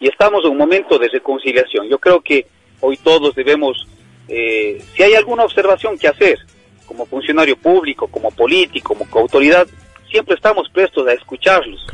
y 0.00 0.08
estamos 0.08 0.44
en 0.44 0.50
un 0.52 0.58
momento 0.58 0.98
de 0.98 1.08
reconciliación. 1.08 1.88
Yo 1.88 1.98
creo 1.98 2.20
que 2.20 2.46
hoy 2.80 2.96
todos 2.96 3.34
debemos, 3.34 3.86
eh, 4.28 4.82
si 4.94 5.02
hay 5.02 5.14
alguna 5.14 5.44
observación 5.44 5.98
que 5.98 6.08
hacer, 6.08 6.38
como 6.86 7.06
funcionario 7.06 7.56
público, 7.56 8.08
como 8.08 8.30
político, 8.30 8.94
como 8.94 9.20
autoridad, 9.20 9.66
siempre 10.10 10.34
estamos 10.34 10.68
prestos 10.70 11.06
a 11.06 11.12
escucharlos. 11.12 11.84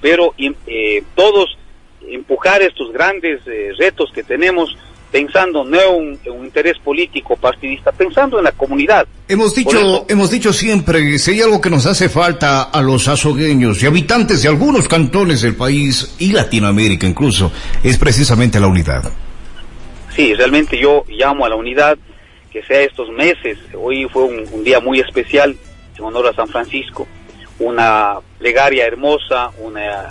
Pero 0.00 0.34
eh, 0.38 1.02
todos 1.14 1.58
empujar 2.08 2.62
estos 2.62 2.92
grandes 2.92 3.40
eh, 3.46 3.72
retos 3.76 4.10
que 4.12 4.22
tenemos 4.22 4.76
pensando 5.14 5.62
no 5.64 5.80
en 5.80 6.18
un, 6.32 6.44
interés 6.44 6.76
político 6.80 7.36
partidista, 7.36 7.92
pensando 7.92 8.38
en 8.38 8.44
la 8.44 8.50
comunidad. 8.50 9.06
Hemos 9.28 9.54
dicho, 9.54 10.06
hemos 10.08 10.28
dicho 10.28 10.52
siempre, 10.52 11.20
si 11.20 11.30
hay 11.30 11.40
algo 11.40 11.60
que 11.60 11.70
nos 11.70 11.86
hace 11.86 12.08
falta 12.08 12.64
a 12.64 12.82
los 12.82 13.06
azogueños 13.06 13.80
y 13.80 13.86
habitantes 13.86 14.42
de 14.42 14.48
algunos 14.48 14.88
cantones 14.88 15.42
del 15.42 15.54
país 15.54 16.16
y 16.18 16.32
Latinoamérica 16.32 17.06
incluso, 17.06 17.52
es 17.84 17.96
precisamente 17.96 18.58
la 18.58 18.66
unidad. 18.66 19.04
Sí, 20.16 20.34
realmente 20.34 20.76
yo 20.76 21.04
llamo 21.06 21.46
a 21.46 21.48
la 21.48 21.54
unidad 21.54 21.96
que 22.50 22.64
sea 22.64 22.80
estos 22.80 23.08
meses. 23.10 23.56
Hoy 23.72 24.08
fue 24.12 24.24
un, 24.24 24.64
día 24.64 24.80
muy 24.80 24.98
especial 24.98 25.56
en 25.96 26.04
honor 26.04 26.26
a 26.26 26.34
San 26.34 26.48
Francisco, 26.48 27.06
una 27.60 28.16
plegaria 28.40 28.84
hermosa, 28.84 29.50
una, 29.60 30.08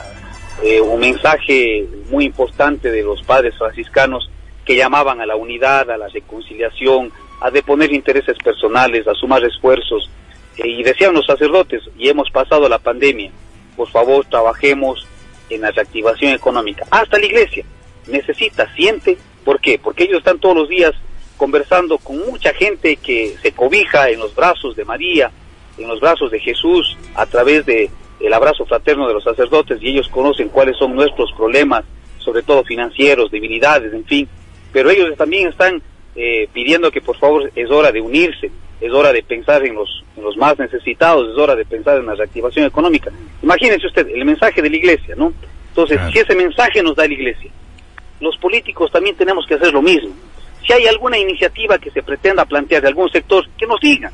eh, 0.64 0.80
un 0.80 1.02
mensaje 1.02 1.86
muy 2.10 2.24
importante 2.24 2.90
de 2.90 3.04
los 3.04 3.22
padres 3.24 3.54
franciscanos 3.58 4.30
que 4.66 4.76
llamaban 4.76 5.22
a 5.22 5.26
la 5.26 5.36
unidad, 5.36 5.90
a 5.92 5.98
la 5.98 6.08
reconciliación, 6.08 7.12
a 7.42 7.52
deponer 7.52 7.92
intereses 7.92 8.38
personales, 8.44 9.08
a 9.08 9.14
sumar 9.14 9.44
esfuerzos. 9.44 10.10
Eh, 10.58 10.68
y 10.68 10.84
decían 10.84 11.14
los 11.14 11.26
sacerdotes, 11.26 11.82
y 11.98 12.10
hemos 12.10 12.30
pasado 12.32 12.70
la 12.70 12.80
pandemia, 12.80 13.32
por 13.76 13.90
favor 13.90 14.26
trabajemos 14.26 15.08
en 15.50 15.62
la 15.62 15.72
reactivación 15.72 16.34
económica. 16.34 16.86
Hasta 16.92 17.20
la 17.20 17.26
iglesia 17.26 17.66
necesita, 18.08 18.72
siente, 18.76 19.18
¿por 19.44 19.60
qué? 19.60 19.80
Porque 19.80 20.04
ellos 20.04 20.20
están 20.20 20.40
todos 20.40 20.56
los 20.56 20.70
días 20.70 20.94
conversando 21.38 21.98
con 21.98 22.20
mucha 22.20 22.54
gente 22.54 22.96
que 22.98 23.36
se 23.42 23.52
cobija 23.52 24.10
en 24.10 24.20
los 24.20 24.36
brazos 24.36 24.76
de 24.76 24.86
María, 24.86 25.32
en 25.78 25.88
los 25.88 26.00
brazos 26.00 26.32
de 26.32 26.40
Jesús, 26.40 26.98
a 27.16 27.26
través 27.26 27.66
de 27.66 27.90
el 28.20 28.34
abrazo 28.34 28.66
fraterno 28.66 29.08
de 29.08 29.16
los 29.16 29.24
sacerdotes, 29.24 29.82
y 29.82 29.90
ellos 29.90 30.08
conocen 30.08 30.50
cuáles 30.50 30.78
son 30.78 30.96
nuestros 30.96 31.32
problemas, 31.34 31.84
sobre 32.20 32.44
todo 32.44 32.64
financieros, 32.64 33.32
debilidades, 33.32 33.94
en 33.94 34.06
fin, 34.06 34.30
pero 34.74 34.90
ellos 34.90 35.16
también 35.16 35.48
están 35.48 35.82
eh, 36.16 36.50
pidiendo 36.52 36.92
que 36.92 37.00
por 37.00 37.18
favor 37.18 37.50
es 37.56 37.72
hora 37.72 37.92
de 37.92 38.02
unirse, 38.02 38.52
es 38.82 38.92
hora 38.92 39.14
de 39.14 39.24
pensar 39.24 39.66
en 39.66 39.76
los, 39.76 40.04
en 40.18 40.24
los 40.24 40.36
más 40.36 40.60
necesitados, 40.60 41.32
es 41.32 41.38
hora 41.38 41.56
de 41.56 41.64
pensar 41.64 41.98
en 41.98 42.08
la 42.08 42.16
reactivación 42.16 42.66
económica. 42.66 43.12
Imagínense 43.42 43.88
usted 43.88 44.08
el 44.10 44.26
mensaje 44.26 44.62
de 44.62 44.70
la 44.70 44.76
iglesia, 44.76 45.16
¿no? 45.16 45.32
Entonces, 45.70 46.00
si 46.12 46.20
ese 46.20 46.36
mensaje 46.36 46.84
nos 46.84 46.96
da 46.96 47.08
la 47.08 47.14
iglesia, 47.14 47.50
los 48.20 48.38
políticos 48.38 48.92
también 48.92 49.16
tenemos 49.16 49.46
que 49.48 49.56
hacer 49.56 49.72
lo 49.74 49.82
mismo. 49.82 50.14
Si 50.66 50.74
hay 50.74 50.88
alguna 50.88 51.18
iniciativa 51.18 51.78
que 51.78 51.92
se 51.92 52.04
pretenda 52.04 52.46
plantear 52.46 52.82
de 52.82 52.90
algún 52.90 53.10
sector, 53.10 53.46
que 53.58 53.66
nos 53.66 53.80
digan, 53.80 54.12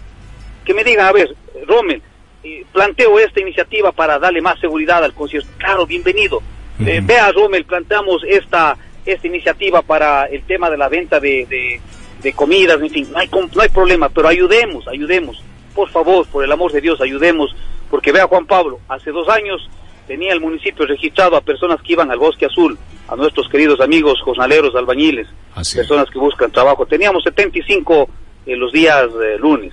que 0.63 0.73
me 0.73 0.83
digan, 0.83 1.07
a 1.07 1.11
ver, 1.11 1.35
Rommel, 1.67 2.01
eh, 2.43 2.63
planteo 2.71 3.19
esta 3.19 3.41
iniciativa 3.41 3.91
para 3.91 4.17
darle 4.19 4.41
más 4.41 4.59
seguridad 4.59 5.03
al 5.03 5.13
concierto. 5.13 5.49
Claro, 5.57 5.85
bienvenido. 5.85 6.41
Eh, 6.85 7.01
vea, 7.03 7.31
Rommel, 7.31 7.65
planteamos 7.65 8.23
esta 8.25 8.77
esta 9.05 9.27
iniciativa 9.27 9.81
para 9.81 10.25
el 10.25 10.43
tema 10.43 10.69
de 10.69 10.77
la 10.77 10.89
venta 10.89 11.19
de, 11.19 11.79
de, 12.21 12.33
comidas, 12.33 12.81
en 12.81 12.89
fin, 12.89 13.07
no 13.11 13.19
hay, 13.19 13.29
no 13.31 13.61
hay 13.61 13.69
problema, 13.69 14.09
pero 14.09 14.27
ayudemos, 14.27 14.87
ayudemos, 14.87 15.41
por 15.73 15.89
favor, 15.89 16.27
por 16.27 16.43
el 16.43 16.51
amor 16.51 16.71
de 16.71 16.81
Dios, 16.81 17.01
ayudemos, 17.01 17.55
porque 17.89 18.11
vea 18.11 18.27
Juan 18.27 18.45
Pablo, 18.45 18.79
hace 18.87 19.11
dos 19.11 19.27
años 19.29 19.69
tenía 20.09 20.33
el 20.33 20.41
municipio 20.41 20.85
registrado 20.87 21.35
a 21.35 21.41
personas 21.41 21.81
que 21.81 21.93
iban 21.93 22.11
al 22.11 22.17
Bosque 22.17 22.47
Azul, 22.47 22.77
a 23.07 23.15
nuestros 23.15 23.47
queridos 23.47 23.79
amigos 23.79 24.19
jornaleros, 24.23 24.75
albañiles, 24.75 25.27
personas 25.53 26.09
que 26.09 26.17
buscan 26.17 26.51
trabajo. 26.51 26.85
Teníamos 26.85 27.23
75 27.23 28.09
en 28.47 28.59
los 28.59 28.71
días 28.71 29.05
eh, 29.05 29.37
lunes, 29.39 29.71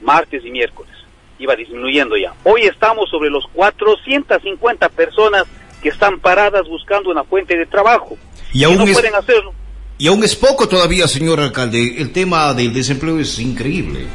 martes 0.00 0.44
y 0.44 0.50
miércoles. 0.50 0.92
Iba 1.40 1.56
disminuyendo 1.56 2.16
ya. 2.16 2.32
Hoy 2.44 2.62
estamos 2.62 3.10
sobre 3.10 3.30
los 3.30 3.46
450 3.52 4.88
personas 4.90 5.44
que 5.82 5.88
están 5.88 6.20
paradas 6.20 6.68
buscando 6.68 7.10
una 7.10 7.24
fuente 7.24 7.56
de 7.56 7.66
trabajo. 7.66 8.16
Y 8.52 8.64
aún 8.64 8.78
no 8.78 8.86
pueden 8.86 9.14
hacerlo. 9.14 9.52
Y 9.98 10.06
aún 10.06 10.22
es 10.22 10.36
poco 10.36 10.68
todavía, 10.68 11.08
señor 11.08 11.40
alcalde. 11.40 11.96
El 11.98 12.12
tema 12.12 12.54
del 12.54 12.72
desempleo 12.72 13.18
es 13.18 13.38
increíble. 13.38 14.06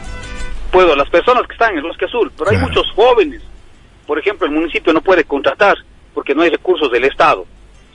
Puedo, 0.72 0.96
las 0.96 1.10
personas 1.10 1.46
que 1.46 1.54
están 1.54 1.72
en 1.72 1.80
el 1.80 1.84
Bosque 1.84 2.06
Azul, 2.06 2.32
pero 2.38 2.52
hay 2.52 2.58
muchos 2.58 2.90
jóvenes. 2.96 3.42
Por 4.08 4.18
ejemplo, 4.18 4.48
el 4.48 4.54
municipio 4.54 4.94
no 4.94 5.02
puede 5.02 5.24
contratar 5.24 5.78
porque 6.14 6.34
no 6.34 6.42
hay 6.42 6.50
recursos 6.50 6.92
del 6.92 7.04
Estado. 7.04 7.46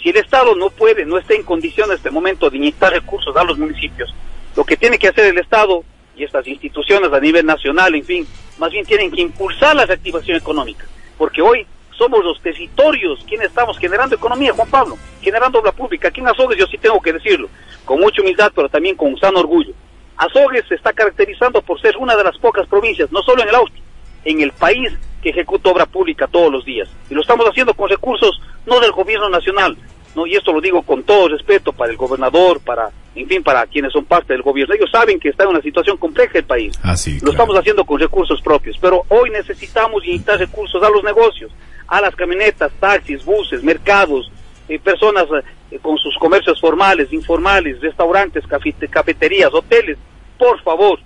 Si 0.03 0.11
el 0.11 0.16
Estado 0.16 0.55
no 0.55 0.70
puede, 0.70 1.05
no 1.05 1.18
está 1.18 1.34
en 1.34 1.43
condiciones 1.43 1.93
en 1.93 1.97
este 1.97 2.11
momento 2.11 2.51
de 2.51 2.59
inyectar 2.59 2.93
recursos 2.93 3.36
a 3.36 3.45
los 3.45 3.59
municipios, 3.59 4.14
lo 4.55 4.64
que 4.64 4.76
tiene 4.76 4.99
que 4.99 5.09
hacer 5.09 5.26
el 5.26 5.39
Estado 5.39 5.82
y 6.16 6.24
estas 6.24 6.47
instituciones 6.47 7.12
a 7.12 7.20
nivel 7.20 7.47
nacional, 7.47 7.95
en 7.95 8.05
fin, 8.05 8.26
más 8.59 8.70
bien 8.70 8.84
tienen 8.84 9.11
que 9.11 9.22
impulsar 9.22 9.74
la 9.74 9.86
reactivación 9.86 10.36
económica. 10.36 10.84
Porque 11.16 11.43
hoy 11.43 11.66
somos 11.99 12.24
los 12.24 12.40
territorios 12.40 13.22
quienes 13.26 13.49
estamos 13.49 13.76
generando 13.78 14.14
economía, 14.14 14.53
Juan 14.53 14.70
Pablo, 14.70 14.96
generando 15.20 15.59
obra 15.59 15.72
pública. 15.72 16.09
Aquí 16.09 16.20
en 16.20 16.28
Azogues 16.28 16.57
yo 16.57 16.66
sí 16.66 16.78
tengo 16.78 17.01
que 17.03 17.12
decirlo, 17.12 17.49
con 17.84 18.01
mucha 18.01 18.22
humildad, 18.22 18.53
pero 18.55 18.68
también 18.68 18.96
con 18.96 19.18
sano 19.18 19.40
orgullo. 19.40 19.72
Azogues 20.16 20.64
se 20.68 20.76
está 20.76 20.92
caracterizando 20.92 21.61
por 21.61 21.80
ser 21.80 21.96
una 21.96 22.16
de 22.16 22.24
las 22.24 22.38
pocas 22.38 22.66
provincias, 22.68 23.11
no 23.12 23.22
solo 23.22 23.42
en 23.42 23.49
el 23.49 23.55
Austria, 23.55 23.82
en 24.24 24.40
el 24.40 24.53
país 24.53 24.92
que 25.22 25.30
ejecuta 25.30 25.70
obra 25.70 25.86
pública 25.86 26.26
todos 26.26 26.51
los 26.51 26.64
días. 26.64 26.88
Y 27.11 27.14
lo 27.14 27.20
estamos 27.20 27.46
haciendo 27.46 27.74
con 27.74 27.88
recursos 27.88 28.40
no 28.66 28.80
del 28.80 28.92
gobierno 28.92 29.28
nacional, 29.28 29.76
¿no? 30.14 30.26
y 30.26 30.34
esto 30.34 30.53
lo 30.53 30.61
digo 30.61 30.82
con 30.82 31.03
todo 31.03 31.28
respeto 31.28 31.72
para 31.72 31.90
el 31.90 31.96
gobernador, 31.96 32.61
para, 32.61 32.90
en 33.14 33.26
fin, 33.26 33.42
para 33.42 33.66
quienes 33.66 33.92
son 33.92 34.05
parte 34.05 34.32
del 34.32 34.42
gobierno. 34.42 34.74
Ellos 34.74 34.90
saben 34.90 35.18
que 35.18 35.30
está 35.30 35.44
en 35.44 35.51
una 35.51 35.62
situación 35.62 35.96
compleja 35.96 36.38
el 36.38 36.44
país. 36.44 36.78
Así, 36.82 37.18
Lo 37.20 37.30
estamos 37.30 37.57
haciendo 37.57 37.84
con 37.84 37.99
recursos 37.99 38.40
propios, 38.42 38.76
pero 38.80 39.03
hoy 39.09 39.30
necesitamos 39.30 40.05
inyectar 40.05 40.38
recursos 40.38 40.82
a 40.82 40.90
los 40.90 41.03
negocios, 41.03 41.51
a 41.89 42.01
las 42.01 42.14
camionetas, 42.14 42.70
taxis, 42.78 43.24
buses, 43.24 43.62
mercados, 43.64 44.30
eh, 44.68 44.78
personas 44.78 45.24
eh, 45.70 45.78
con 45.80 45.97
sus 45.97 46.16
comercios 46.18 46.61
formales, 46.61 47.12
informales, 47.12 47.80
restaurantes, 47.80 48.45
cafeterías, 48.91 49.53
hoteles. 49.53 49.99
Por 50.39 50.62
favor, 50.62 51.01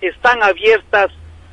están 0.00 0.42
abiertas 0.42 1.10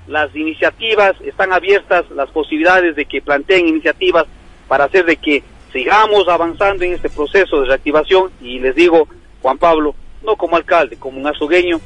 las 0.08 0.36
iniciativas, 0.36 1.14
están 1.22 1.52
abiertas 1.52 2.10
las 2.12 2.30
posibilidades 2.30 2.96
de 2.96 3.06
que 3.06 3.22
planteen 3.22 3.68
iniciativas 3.68 4.26
para 4.68 4.86
hacer 4.86 5.06
de 5.06 5.18
que 5.18 5.44
sigamos 5.74 6.28
avanzando 6.28 6.84
en 6.84 6.94
este 6.94 7.10
proceso 7.10 7.62
de 7.62 7.68
reactivación 7.68 8.32
y 8.42 8.60
les 8.60 8.76
digo, 8.76 9.08
Juan 9.42 9.58
Pablo, 9.58 9.96
no 10.24 10.36
como 10.36 10.56
alcalde, 10.56 10.98
como 10.98 11.20
un 11.20 11.28
azogueño, 11.28 11.80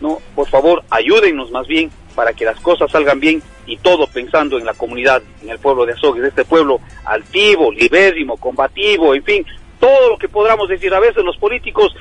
no, 0.00 0.18
por 0.34 0.48
favor, 0.48 0.84
ayúdennos 0.90 1.50
más 1.50 1.66
bien 1.66 1.90
para 2.18 2.32
que 2.32 2.44
las 2.44 2.58
cosas 2.58 2.90
salgan 2.90 3.20
bien 3.20 3.40
y 3.64 3.76
todo 3.76 4.08
pensando 4.08 4.58
en 4.58 4.66
la 4.66 4.74
comunidad, 4.74 5.22
en 5.40 5.50
el 5.50 5.60
pueblo 5.60 5.86
de 5.86 5.92
Azogues, 5.92 6.24
este 6.24 6.44
pueblo 6.44 6.80
altivo, 7.04 7.70
libérrimo, 7.70 8.36
combativo, 8.36 9.14
en 9.14 9.22
fin, 9.22 9.46
todo 9.78 10.08
lo 10.08 10.18
que 10.18 10.28
podamos 10.28 10.68
decir. 10.68 10.92
A 10.92 10.98
veces 10.98 11.22
los 11.22 11.36
políticos 11.36 11.94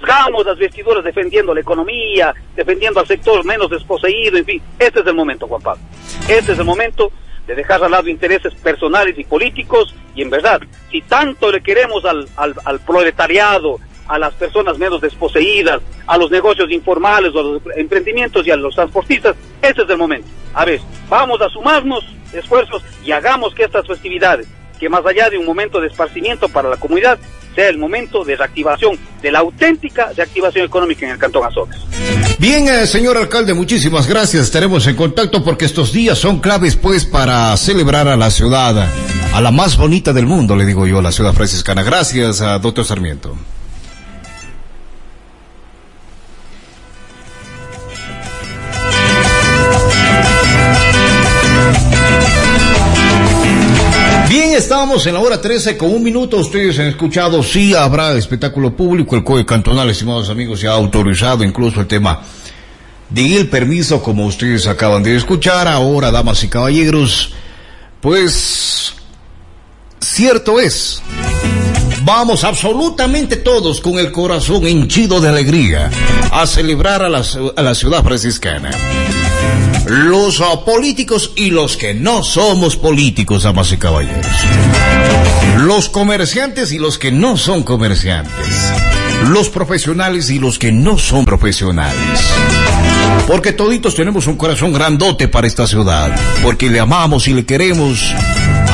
rasgamos 0.00 0.46
las 0.46 0.56
vestiduras 0.56 1.04
defendiendo 1.04 1.52
la 1.52 1.60
economía, 1.60 2.34
defendiendo 2.56 2.98
al 2.98 3.06
sector 3.06 3.44
menos 3.44 3.68
desposeído, 3.68 4.38
en 4.38 4.46
fin, 4.46 4.62
este 4.78 5.00
es 5.00 5.06
el 5.06 5.14
momento, 5.14 5.46
Juan 5.46 5.60
Pablo. 5.60 5.82
Este 6.26 6.52
es 6.52 6.58
el 6.58 6.64
momento 6.64 7.12
de 7.46 7.54
dejar 7.54 7.84
al 7.84 7.90
lado 7.90 8.08
intereses 8.08 8.54
personales 8.54 9.18
y 9.18 9.24
políticos 9.24 9.94
y 10.14 10.22
en 10.22 10.30
verdad, 10.30 10.62
si 10.90 11.02
tanto 11.02 11.52
le 11.52 11.60
queremos 11.60 12.06
al, 12.06 12.26
al, 12.36 12.54
al 12.64 12.80
proletariado, 12.80 13.80
a 14.08 14.18
las 14.18 14.32
personas 14.34 14.78
menos 14.78 15.00
desposeídas, 15.00 15.80
a 16.06 16.16
los 16.16 16.30
negocios 16.30 16.70
informales, 16.70 17.30
a 17.34 17.42
los 17.42 17.62
emprendimientos 17.76 18.46
y 18.46 18.50
a 18.50 18.56
los 18.56 18.74
transportistas, 18.74 19.36
ese 19.62 19.82
es 19.82 19.90
el 19.90 19.98
momento. 19.98 20.26
A 20.54 20.64
ver, 20.64 20.80
vamos 21.08 21.40
a 21.40 21.48
sumarnos 21.48 22.04
esfuerzos 22.32 22.82
y 23.04 23.12
hagamos 23.12 23.54
que 23.54 23.64
estas 23.64 23.86
festividades, 23.86 24.46
que 24.80 24.88
más 24.88 25.04
allá 25.04 25.28
de 25.30 25.38
un 25.38 25.46
momento 25.46 25.80
de 25.80 25.88
esparcimiento 25.88 26.48
para 26.48 26.68
la 26.68 26.76
comunidad, 26.76 27.18
sea 27.54 27.68
el 27.68 27.78
momento 27.78 28.24
de 28.24 28.36
reactivación, 28.36 28.98
de 29.20 29.32
la 29.32 29.40
auténtica 29.40 30.12
reactivación 30.16 30.64
económica 30.64 31.06
en 31.06 31.12
el 31.12 31.18
Cantón 31.18 31.44
Azogues. 31.44 31.78
Bien, 32.38 32.68
eh, 32.68 32.86
señor 32.86 33.16
alcalde, 33.16 33.52
muchísimas 33.52 34.06
gracias. 34.06 34.44
Estaremos 34.44 34.86
en 34.86 34.94
contacto 34.94 35.42
porque 35.42 35.64
estos 35.64 35.92
días 35.92 36.18
son 36.18 36.38
claves, 36.38 36.76
pues, 36.76 37.04
para 37.04 37.56
celebrar 37.56 38.06
a 38.06 38.16
la 38.16 38.30
ciudad, 38.30 38.88
a 39.32 39.40
la 39.40 39.50
más 39.50 39.76
bonita 39.76 40.12
del 40.12 40.26
mundo, 40.26 40.54
le 40.54 40.64
digo 40.64 40.86
yo, 40.86 41.02
la 41.02 41.10
ciudad 41.10 41.32
franciscana. 41.32 41.82
Gracias, 41.82 42.40
a 42.40 42.60
doctor 42.60 42.84
Sarmiento. 42.84 43.36
Estamos 54.88 55.06
en 55.06 55.12
la 55.12 55.20
hora 55.20 55.38
13 55.38 55.76
con 55.76 55.90
un 55.90 56.02
minuto. 56.02 56.38
Ustedes 56.38 56.78
han 56.78 56.86
escuchado, 56.86 57.42
sí 57.42 57.74
habrá 57.74 58.14
espectáculo 58.14 58.74
público. 58.74 59.16
El 59.16 59.22
COE 59.22 59.44
cantonal, 59.44 59.90
estimados 59.90 60.30
amigos, 60.30 60.62
ya 60.62 60.70
ha 60.70 60.76
autorizado 60.76 61.44
incluso 61.44 61.82
el 61.82 61.86
tema 61.86 62.22
de 63.10 63.36
el 63.36 63.50
permiso, 63.50 64.02
como 64.02 64.24
ustedes 64.24 64.66
acaban 64.66 65.02
de 65.02 65.14
escuchar. 65.14 65.68
Ahora, 65.68 66.10
damas 66.10 66.42
y 66.42 66.48
caballeros, 66.48 67.34
pues 68.00 68.94
cierto 70.00 70.58
es. 70.58 71.02
Vamos 72.02 72.42
absolutamente 72.42 73.36
todos 73.36 73.82
con 73.82 73.98
el 73.98 74.10
corazón 74.10 74.66
henchido 74.66 75.20
de 75.20 75.28
alegría 75.28 75.90
a 76.32 76.46
celebrar 76.46 77.02
a 77.02 77.10
la, 77.10 77.22
a 77.56 77.62
la 77.62 77.74
ciudad 77.74 78.02
franciscana. 78.02 78.70
Los 79.88 80.40
uh, 80.40 80.64
políticos 80.66 81.32
y 81.34 81.50
los 81.50 81.78
que 81.78 81.94
no 81.94 82.22
somos 82.22 82.76
políticos, 82.76 83.44
damas 83.44 83.72
y 83.72 83.78
caballeros. 83.78 84.26
Los 85.56 85.88
comerciantes 85.88 86.72
y 86.72 86.78
los 86.78 86.98
que 86.98 87.10
no 87.10 87.38
son 87.38 87.62
comerciantes. 87.62 88.34
Los 89.30 89.48
profesionales 89.48 90.28
y 90.28 90.38
los 90.38 90.58
que 90.58 90.72
no 90.72 90.98
son 90.98 91.24
profesionales. 91.24 92.20
Porque 93.26 93.52
toditos 93.52 93.94
tenemos 93.94 94.26
un 94.26 94.36
corazón 94.36 94.74
grandote 94.74 95.26
para 95.26 95.46
esta 95.46 95.66
ciudad. 95.66 96.14
Porque 96.42 96.68
le 96.68 96.80
amamos 96.80 97.26
y 97.26 97.32
le 97.32 97.46
queremos 97.46 98.14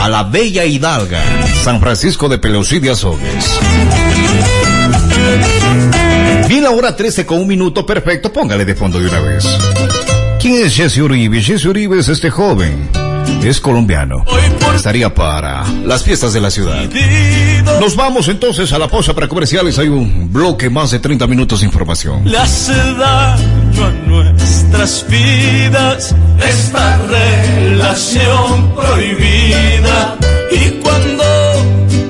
a 0.01 0.09
la 0.09 0.25
bella 0.25 0.65
hidalga, 0.65 1.23
San 1.63 1.81
Francisco 1.81 2.29
de 2.29 2.39
Pelosí 2.39 2.81
de 2.81 2.91
Azogues. 2.91 3.59
Bien, 6.49 6.65
la 6.65 6.71
hora 6.71 6.97
13 6.97 7.25
con 7.25 7.39
un 7.39 7.47
minuto 7.47 7.87
perfecto, 7.87 8.33
póngale 8.33 8.65
de 8.65 8.75
fondo 8.75 8.99
de 8.99 9.09
una 9.09 9.21
vez. 9.21 9.47
¿Quién 10.45 10.67
es 10.67 10.77
Jesse 10.77 10.99
Uribe? 10.99 11.41
Jesse 11.41 11.65
Uribe 11.65 11.99
es 11.99 12.09
este 12.11 12.29
joven. 12.29 12.91
Es 13.43 13.63
colombiano. 13.63 14.27
Estaría 14.75 15.15
para 15.15 15.65
las 15.87 16.03
fiestas 16.03 16.35
de 16.35 16.43
la 16.43 16.51
ciudad. 16.51 16.85
Nos 17.81 17.97
vamos 17.97 18.29
entonces 18.29 18.71
a 18.75 18.79
la 18.79 18.87
pausa 18.87 19.15
para 19.15 19.27
comerciales. 19.27 19.79
Hay 19.79 19.89
un 19.89 20.31
bloque 20.31 20.69
más 20.69 20.91
de 20.91 20.99
30 20.99 21.27
minutos 21.29 21.61
de 21.61 21.67
información. 21.67 22.31
Le 22.31 22.37
hace 22.37 22.75
daño 22.75 23.87
a 23.87 23.91
nuestras 24.07 25.07
vidas 25.09 26.15
esta 26.47 26.99
relación 26.99 28.75
prohibida. 28.75 30.19
Y 30.53 30.69
cuando 30.83 31.25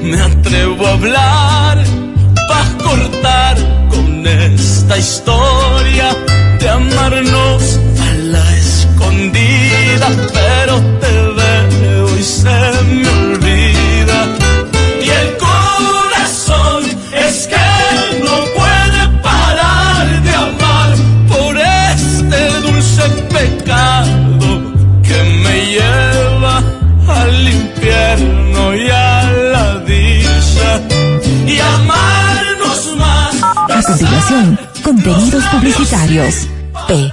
me 0.02 0.20
atrevo 0.20 0.88
a 0.88 0.92
hablar, 0.94 1.84
para 2.48 2.78
cortar 2.82 3.56
con 3.90 4.26
esta 4.26 4.98
historia 4.98 6.16
de 6.58 6.68
amarnos 6.68 7.78
a 7.78 7.83
pero 10.32 10.80
te 11.00 11.12
veo 11.38 12.18
y 12.18 12.22
se 12.22 12.60
me 12.88 13.08
olvida. 13.08 14.18
Y 15.02 15.08
el 15.10 15.36
corazón 15.38 16.84
es 17.12 17.46
que 17.46 18.20
no 18.22 18.36
puede 18.58 19.22
parar 19.22 20.22
de 20.22 20.34
amar 20.34 20.94
por 21.28 21.56
este 21.56 22.60
dulce 22.60 23.02
pecado 23.32 24.62
que 25.02 25.22
me 25.42 25.66
lleva 25.74 26.62
al 27.08 27.48
infierno 27.48 28.74
y 28.74 28.90
a 28.90 29.32
la 29.52 29.78
dicha 29.80 30.80
y 31.46 31.58
amarnos 31.58 32.96
más. 32.96 33.42
A 33.42 33.82
continuación, 33.82 34.58
contenidos 34.82 35.44
publicitarios. 35.46 36.48
P. 36.88 37.12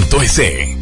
www.ucacue.edu.es. 0.00 0.79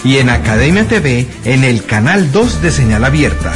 Y 0.05 0.19
en 0.19 0.31
Academia 0.31 0.87
TV 0.87 1.27
en 1.45 1.65
el 1.65 1.85
canal 1.85 2.33
2 2.33 2.63
de 2.63 2.71
señal 2.71 3.05
abierta. 3.05 3.53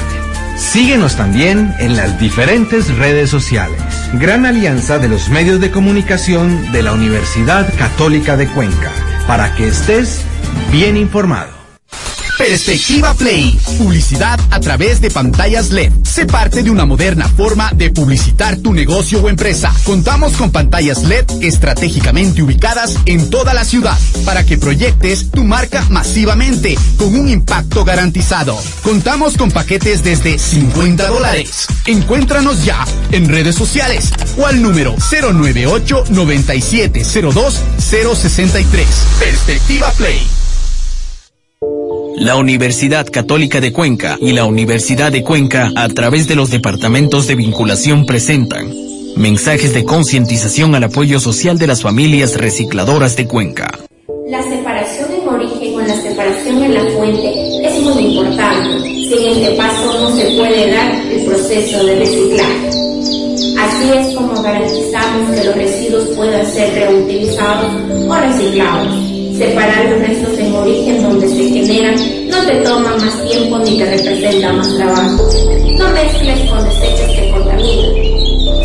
Síguenos 0.56 1.16
también 1.16 1.74
en 1.80 1.96
las 1.96 2.18
diferentes 2.20 2.94
redes 2.96 3.30
sociales. 3.30 3.80
Gran 4.14 4.46
alianza 4.46 4.98
de 4.98 5.08
los 5.08 5.28
medios 5.28 5.60
de 5.60 5.70
comunicación 5.70 6.70
de 6.70 6.82
la 6.82 6.92
Universidad 6.92 7.72
Católica 7.76 8.36
de 8.36 8.46
Cuenca, 8.46 8.92
para 9.26 9.54
que 9.56 9.66
estés 9.66 10.20
bien 10.70 10.96
informado. 10.96 11.63
Perspectiva 12.39 13.14
Play. 13.14 13.59
Publicidad 13.78 14.41
a 14.51 14.61
través 14.61 15.01
de 15.01 15.11
pantallas 15.11 15.70
LED. 15.70 15.93
Sé 16.03 16.26
parte 16.26 16.62
de 16.62 16.70
una 16.70 16.85
moderna 16.85 17.28
forma 17.28 17.70
de 17.72 17.91
publicitar 17.91 18.57
tu 18.57 18.72
negocio 18.72 19.20
o 19.20 19.28
empresa. 19.28 19.72
Contamos 19.85 20.32
con 20.32 20.51
pantallas 20.51 21.05
LED 21.05 21.24
estratégicamente 21.43 22.43
ubicadas 22.43 22.97
en 23.07 23.30
toda 23.30 23.55
la 23.55 23.64
ciudad 23.64 23.97
para 24.24 24.45
que 24.45 24.59
proyectes 24.59 25.30
tu 25.30 25.45
marca 25.45 25.85
masivamente 25.91 26.76
con 26.99 27.14
un 27.14 27.28
impacto 27.28 27.85
garantizado. 27.85 28.59
Contamos 28.82 29.37
con 29.37 29.51
paquetes 29.51 30.03
desde 30.03 30.39
50 30.39 31.07
dólares. 31.09 31.66
Encuéntranos 31.87 32.64
ya 32.64 32.85
en 33.12 33.28
redes 33.28 33.55
sociales 33.55 34.11
o 34.37 34.47
al 34.47 34.61
número 34.61 34.97
098 35.11 36.05
9702 36.11 37.61
063. 37.78 38.87
Perspectiva 39.20 39.91
Play. 39.93 40.43
La 42.16 42.36
Universidad 42.36 43.06
Católica 43.10 43.60
de 43.60 43.72
Cuenca 43.72 44.16
y 44.20 44.32
la 44.32 44.44
Universidad 44.44 45.10
de 45.10 45.24
Cuenca, 45.24 45.72
a 45.74 45.88
través 45.88 46.28
de 46.28 46.36
los 46.36 46.50
departamentos 46.50 47.26
de 47.26 47.34
vinculación, 47.34 48.06
presentan 48.06 48.72
mensajes 49.16 49.74
de 49.74 49.84
concientización 49.84 50.74
al 50.74 50.84
apoyo 50.84 51.18
social 51.18 51.58
de 51.58 51.66
las 51.66 51.82
familias 51.82 52.36
recicladoras 52.36 53.16
de 53.16 53.26
Cuenca. 53.26 53.78
La 54.28 54.42
separación 54.42 55.08
en 55.12 55.28
origen 55.28 55.74
o 55.74 55.80
la 55.80 56.02
separación 56.02 56.62
en 56.62 56.74
la 56.74 56.84
fuente 56.92 57.66
es 57.66 57.82
muy 57.82 58.04
importante. 58.04 58.88
Sin 58.88 59.28
este 59.28 59.56
paso 59.56 60.00
no 60.00 60.16
se 60.16 60.36
puede 60.36 60.70
dar 60.70 60.94
el 61.10 61.24
proceso 61.24 61.84
de 61.84 61.98
reciclaje. 61.98 62.68
Así 63.58 63.90
es 63.98 64.14
como 64.14 64.40
garantizamos 64.40 65.30
que 65.30 65.44
los 65.44 65.54
residuos 65.56 66.04
puedan 66.16 66.46
ser 66.46 66.74
reutilizados 66.74 67.74
o 68.08 68.14
reciclados. 68.14 69.13
Separar 69.39 69.87
los 69.87 69.99
restos 69.99 70.39
en 70.39 70.55
origen 70.55 71.03
donde 71.03 71.28
se 71.28 71.49
generan 71.49 71.97
no 72.28 72.47
te 72.47 72.55
toma 72.61 72.97
más 72.97 73.24
tiempo 73.28 73.59
ni 73.59 73.76
te 73.78 73.85
representa 73.85 74.53
más 74.53 74.76
trabajo. 74.76 75.28
No 75.76 75.89
mezcles 75.91 76.49
con 76.49 76.64
desechos 76.64 77.11
que 77.16 77.30
contaminan. 77.32 77.95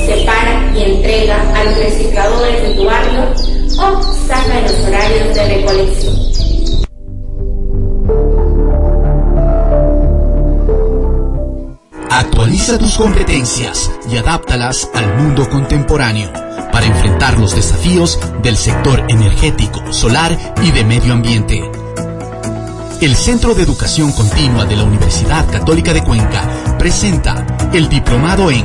Separa 0.05 0.71
y 0.75 0.91
entrega 0.91 1.41
a 1.55 1.63
los 1.63 1.75
recicladores 1.75 2.61
de 2.61 2.75
tu 2.75 2.85
barrio 2.85 3.33
o 3.79 4.03
saca 4.27 4.59
en 4.59 4.63
los 4.63 4.79
horarios 4.85 5.33
de 5.33 5.47
recolección. 5.55 6.29
Actualiza 12.11 12.77
tus 12.77 12.95
competencias 12.95 13.91
y 14.11 14.17
adáptalas 14.17 14.87
al 14.93 15.15
mundo 15.15 15.49
contemporáneo 15.49 16.48
para 16.79 16.95
enfrentar 16.95 17.37
los 17.37 17.55
desafíos 17.55 18.17
del 18.41 18.55
sector 18.55 19.03
energético, 19.09 19.91
solar 19.91 20.55
y 20.63 20.71
de 20.71 20.85
medio 20.85 21.11
ambiente. 21.11 21.69
El 23.01 23.17
Centro 23.17 23.53
de 23.53 23.63
Educación 23.63 24.13
Continua 24.13 24.63
de 24.63 24.77
la 24.77 24.85
Universidad 24.85 25.45
Católica 25.51 25.93
de 25.93 26.01
Cuenca 26.01 26.41
presenta 26.79 27.45
el 27.73 27.89
diplomado 27.89 28.49
en 28.49 28.63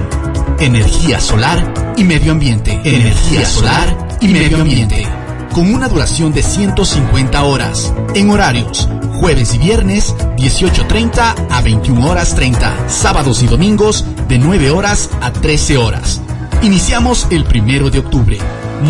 Energía 0.60 1.18
Solar 1.18 1.74
y 1.96 2.04
Medio 2.04 2.30
Ambiente. 2.30 2.80
Energía 2.84 3.44
Solar 3.44 4.16
y 4.20 4.28
Medio 4.28 4.58
Ambiente. 4.58 5.08
Con 5.52 5.74
una 5.74 5.88
duración 5.88 6.32
de 6.32 6.44
150 6.44 7.42
horas. 7.42 7.92
En 8.14 8.30
horarios 8.30 8.88
jueves 9.18 9.54
y 9.54 9.58
viernes 9.58 10.14
18.30 10.36 11.48
a 11.50 11.60
21 11.62 12.08
horas 12.08 12.36
30. 12.36 12.88
Sábados 12.88 13.42
y 13.42 13.48
domingos 13.48 14.04
de 14.28 14.38
9 14.38 14.70
horas 14.70 15.10
a 15.20 15.32
13 15.32 15.78
horas. 15.78 16.20
Iniciamos 16.62 17.26
el 17.30 17.44
primero 17.44 17.90
de 17.90 17.98
octubre. 17.98 18.38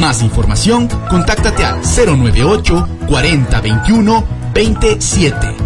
Más 0.00 0.22
información, 0.22 0.88
contáctate 1.08 1.64
al 1.64 1.80
098 1.80 2.88
40 3.08 3.60
21 3.60 4.24
27. 4.54 5.56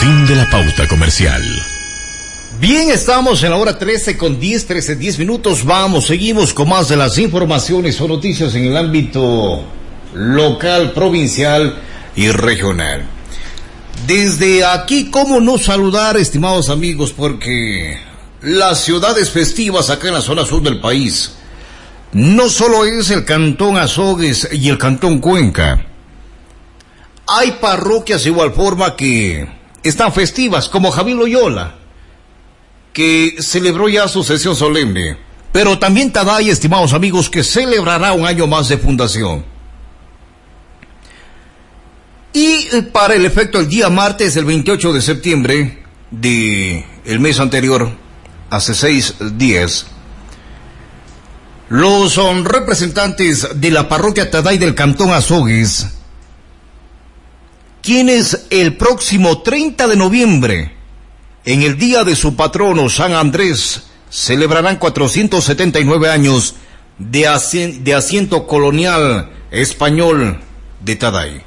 Fin 0.00 0.26
de 0.26 0.34
la 0.34 0.48
pauta 0.48 0.88
comercial. 0.88 1.42
Bien, 2.58 2.88
estamos 2.88 3.42
en 3.42 3.50
la 3.50 3.56
hora 3.56 3.78
13 3.78 4.16
con 4.16 4.40
10, 4.40 4.66
13, 4.66 4.96
10 4.96 5.18
minutos. 5.18 5.62
Vamos, 5.62 6.06
seguimos 6.06 6.54
con 6.54 6.70
más 6.70 6.88
de 6.88 6.96
las 6.96 7.18
informaciones 7.18 8.00
o 8.00 8.08
noticias 8.08 8.54
en 8.54 8.64
el 8.64 8.78
ámbito 8.78 9.62
local, 10.14 10.92
provincial 10.92 11.78
y 12.16 12.30
regional. 12.30 13.04
Desde 14.06 14.64
aquí, 14.64 15.10
¿cómo 15.10 15.38
no 15.38 15.58
saludar, 15.58 16.16
estimados 16.16 16.70
amigos? 16.70 17.12
Porque 17.12 17.98
las 18.40 18.80
ciudades 18.80 19.28
festivas 19.28 19.90
acá 19.90 20.08
en 20.08 20.14
la 20.14 20.22
zona 20.22 20.46
sur 20.46 20.62
del 20.62 20.80
país 20.80 21.32
no 22.14 22.48
solo 22.48 22.86
es 22.86 23.10
el 23.10 23.26
cantón 23.26 23.76
Azogues 23.76 24.48
y 24.50 24.70
el 24.70 24.78
cantón 24.78 25.18
Cuenca. 25.18 25.84
Hay 27.26 27.58
parroquias 27.60 28.24
de 28.24 28.30
igual 28.30 28.54
forma 28.54 28.96
que 28.96 29.59
están 29.82 30.12
festivas, 30.12 30.68
como 30.68 30.90
Javier 30.90 31.16
Loyola, 31.16 31.74
que 32.92 33.36
celebró 33.40 33.88
ya 33.88 34.08
su 34.08 34.22
sesión 34.24 34.56
solemne. 34.56 35.16
Pero 35.52 35.78
también 35.78 36.12
Taday, 36.12 36.48
estimados 36.50 36.92
amigos, 36.92 37.28
que 37.28 37.42
celebrará 37.42 38.12
un 38.12 38.26
año 38.26 38.46
más 38.46 38.68
de 38.68 38.78
fundación. 38.78 39.44
Y 42.32 42.82
para 42.92 43.14
el 43.14 43.24
efecto, 43.24 43.58
el 43.58 43.68
día 43.68 43.88
martes, 43.90 44.36
el 44.36 44.44
28 44.44 44.92
de 44.92 45.02
septiembre 45.02 45.82
de 46.10 46.86
el 47.04 47.18
mes 47.18 47.40
anterior, 47.40 47.90
hace 48.50 48.74
seis 48.74 49.14
días, 49.36 49.86
los 51.68 52.16
representantes 52.44 53.60
de 53.60 53.70
la 53.70 53.88
parroquia 53.88 54.30
Taday 54.30 54.58
del 54.58 54.74
Cantón 54.74 55.10
Azogues, 55.12 55.99
quienes 57.82 58.46
el 58.50 58.76
próximo 58.76 59.42
30 59.42 59.88
de 59.88 59.96
noviembre, 59.96 60.74
en 61.44 61.62
el 61.62 61.78
día 61.78 62.04
de 62.04 62.16
su 62.16 62.36
patrono 62.36 62.88
San 62.88 63.12
Andrés, 63.14 63.84
celebrarán 64.10 64.76
479 64.76 66.10
años 66.10 66.54
de, 66.98 67.78
de 67.80 67.94
asiento 67.94 68.46
colonial 68.46 69.30
español 69.50 70.40
de 70.80 70.96
Taday. 70.96 71.42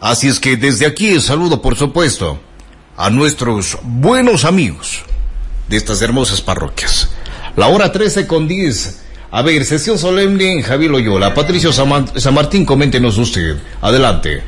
Así 0.00 0.28
es 0.28 0.38
que 0.38 0.56
desde 0.56 0.86
aquí 0.86 1.20
saludo, 1.20 1.60
por 1.60 1.76
supuesto, 1.76 2.40
a 2.96 3.10
nuestros 3.10 3.78
buenos 3.82 4.44
amigos 4.44 5.02
de 5.68 5.76
estas 5.76 6.02
hermosas 6.02 6.40
parroquias. 6.40 7.10
La 7.56 7.68
hora 7.68 7.90
13 7.90 8.26
con 8.26 8.46
10. 8.46 9.07
A 9.30 9.42
ver, 9.42 9.64
sesión 9.66 9.98
solemne 9.98 10.52
en 10.52 10.62
Javier 10.62 10.90
Loyola. 10.90 11.34
Patricio 11.34 11.70
San, 11.70 11.88
Martín, 12.32 12.64
coméntenos 12.64 13.18
usted. 13.18 13.56
Adelante. 13.82 14.42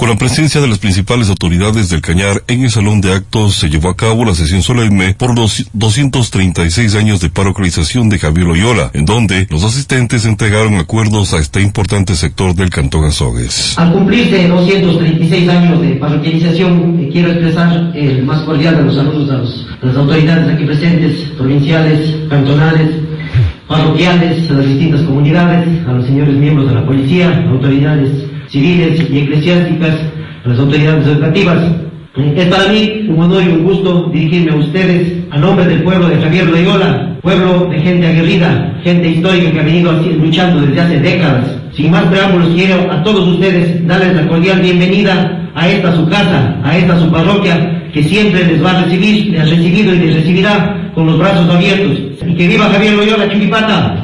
Con 0.00 0.08
la 0.08 0.16
presencia 0.16 0.62
de 0.62 0.66
las 0.66 0.78
principales 0.78 1.28
autoridades 1.28 1.90
del 1.90 2.00
Cañar 2.00 2.42
en 2.48 2.62
el 2.62 2.70
Salón 2.70 3.02
de 3.02 3.12
Actos 3.12 3.56
se 3.56 3.68
llevó 3.68 3.90
a 3.90 3.96
cabo 3.96 4.24
la 4.24 4.32
sesión 4.32 4.62
solemne 4.62 5.12
por 5.12 5.38
los 5.38 5.68
236 5.74 6.94
años 6.94 7.20
de 7.20 7.28
parocalización 7.28 8.08
de 8.08 8.18
Javier 8.18 8.46
Loyola, 8.46 8.90
en 8.94 9.04
donde 9.04 9.46
los 9.50 9.62
asistentes 9.62 10.24
entregaron 10.24 10.76
acuerdos 10.76 11.34
a 11.34 11.38
este 11.38 11.60
importante 11.60 12.14
sector 12.14 12.54
del 12.54 12.70
Cantón 12.70 13.04
Azogues. 13.04 13.78
Al 13.78 13.92
cumplirse 13.92 14.48
236 14.48 15.48
años 15.50 15.82
de 15.82 15.90
parroquialización, 15.96 16.98
eh, 16.98 17.10
quiero 17.12 17.32
expresar 17.32 17.92
el 17.94 18.24
más 18.24 18.40
cordial 18.44 18.78
de 18.78 18.84
los 18.84 18.94
saludos 18.94 19.30
a 19.82 19.84
las 19.86 19.96
autoridades 19.98 20.54
aquí 20.54 20.64
presentes, 20.64 21.28
provinciales, 21.36 22.16
cantonales, 22.30 22.88
parroquiales, 23.68 24.50
a 24.50 24.54
las 24.54 24.66
distintas 24.66 25.02
comunidades, 25.02 25.86
a 25.86 25.92
los 25.92 26.06
señores 26.06 26.34
miembros 26.36 26.70
de 26.70 26.74
la 26.74 26.86
policía, 26.86 27.44
autoridades 27.50 28.29
civiles 28.50 29.00
y 29.10 29.18
eclesiásticas, 29.18 29.94
a 30.44 30.48
las 30.48 30.58
autoridades 30.58 31.06
educativas. 31.06 31.58
Es 32.16 32.46
para 32.46 32.72
mí 32.72 33.06
un 33.08 33.20
honor 33.20 33.42
y 33.42 33.48
un 33.48 33.64
gusto 33.64 34.10
dirigirme 34.12 34.52
a 34.52 34.56
ustedes 34.56 35.12
a 35.30 35.38
nombre 35.38 35.64
del 35.64 35.82
pueblo 35.82 36.08
de 36.08 36.16
Javier 36.16 36.48
Loyola, 36.48 37.16
pueblo 37.22 37.68
de 37.70 37.80
gente 37.80 38.06
aguerrida, 38.06 38.80
gente 38.82 39.10
histórica 39.10 39.52
que 39.52 39.60
ha 39.60 39.62
venido 39.62 39.92
luchando 39.92 40.60
desde 40.62 40.80
hace 40.80 41.00
décadas. 41.00 41.56
Sin 41.72 41.92
más 41.92 42.04
preámbulos, 42.06 42.48
quiero 42.54 42.90
a 42.90 43.02
todos 43.04 43.28
ustedes 43.28 43.86
darles 43.86 44.16
la 44.16 44.26
cordial 44.26 44.60
bienvenida 44.60 45.50
a 45.54 45.68
esta 45.68 45.94
su 45.94 46.08
casa, 46.08 46.56
a 46.64 46.76
esta 46.76 46.98
su 46.98 47.10
parroquia, 47.10 47.88
que 47.92 48.02
siempre 48.02 48.44
les 48.44 48.64
va 48.64 48.72
a 48.72 48.84
recibir, 48.84 49.32
les 49.32 49.40
ha 49.40 49.44
recibido 49.44 49.94
y 49.94 49.98
les 49.98 50.14
recibirá 50.16 50.90
con 50.94 51.06
los 51.06 51.18
brazos 51.18 51.48
abiertos. 51.48 51.98
Y 52.26 52.34
que 52.34 52.48
viva 52.48 52.68
Javier 52.70 52.94
Loyola 52.94 53.30
Chupipata. 53.30 53.99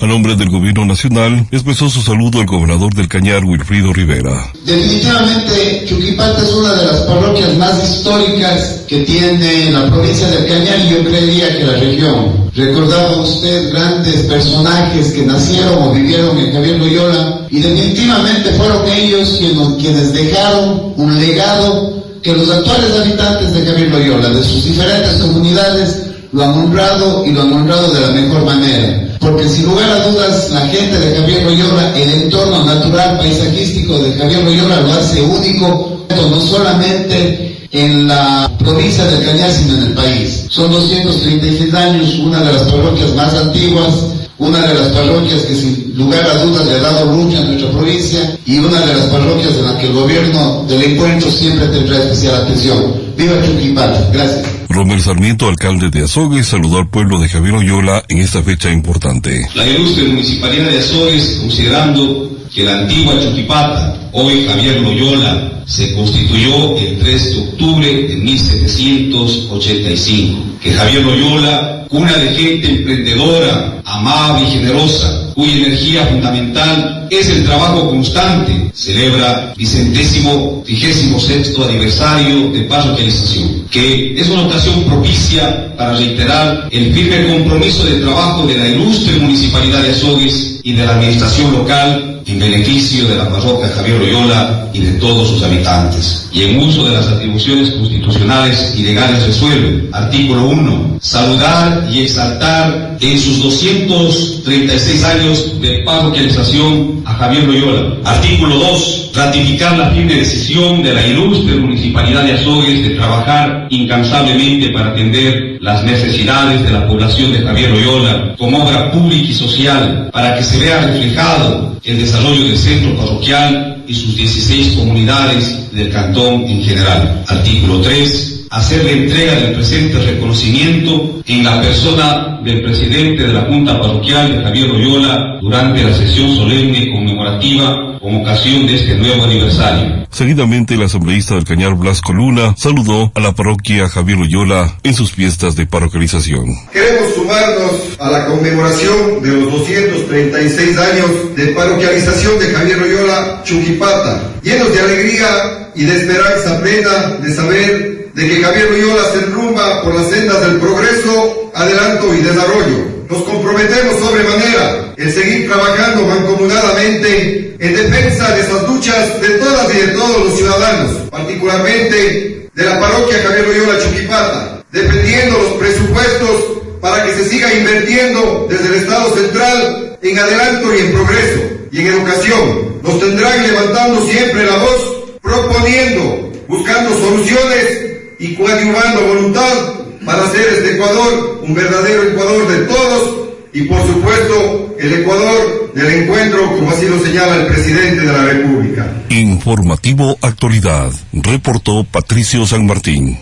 A 0.00 0.06
nombre 0.06 0.36
del 0.36 0.48
gobierno 0.48 0.84
nacional, 0.84 1.48
expresó 1.50 1.88
su 1.88 2.00
saludo 2.02 2.38
al 2.38 2.46
gobernador 2.46 2.94
del 2.94 3.08
Cañar, 3.08 3.44
Wilfrido 3.44 3.92
Rivera. 3.92 4.52
Definitivamente, 4.64 5.86
Chuquipata 5.88 6.40
es 6.40 6.52
una 6.52 6.72
de 6.74 6.86
las 6.86 7.00
parroquias 7.00 7.56
más 7.56 7.82
históricas 7.82 8.84
que 8.86 9.00
tiene 9.00 9.72
la 9.72 9.90
provincia 9.90 10.28
del 10.28 10.46
Cañar 10.46 10.78
y 10.78 10.90
yo 10.90 11.04
creería 11.04 11.58
que 11.58 11.64
la 11.64 11.72
región. 11.72 12.48
Recordaba 12.54 13.22
usted 13.22 13.72
grandes 13.72 14.22
personajes 14.22 15.14
que 15.14 15.26
nacieron 15.26 15.82
o 15.82 15.92
vivieron 15.92 16.38
en 16.38 16.52
Javier 16.52 16.78
Loyola 16.78 17.46
y 17.50 17.58
definitivamente 17.58 18.50
fueron 18.52 18.88
ellos 18.88 19.40
quienes, 19.80 20.12
dejaron 20.12 20.92
un 20.96 21.18
legado 21.18 22.04
que 22.22 22.34
los 22.34 22.48
actuales 22.48 22.96
habitantes 23.00 23.52
de 23.52 23.66
Javier 23.66 23.90
Loyola, 23.90 24.28
de 24.28 24.44
sus 24.44 24.64
diferentes 24.64 25.14
comunidades, 25.14 26.04
lo 26.30 26.44
han 26.44 26.52
honrado 26.52 27.26
y 27.26 27.32
lo 27.32 27.42
han 27.42 27.52
honrado 27.52 27.90
de 27.90 28.00
la 28.00 28.10
mejor 28.12 28.44
manera. 28.44 29.07
Porque 29.20 29.48
sin 29.48 29.66
lugar 29.66 29.90
a 29.90 30.08
dudas, 30.08 30.50
la 30.52 30.66
gente 30.68 30.98
de 30.98 31.16
Javier 31.16 31.42
Loyola, 31.44 31.96
el 31.96 32.22
entorno 32.22 32.64
natural 32.64 33.18
paisajístico 33.18 33.98
de 33.98 34.12
Javier 34.12 34.44
Loyola 34.44 34.80
lo 34.80 34.92
hace 34.92 35.22
único, 35.22 36.06
no 36.08 36.40
solamente 36.40 37.68
en 37.72 38.08
la 38.08 38.50
provincia 38.58 39.04
de 39.04 39.24
Cañar, 39.24 39.50
sino 39.52 39.74
en 39.74 39.82
el 39.88 39.92
país. 39.94 40.46
Son 40.48 40.70
236 40.70 41.74
años, 41.74 42.18
una 42.20 42.40
de 42.40 42.52
las 42.52 42.62
parroquias 42.62 43.14
más 43.14 43.34
antiguas, 43.34 43.94
una 44.38 44.66
de 44.66 44.74
las 44.74 44.88
parroquias 44.88 45.42
que 45.42 45.54
sin 45.54 45.92
lugar 45.96 46.24
a 46.24 46.44
dudas 46.44 46.66
le 46.66 46.74
ha 46.74 46.80
dado 46.80 47.12
lucha 47.12 47.38
a 47.38 47.44
nuestra 47.44 47.70
provincia 47.70 48.38
y 48.46 48.58
una 48.58 48.80
de 48.80 48.94
las 48.94 49.06
parroquias 49.06 49.54
en 49.54 49.64
la 49.64 49.78
que 49.78 49.86
el 49.86 49.92
gobierno 49.92 50.64
del 50.68 50.82
encuentro 50.82 51.30
siempre 51.30 51.66
tendrá 51.66 51.98
especial 51.98 52.36
atención. 52.36 52.94
Viva 53.16 53.44
Chuquipata. 53.44 54.08
Gracias. 54.12 54.57
Romero 54.78 55.02
Sarmiento, 55.02 55.48
alcalde 55.48 55.90
de 55.90 56.04
Azogues, 56.04 56.46
saludó 56.46 56.78
al 56.78 56.88
pueblo 56.88 57.18
de 57.18 57.28
Javier 57.28 57.52
Oyola 57.52 58.04
en 58.08 58.18
esta 58.18 58.44
fecha 58.44 58.70
importante. 58.70 59.44
La 59.56 59.66
ilustre 59.66 60.04
municipalidad 60.04 60.70
de 60.70 60.78
Azogues, 60.78 61.38
considerando 61.40 62.30
que 62.54 62.62
la 62.62 62.82
antigua 62.82 63.20
Chuquipata, 63.20 64.08
hoy 64.12 64.46
Javier 64.46 64.80
Loyola, 64.80 65.64
se 65.66 65.92
constituyó 65.96 66.76
el 66.76 67.00
3 67.00 67.24
de 67.24 67.40
octubre 67.40 67.92
de 67.92 68.16
1785, 68.18 70.44
que 70.62 70.72
Javier 70.72 71.02
Loyola, 71.02 71.84
cuna 71.88 72.16
de 72.16 72.36
gente 72.36 72.70
emprendedora, 72.70 73.82
amable 73.84 74.46
y 74.46 74.50
generosa, 74.52 75.27
cuya 75.38 75.54
energía 75.54 76.04
fundamental 76.06 77.06
es 77.10 77.28
el 77.28 77.44
trabajo 77.44 77.90
constante, 77.90 78.72
celebra 78.74 79.54
vicentésimo 79.56 80.64
vigésimo 80.66 81.20
sexto 81.20 81.64
aniversario 81.64 82.50
de 82.50 82.62
parroquialización, 82.62 83.64
que 83.70 84.20
es 84.20 84.28
una 84.30 84.48
ocasión 84.48 84.82
propicia 84.82 85.76
para 85.76 85.92
reiterar 85.92 86.68
el 86.72 86.92
firme 86.92 87.38
compromiso 87.38 87.84
de 87.84 88.00
trabajo 88.00 88.48
de 88.48 88.58
la 88.58 88.68
ilustre 88.68 89.16
municipalidad 89.18 89.80
de 89.80 89.92
Azogues 89.92 90.58
y 90.64 90.72
de 90.72 90.84
la 90.84 90.96
administración 90.96 91.52
local 91.52 92.18
en 92.28 92.38
beneficio 92.38 93.08
de 93.08 93.16
la 93.16 93.30
parroquia 93.30 93.68
Javier 93.68 93.98
Loyola 93.98 94.68
y 94.74 94.80
de 94.80 94.92
todos 94.98 95.28
sus 95.28 95.42
habitantes, 95.42 96.28
y 96.30 96.42
en 96.42 96.58
uso 96.58 96.84
de 96.84 96.92
las 96.92 97.06
atribuciones 97.06 97.70
constitucionales 97.70 98.74
y 98.76 98.82
legales 98.82 99.26
resuelve. 99.26 99.88
Artículo 99.92 100.48
1. 100.48 100.98
Saludar 101.00 101.88
y 101.90 102.00
exaltar 102.02 102.98
en 103.00 103.18
sus 103.18 103.42
236 103.42 105.04
años 105.04 105.27
de 105.28 105.82
parroquialización 105.84 107.02
a 107.04 107.12
Javier 107.12 107.44
Loyola. 107.44 107.96
Artículo 108.02 108.56
2. 108.56 109.10
Ratificar 109.14 109.76
la 109.76 109.90
firme 109.90 110.14
decisión 110.14 110.82
de 110.82 110.94
la 110.94 111.06
ilustre 111.06 111.56
municipalidad 111.56 112.24
de 112.24 112.32
Azogues 112.32 112.82
de 112.82 112.94
trabajar 112.94 113.66
incansablemente 113.68 114.70
para 114.70 114.88
atender 114.88 115.58
las 115.60 115.84
necesidades 115.84 116.64
de 116.64 116.70
la 116.72 116.86
población 116.88 117.32
de 117.32 117.42
Javier 117.42 117.70
Loyola 117.70 118.34
como 118.38 118.64
obra 118.64 118.90
pública 118.90 119.28
y 119.28 119.34
social 119.34 120.08
para 120.12 120.34
que 120.34 120.42
se 120.42 120.60
vea 120.60 120.80
reflejado 120.86 121.76
el 121.84 121.98
desarrollo 121.98 122.44
del 122.44 122.56
centro 122.56 122.96
parroquial 122.96 123.84
y 123.86 123.94
sus 123.94 124.16
16 124.16 124.76
comunidades 124.76 125.70
del 125.72 125.90
cantón 125.90 126.44
en 126.44 126.62
general. 126.62 127.22
Artículo 127.28 127.82
3 127.82 128.37
hacer 128.50 128.84
la 128.84 128.90
entrega 128.92 129.34
del 129.34 129.54
presente 129.54 129.98
reconocimiento 129.98 131.22
en 131.26 131.44
la 131.44 131.60
persona 131.60 132.40
del 132.42 132.62
presidente 132.62 133.26
de 133.26 133.32
la 133.32 133.42
Junta 133.42 133.80
Parroquial 133.80 134.32
de 134.32 134.42
Javier 134.42 134.68
Loyola 134.68 135.38
durante 135.40 135.82
la 135.82 135.94
sesión 135.94 136.34
solemne 136.34 136.90
conmemorativa 136.92 137.98
con 138.00 138.22
ocasión 138.22 138.66
de 138.66 138.76
este 138.76 138.94
nuevo 138.94 139.24
aniversario. 139.24 140.06
Seguidamente, 140.10 140.74
el 140.74 140.82
asambleísta 140.82 141.34
del 141.34 141.44
Cañar 141.44 141.74
Blasco 141.74 142.12
Luna 142.12 142.54
saludó 142.56 143.12
a 143.14 143.20
la 143.20 143.32
parroquia 143.32 143.88
Javier 143.88 144.18
Loyola 144.18 144.76
en 144.82 144.94
sus 144.94 145.12
fiestas 145.12 145.56
de 145.56 145.66
parroquialización. 145.66 146.46
Queremos 146.72 147.14
sumarnos 147.14 147.72
a 147.98 148.10
la 148.10 148.26
conmemoración 148.26 149.22
de 149.22 149.32
los 149.32 149.52
236 149.52 150.78
años 150.78 151.36
de 151.36 151.46
parroquialización 151.48 152.38
de 152.38 152.46
Javier 152.46 152.78
Loyola 152.78 153.42
Chuquipata, 153.44 154.22
llenos 154.42 154.72
de 154.72 154.80
alegría 154.80 155.70
y 155.74 155.84
de 155.84 155.96
esperanza 155.96 156.60
plena 156.60 157.16
de 157.20 157.34
saber 157.34 157.97
de 158.18 158.28
que 158.28 158.42
Javier 158.42 158.68
Loyola 158.72 159.04
se 159.12 159.18
enrumba 159.26 159.82
por 159.84 159.94
las 159.94 160.10
sendas 160.10 160.40
del 160.40 160.58
progreso, 160.58 161.52
adelanto 161.54 162.12
y 162.12 162.20
desarrollo. 162.20 162.78
Nos 163.08 163.22
comprometemos 163.22 164.00
sobremanera 164.00 164.92
en 164.96 165.12
seguir 165.12 165.46
trabajando 165.46 166.04
mancomunadamente 166.04 167.54
en 167.60 167.74
defensa 167.76 168.34
de 168.34 168.40
esas 168.40 168.68
luchas 168.68 169.20
de 169.20 169.28
todas 169.38 169.72
y 169.72 169.78
de 169.78 169.86
todos 169.92 170.24
los 170.24 170.36
ciudadanos, 170.36 170.96
particularmente 171.08 172.50
de 172.52 172.64
la 172.64 172.80
parroquia 172.80 173.22
Javier 173.22 173.46
Loyola 173.46 173.78
Chuquipata, 173.78 174.64
defendiendo 174.72 175.38
los 175.38 175.52
presupuestos 175.52 176.58
para 176.80 177.04
que 177.04 177.14
se 177.14 177.28
siga 177.28 177.54
invirtiendo 177.54 178.48
desde 178.50 178.66
el 178.66 178.74
Estado 178.82 179.14
central 179.14 179.96
en 180.02 180.18
adelanto 180.18 180.74
y 180.74 180.78
en 180.80 180.92
progreso 180.92 181.40
y 181.70 181.80
en 181.82 181.86
educación. 181.86 182.80
Nos 182.82 182.98
tendrán 182.98 183.46
levantando 183.46 184.04
siempre 184.08 184.44
la 184.44 184.56
voz, 184.56 185.04
proponiendo, 185.22 186.32
buscando 186.48 186.98
soluciones 186.98 187.88
y 188.18 188.34
coadyuvando 188.34 189.06
voluntad 189.06 189.74
para 190.04 190.24
hacer 190.24 190.46
este 190.48 190.74
Ecuador 190.74 191.40
un 191.42 191.54
verdadero 191.54 192.02
Ecuador 192.10 192.48
de 192.48 192.64
todos 192.66 193.28
y 193.52 193.62
por 193.62 193.86
supuesto 193.86 194.76
el 194.78 194.92
Ecuador 194.94 195.72
del 195.74 196.02
encuentro 196.02 196.50
como 196.56 196.70
así 196.70 196.86
lo 196.88 196.98
señala 197.02 197.36
el 197.36 197.46
presidente 197.46 198.00
de 198.00 198.12
la 198.12 198.24
República. 198.24 198.92
Informativo 199.08 200.18
Actualidad, 200.20 200.92
reportó 201.12 201.84
Patricio 201.84 202.46
San 202.46 202.66
Martín. 202.66 203.18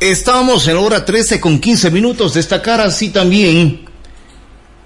Estamos 0.00 0.66
en 0.66 0.74
la 0.74 0.80
hora 0.80 1.04
13 1.04 1.40
con 1.40 1.60
15 1.60 1.92
minutos. 1.92 2.34
Destacar 2.34 2.80
así 2.80 3.10
también 3.10 3.91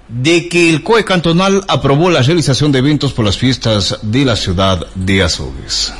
de 0.09 0.47
que 0.49 0.69
el 0.69 0.83
COE 0.83 1.03
cantonal 1.03 1.63
aprobó 1.67 2.09
la 2.09 2.21
realización 2.21 2.71
de 2.71 2.79
eventos 2.79 3.13
por 3.13 3.25
las 3.25 3.37
fiestas 3.37 3.99
de 4.01 4.25
la 4.25 4.35
ciudad 4.35 4.87
de 4.95 5.23
Azogues 5.23 5.93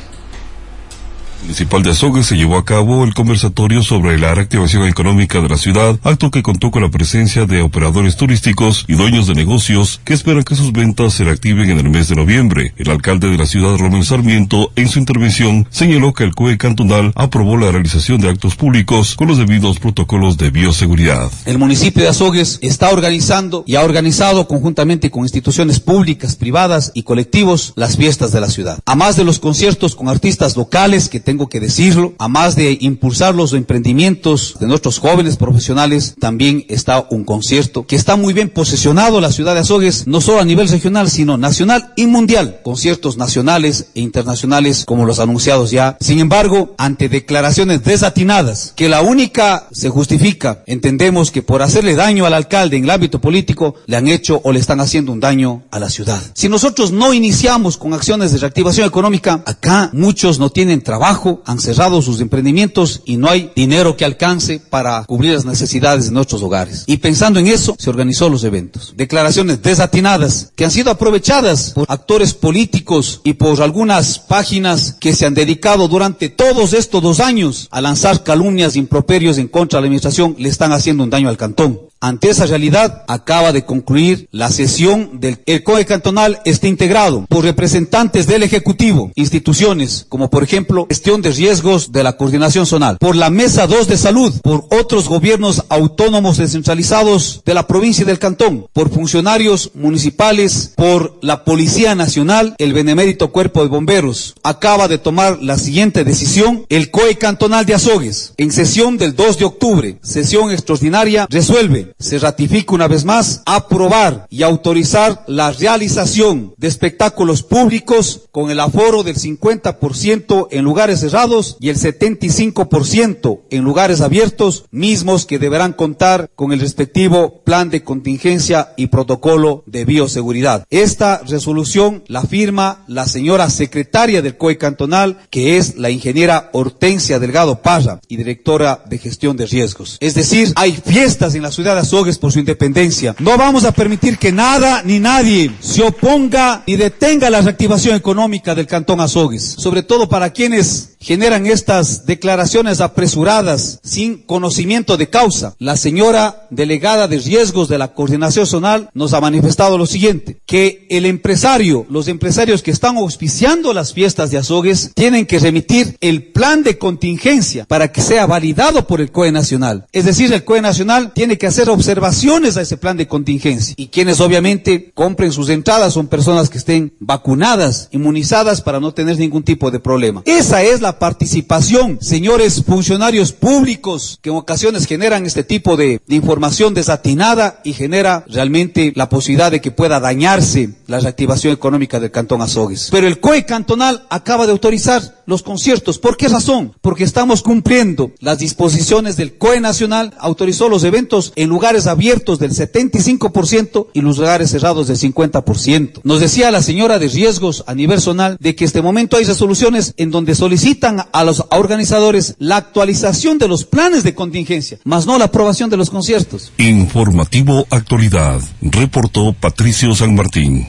municipal 1.42 1.82
de 1.82 1.90
Azogues 1.90 2.26
se 2.26 2.36
llevó 2.36 2.56
a 2.56 2.64
cabo 2.64 3.04
el 3.04 3.14
conversatorio 3.14 3.82
sobre 3.82 4.18
la 4.18 4.34
reactivación 4.34 4.86
económica 4.86 5.40
de 5.40 5.48
la 5.48 5.56
ciudad, 5.56 5.98
acto 6.02 6.30
que 6.30 6.42
contó 6.42 6.70
con 6.70 6.82
la 6.82 6.90
presencia 6.90 7.46
de 7.46 7.62
operadores 7.62 8.16
turísticos 8.16 8.84
y 8.88 8.94
dueños 8.94 9.26
de 9.26 9.34
negocios 9.34 10.00
que 10.04 10.14
esperan 10.14 10.42
que 10.42 10.56
sus 10.56 10.72
ventas 10.72 11.14
se 11.14 11.24
reactiven 11.24 11.70
en 11.70 11.78
el 11.78 11.90
mes 11.90 12.08
de 12.08 12.16
noviembre. 12.16 12.74
El 12.76 12.90
alcalde 12.90 13.28
de 13.28 13.38
la 13.38 13.46
ciudad, 13.46 13.76
Román 13.76 14.04
Sarmiento, 14.04 14.72
en 14.76 14.88
su 14.88 14.98
intervención 14.98 15.66
señaló 15.70 16.12
que 16.12 16.24
el 16.24 16.34
CUE 16.34 16.58
cantonal 16.58 17.12
aprobó 17.14 17.56
la 17.56 17.70
realización 17.70 18.20
de 18.20 18.28
actos 18.28 18.56
públicos 18.56 19.14
con 19.16 19.28
los 19.28 19.38
debidos 19.38 19.78
protocolos 19.78 20.36
de 20.36 20.50
bioseguridad. 20.50 21.30
El 21.44 21.58
municipio 21.58 22.02
de 22.02 22.08
Azogues 22.08 22.58
está 22.62 22.90
organizando 22.90 23.64
y 23.66 23.76
ha 23.76 23.82
organizado 23.82 24.48
conjuntamente 24.48 25.10
con 25.10 25.22
instituciones 25.22 25.80
públicas, 25.80 26.36
privadas 26.36 26.90
y 26.94 27.02
colectivos 27.02 27.72
las 27.76 27.96
fiestas 27.96 28.32
de 28.32 28.40
la 28.40 28.48
ciudad. 28.48 28.78
A 28.86 28.94
más 28.94 29.16
de 29.16 29.24
los 29.24 29.38
conciertos 29.38 29.94
con 29.94 30.08
artistas 30.08 30.56
locales 30.56 31.08
que 31.08 31.20
tengo 31.28 31.50
que 31.50 31.60
decirlo, 31.60 32.14
a 32.18 32.26
más 32.26 32.56
de 32.56 32.78
impulsar 32.80 33.34
los 33.34 33.52
emprendimientos 33.52 34.56
de 34.58 34.66
nuestros 34.66 34.98
jóvenes 34.98 35.36
profesionales, 35.36 36.14
también 36.18 36.64
está 36.70 37.06
un 37.10 37.24
concierto 37.24 37.86
que 37.86 37.96
está 37.96 38.16
muy 38.16 38.32
bien 38.32 38.48
posesionado 38.48 39.20
la 39.20 39.30
ciudad 39.30 39.52
de 39.52 39.60
Azogues, 39.60 40.06
no 40.06 40.22
solo 40.22 40.40
a 40.40 40.46
nivel 40.46 40.70
regional, 40.70 41.10
sino 41.10 41.36
nacional 41.36 41.92
y 41.96 42.06
mundial. 42.06 42.60
Conciertos 42.64 43.18
nacionales 43.18 43.88
e 43.94 44.00
internacionales 44.00 44.84
como 44.86 45.04
los 45.04 45.18
anunciados 45.18 45.70
ya. 45.70 45.98
Sin 46.00 46.18
embargo, 46.18 46.74
ante 46.78 47.10
declaraciones 47.10 47.84
desatinadas, 47.84 48.72
que 48.74 48.88
la 48.88 49.02
única 49.02 49.68
se 49.70 49.90
justifica, 49.90 50.62
entendemos 50.64 51.30
que 51.30 51.42
por 51.42 51.60
hacerle 51.60 51.94
daño 51.94 52.24
al 52.24 52.32
alcalde 52.32 52.78
en 52.78 52.84
el 52.84 52.90
ámbito 52.90 53.20
político, 53.20 53.74
le 53.84 53.98
han 53.98 54.08
hecho 54.08 54.40
o 54.44 54.52
le 54.52 54.60
están 54.60 54.80
haciendo 54.80 55.12
un 55.12 55.20
daño 55.20 55.64
a 55.70 55.78
la 55.78 55.90
ciudad. 55.90 56.22
Si 56.32 56.48
nosotros 56.48 56.90
no 56.90 57.12
iniciamos 57.12 57.76
con 57.76 57.92
acciones 57.92 58.32
de 58.32 58.38
reactivación 58.38 58.86
económica, 58.86 59.42
acá 59.44 59.90
muchos 59.92 60.38
no 60.38 60.48
tienen 60.48 60.80
trabajo 60.80 61.17
han 61.44 61.58
cerrado 61.58 62.02
sus 62.02 62.20
emprendimientos 62.20 63.02
y 63.04 63.16
no 63.16 63.28
hay 63.28 63.50
dinero 63.54 63.96
que 63.96 64.04
alcance 64.04 64.60
para 64.60 65.04
cubrir 65.04 65.34
las 65.34 65.44
necesidades 65.44 66.06
de 66.06 66.12
nuestros 66.12 66.42
hogares. 66.42 66.84
Y 66.86 66.98
pensando 66.98 67.38
en 67.40 67.46
eso, 67.46 67.76
se 67.78 67.90
organizó 67.90 68.28
los 68.28 68.44
eventos. 68.44 68.94
Declaraciones 68.96 69.62
desatinadas 69.62 70.52
que 70.54 70.64
han 70.64 70.70
sido 70.70 70.90
aprovechadas 70.90 71.72
por 71.74 71.86
actores 71.88 72.34
políticos 72.34 73.20
y 73.24 73.34
por 73.34 73.60
algunas 73.62 74.18
páginas 74.18 74.96
que 74.98 75.14
se 75.14 75.26
han 75.26 75.34
dedicado 75.34 75.88
durante 75.88 76.28
todos 76.28 76.72
estos 76.72 77.02
dos 77.02 77.20
años 77.20 77.68
a 77.70 77.80
lanzar 77.80 78.22
calumnias 78.22 78.74
e 78.74 78.78
improperios 78.78 79.38
en 79.38 79.48
contra 79.48 79.78
de 79.78 79.82
la 79.82 79.86
administración, 79.86 80.36
le 80.38 80.48
están 80.48 80.72
haciendo 80.72 81.04
un 81.04 81.10
daño 81.10 81.28
al 81.28 81.36
cantón. 81.36 81.87
Ante 82.00 82.30
esa 82.30 82.46
realidad, 82.46 83.02
acaba 83.08 83.52
de 83.52 83.64
concluir 83.64 84.28
la 84.30 84.50
sesión 84.50 85.18
del 85.18 85.42
el 85.46 85.64
COE 85.64 85.84
cantonal 85.84 86.38
está 86.44 86.68
integrado 86.68 87.26
por 87.28 87.42
representantes 87.42 88.28
del 88.28 88.44
Ejecutivo, 88.44 89.10
instituciones 89.16 90.06
como 90.08 90.30
por 90.30 90.44
ejemplo 90.44 90.86
gestión 90.88 91.22
de 91.22 91.32
riesgos 91.32 91.90
de 91.90 92.04
la 92.04 92.16
coordinación 92.16 92.66
zonal, 92.66 92.98
por 92.98 93.16
la 93.16 93.30
Mesa 93.30 93.66
2 93.66 93.88
de 93.88 93.96
Salud, 93.96 94.32
por 94.42 94.66
otros 94.70 95.08
gobiernos 95.08 95.64
autónomos 95.70 96.36
descentralizados 96.36 97.42
de 97.44 97.54
la 97.54 97.66
provincia 97.66 98.04
del 98.04 98.20
cantón, 98.20 98.68
por 98.72 98.90
funcionarios 98.90 99.72
municipales, 99.74 100.74
por 100.76 101.18
la 101.20 101.44
Policía 101.44 101.96
Nacional, 101.96 102.54
el 102.58 102.74
Benemérito 102.74 103.32
Cuerpo 103.32 103.62
de 103.62 103.68
Bomberos. 103.68 104.34
Acaba 104.44 104.86
de 104.86 104.98
tomar 104.98 105.42
la 105.42 105.58
siguiente 105.58 106.04
decisión 106.04 106.64
el 106.68 106.92
COE 106.92 107.16
cantonal 107.16 107.66
de 107.66 107.74
Azogues, 107.74 108.34
en 108.36 108.52
sesión 108.52 108.98
del 108.98 109.16
2 109.16 109.38
de 109.38 109.44
octubre, 109.44 109.98
sesión 110.02 110.52
extraordinaria, 110.52 111.26
resuelve 111.28 111.87
se 111.98 112.18
ratifica 112.18 112.74
una 112.74 112.88
vez 112.88 113.04
más 113.04 113.42
aprobar 113.46 114.26
y 114.30 114.42
autorizar 114.42 115.24
la 115.26 115.52
realización 115.52 116.54
de 116.56 116.68
espectáculos 116.68 117.42
públicos 117.42 118.28
con 118.30 118.50
el 118.50 118.60
aforo 118.60 119.02
del 119.02 119.16
50% 119.16 120.48
en 120.50 120.64
lugares 120.64 121.00
cerrados 121.00 121.56
y 121.60 121.68
el 121.68 121.76
75% 121.76 123.40
en 123.50 123.64
lugares 123.64 124.00
abiertos, 124.00 124.64
mismos 124.70 125.26
que 125.26 125.38
deberán 125.38 125.72
contar 125.72 126.30
con 126.34 126.52
el 126.52 126.60
respectivo 126.60 127.40
plan 127.44 127.70
de 127.70 127.82
contingencia 127.82 128.72
y 128.76 128.88
protocolo 128.88 129.62
de 129.66 129.84
bioseguridad. 129.84 130.64
Esta 130.70 131.22
resolución 131.26 132.04
la 132.06 132.22
firma 132.22 132.84
la 132.86 133.06
señora 133.06 133.50
secretaria 133.50 134.22
del 134.22 134.36
COE 134.36 134.58
cantonal, 134.58 135.18
que 135.30 135.56
es 135.56 135.76
la 135.76 135.90
ingeniera 135.90 136.50
Hortensia 136.52 137.18
Delgado 137.18 137.62
Parra 137.62 138.00
y 138.08 138.16
directora 138.16 138.82
de 138.88 138.98
gestión 138.98 139.36
de 139.36 139.46
riesgos. 139.46 139.96
Es 140.00 140.14
decir, 140.14 140.52
hay 140.56 140.72
fiestas 140.72 141.34
en 141.34 141.42
la 141.42 141.52
ciudad 141.52 141.77
Azogues 141.78 142.18
por 142.18 142.32
su 142.32 142.38
independencia. 142.38 143.14
No 143.18 143.38
vamos 143.38 143.64
a 143.64 143.72
permitir 143.72 144.18
que 144.18 144.32
nada 144.32 144.82
ni 144.84 144.98
nadie 144.98 145.50
se 145.60 145.82
oponga 145.82 146.62
y 146.66 146.76
detenga 146.76 147.30
la 147.30 147.40
reactivación 147.40 147.96
económica 147.96 148.54
del 148.54 148.66
cantón 148.66 149.00
Azogues, 149.00 149.56
sobre 149.58 149.82
todo 149.82 150.08
para 150.08 150.30
quienes 150.30 150.96
generan 151.00 151.46
estas 151.46 152.06
declaraciones 152.06 152.80
apresuradas 152.80 153.80
sin 153.82 154.18
conocimiento 154.18 154.96
de 154.96 155.08
causa. 155.08 155.54
La 155.58 155.76
señora 155.76 156.46
delegada 156.50 157.08
de 157.08 157.18
riesgos 157.18 157.68
de 157.68 157.78
la 157.78 157.94
coordinación 157.94 158.46
zonal 158.46 158.90
nos 158.94 159.12
ha 159.12 159.20
manifestado 159.20 159.78
lo 159.78 159.86
siguiente, 159.86 160.40
que 160.46 160.86
el 160.90 161.06
empresario, 161.06 161.86
los 161.88 162.08
empresarios 162.08 162.62
que 162.62 162.70
están 162.70 162.96
auspiciando 162.96 163.72
las 163.72 163.92
fiestas 163.92 164.30
de 164.30 164.38
Azogues 164.38 164.92
tienen 164.94 165.26
que 165.26 165.38
remitir 165.38 165.96
el 166.00 166.24
plan 166.24 166.62
de 166.62 166.78
contingencia 166.78 167.64
para 167.66 167.92
que 167.92 168.00
sea 168.00 168.26
validado 168.26 168.86
por 168.86 169.00
el 169.00 169.10
COE 169.10 169.32
Nacional. 169.32 169.86
Es 169.92 170.04
decir, 170.04 170.32
el 170.32 170.44
COE 170.44 170.60
Nacional 170.60 171.12
tiene 171.12 171.38
que 171.38 171.46
hacer 171.46 171.70
observaciones 171.70 172.56
a 172.56 172.62
ese 172.62 172.76
plan 172.76 172.96
de 172.96 173.08
contingencia 173.08 173.74
y 173.76 173.88
quienes 173.88 174.20
obviamente 174.20 174.90
compren 174.94 175.32
sus 175.32 175.48
entradas 175.48 175.94
son 175.94 176.08
personas 176.08 176.50
que 176.50 176.58
estén 176.58 176.92
vacunadas, 176.98 177.88
inmunizadas 177.92 178.60
para 178.60 178.80
no 178.80 178.92
tener 178.92 179.18
ningún 179.18 179.42
tipo 179.42 179.70
de 179.70 179.80
problema. 179.80 180.22
Esa 180.24 180.62
es 180.62 180.80
la 180.80 180.87
participación, 180.98 181.98
señores 182.00 182.62
funcionarios 182.64 183.32
públicos, 183.32 184.18
que 184.22 184.30
en 184.30 184.36
ocasiones 184.36 184.86
generan 184.86 185.26
este 185.26 185.44
tipo 185.44 185.76
de, 185.76 186.00
de, 186.06 186.16
información 186.16 186.74
desatinada 186.74 187.60
y 187.64 187.72
genera 187.72 188.24
realmente 188.28 188.92
la 188.94 189.08
posibilidad 189.08 189.50
de 189.50 189.60
que 189.60 189.70
pueda 189.70 190.00
dañarse 190.00 190.70
la 190.86 191.00
reactivación 191.00 191.52
económica 191.52 192.00
del 192.00 192.10
Cantón 192.10 192.42
Azogues. 192.42 192.88
Pero 192.90 193.06
el 193.06 193.20
COE 193.20 193.44
cantonal 193.44 194.06
acaba 194.10 194.46
de 194.46 194.52
autorizar 194.52 195.18
los 195.28 195.42
conciertos. 195.42 195.98
¿Por 195.98 196.16
qué 196.16 196.26
razón? 196.28 196.72
Porque 196.80 197.04
estamos 197.04 197.42
cumpliendo 197.42 198.12
las 198.18 198.38
disposiciones 198.38 199.18
del 199.18 199.36
COE 199.36 199.60
nacional, 199.60 200.14
autorizó 200.18 200.70
los 200.70 200.84
eventos 200.84 201.34
en 201.36 201.50
lugares 201.50 201.86
abiertos 201.86 202.38
del 202.38 202.52
75% 202.52 203.88
y 203.92 204.00
los 204.00 204.16
lugares 204.16 204.50
cerrados 204.50 204.88
del 204.88 204.96
50%. 204.96 206.00
Nos 206.02 206.20
decía 206.20 206.50
la 206.50 206.62
señora 206.62 206.98
de 206.98 207.08
riesgos 207.08 207.62
a 207.66 207.74
nivel 207.74 208.00
zonal 208.00 208.38
de 208.40 208.56
que 208.56 208.64
este 208.64 208.80
momento 208.80 209.18
hay 209.18 209.24
resoluciones 209.24 209.92
en 209.98 210.10
donde 210.10 210.34
solicitan 210.78 211.08
a 211.12 211.24
los 211.24 211.44
organizadores 211.50 212.34
la 212.38 212.56
actualización 212.56 213.38
de 213.38 213.48
los 213.48 213.64
planes 213.64 214.04
de 214.04 214.14
contingencia, 214.14 214.78
más 214.84 215.06
no 215.06 215.18
la 215.18 215.26
aprobación 215.26 215.70
de 215.70 215.76
los 215.76 215.90
conciertos. 215.90 216.52
Informativo 216.58 217.66
Actualidad, 217.70 218.40
reportó 218.60 219.32
Patricio 219.32 219.94
San 219.94 220.14
Martín. 220.14 220.66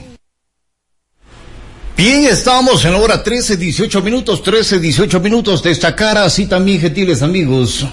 Bien, 1.96 2.26
estamos 2.26 2.86
en 2.86 2.94
la 2.94 3.00
hora 3.00 3.22
13, 3.22 3.58
18 3.58 4.02
minutos, 4.02 4.42
13, 4.42 4.80
18 4.80 5.20
minutos. 5.20 5.62
Destacar 5.62 6.18
así 6.18 6.46
también, 6.46 6.80
gentiles 6.80 7.22
amigos. 7.22 7.86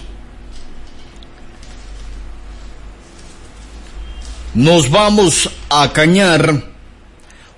Nos 4.54 4.88
vamos 4.88 5.50
a 5.68 5.92
cañar 5.92 6.62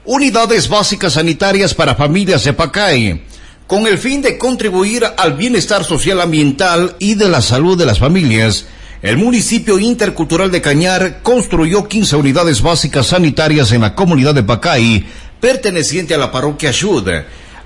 unidades 0.05 0.69
básicas 0.69 1.13
sanitarias 1.13 1.75
para 1.75 1.95
familias 1.95 2.43
de 2.45 2.53
Pacay, 2.55 3.29
con 3.69 3.87
el 3.87 3.99
fin 3.99 4.23
de 4.23 4.39
contribuir 4.39 5.05
al 5.19 5.35
bienestar 5.35 5.85
social 5.85 6.23
ambiental 6.23 6.97
y 6.99 7.15
de 7.15 7.29
la 7.29 7.43
salud 7.43 7.77
de 7.77 7.85
las 7.85 7.99
familias. 7.99 8.67
El 9.03 9.19
municipio 9.19 9.79
intercultural 9.79 10.51
de 10.51 10.63
Cañar 10.63 11.21
construyó 11.23 11.87
15 11.87 12.17
unidades 12.17 12.63
básicas 12.63 13.09
sanitarias 13.09 13.71
en 13.73 13.83
la 13.83 13.95
comunidad 13.95 14.35
de 14.35 14.43
Pacay, 14.43 15.05
perteneciente 15.39 16.15
a 16.15 16.19
la 16.19 16.33
parroquia 16.33 16.71
Shud. 16.73 17.11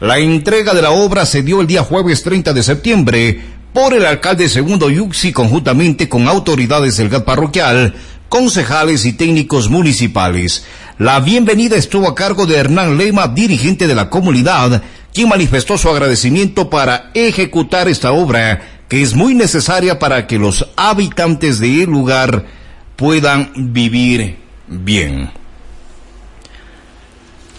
La 0.00 0.18
entrega 0.18 0.74
de 0.74 0.82
la 0.82 0.90
obra 0.90 1.24
se 1.24 1.44
dio 1.44 1.60
el 1.60 1.68
día 1.68 1.84
jueves 1.84 2.24
30 2.24 2.52
de 2.52 2.62
septiembre 2.64 3.40
por 3.72 3.94
el 3.94 4.04
alcalde 4.04 4.48
segundo 4.48 4.90
Yuxi 4.90 5.32
conjuntamente 5.32 6.08
con 6.08 6.26
autoridades 6.26 6.96
del 6.96 7.10
GAT 7.10 7.24
parroquial, 7.24 7.94
concejales 8.28 9.04
y 9.04 9.12
técnicos 9.12 9.70
municipales. 9.70 10.64
La 10.98 11.20
bienvenida 11.20 11.76
estuvo 11.76 12.08
a 12.08 12.14
cargo 12.16 12.44
de 12.44 12.56
Hernán 12.56 12.98
Lema, 12.98 13.28
dirigente 13.28 13.86
de 13.86 13.94
la 13.94 14.10
comunidad, 14.10 14.82
quien 15.12 15.28
manifestó 15.28 15.78
su 15.78 15.88
agradecimiento 15.88 16.70
para 16.70 17.10
ejecutar 17.14 17.88
esta 17.88 18.12
obra 18.12 18.84
que 18.88 19.02
es 19.02 19.14
muy 19.14 19.34
necesaria 19.34 19.98
para 19.98 20.26
que 20.26 20.38
los 20.38 20.68
habitantes 20.76 21.58
del 21.58 21.84
lugar 21.84 22.44
puedan 22.96 23.72
vivir 23.72 24.38
bien. 24.66 25.30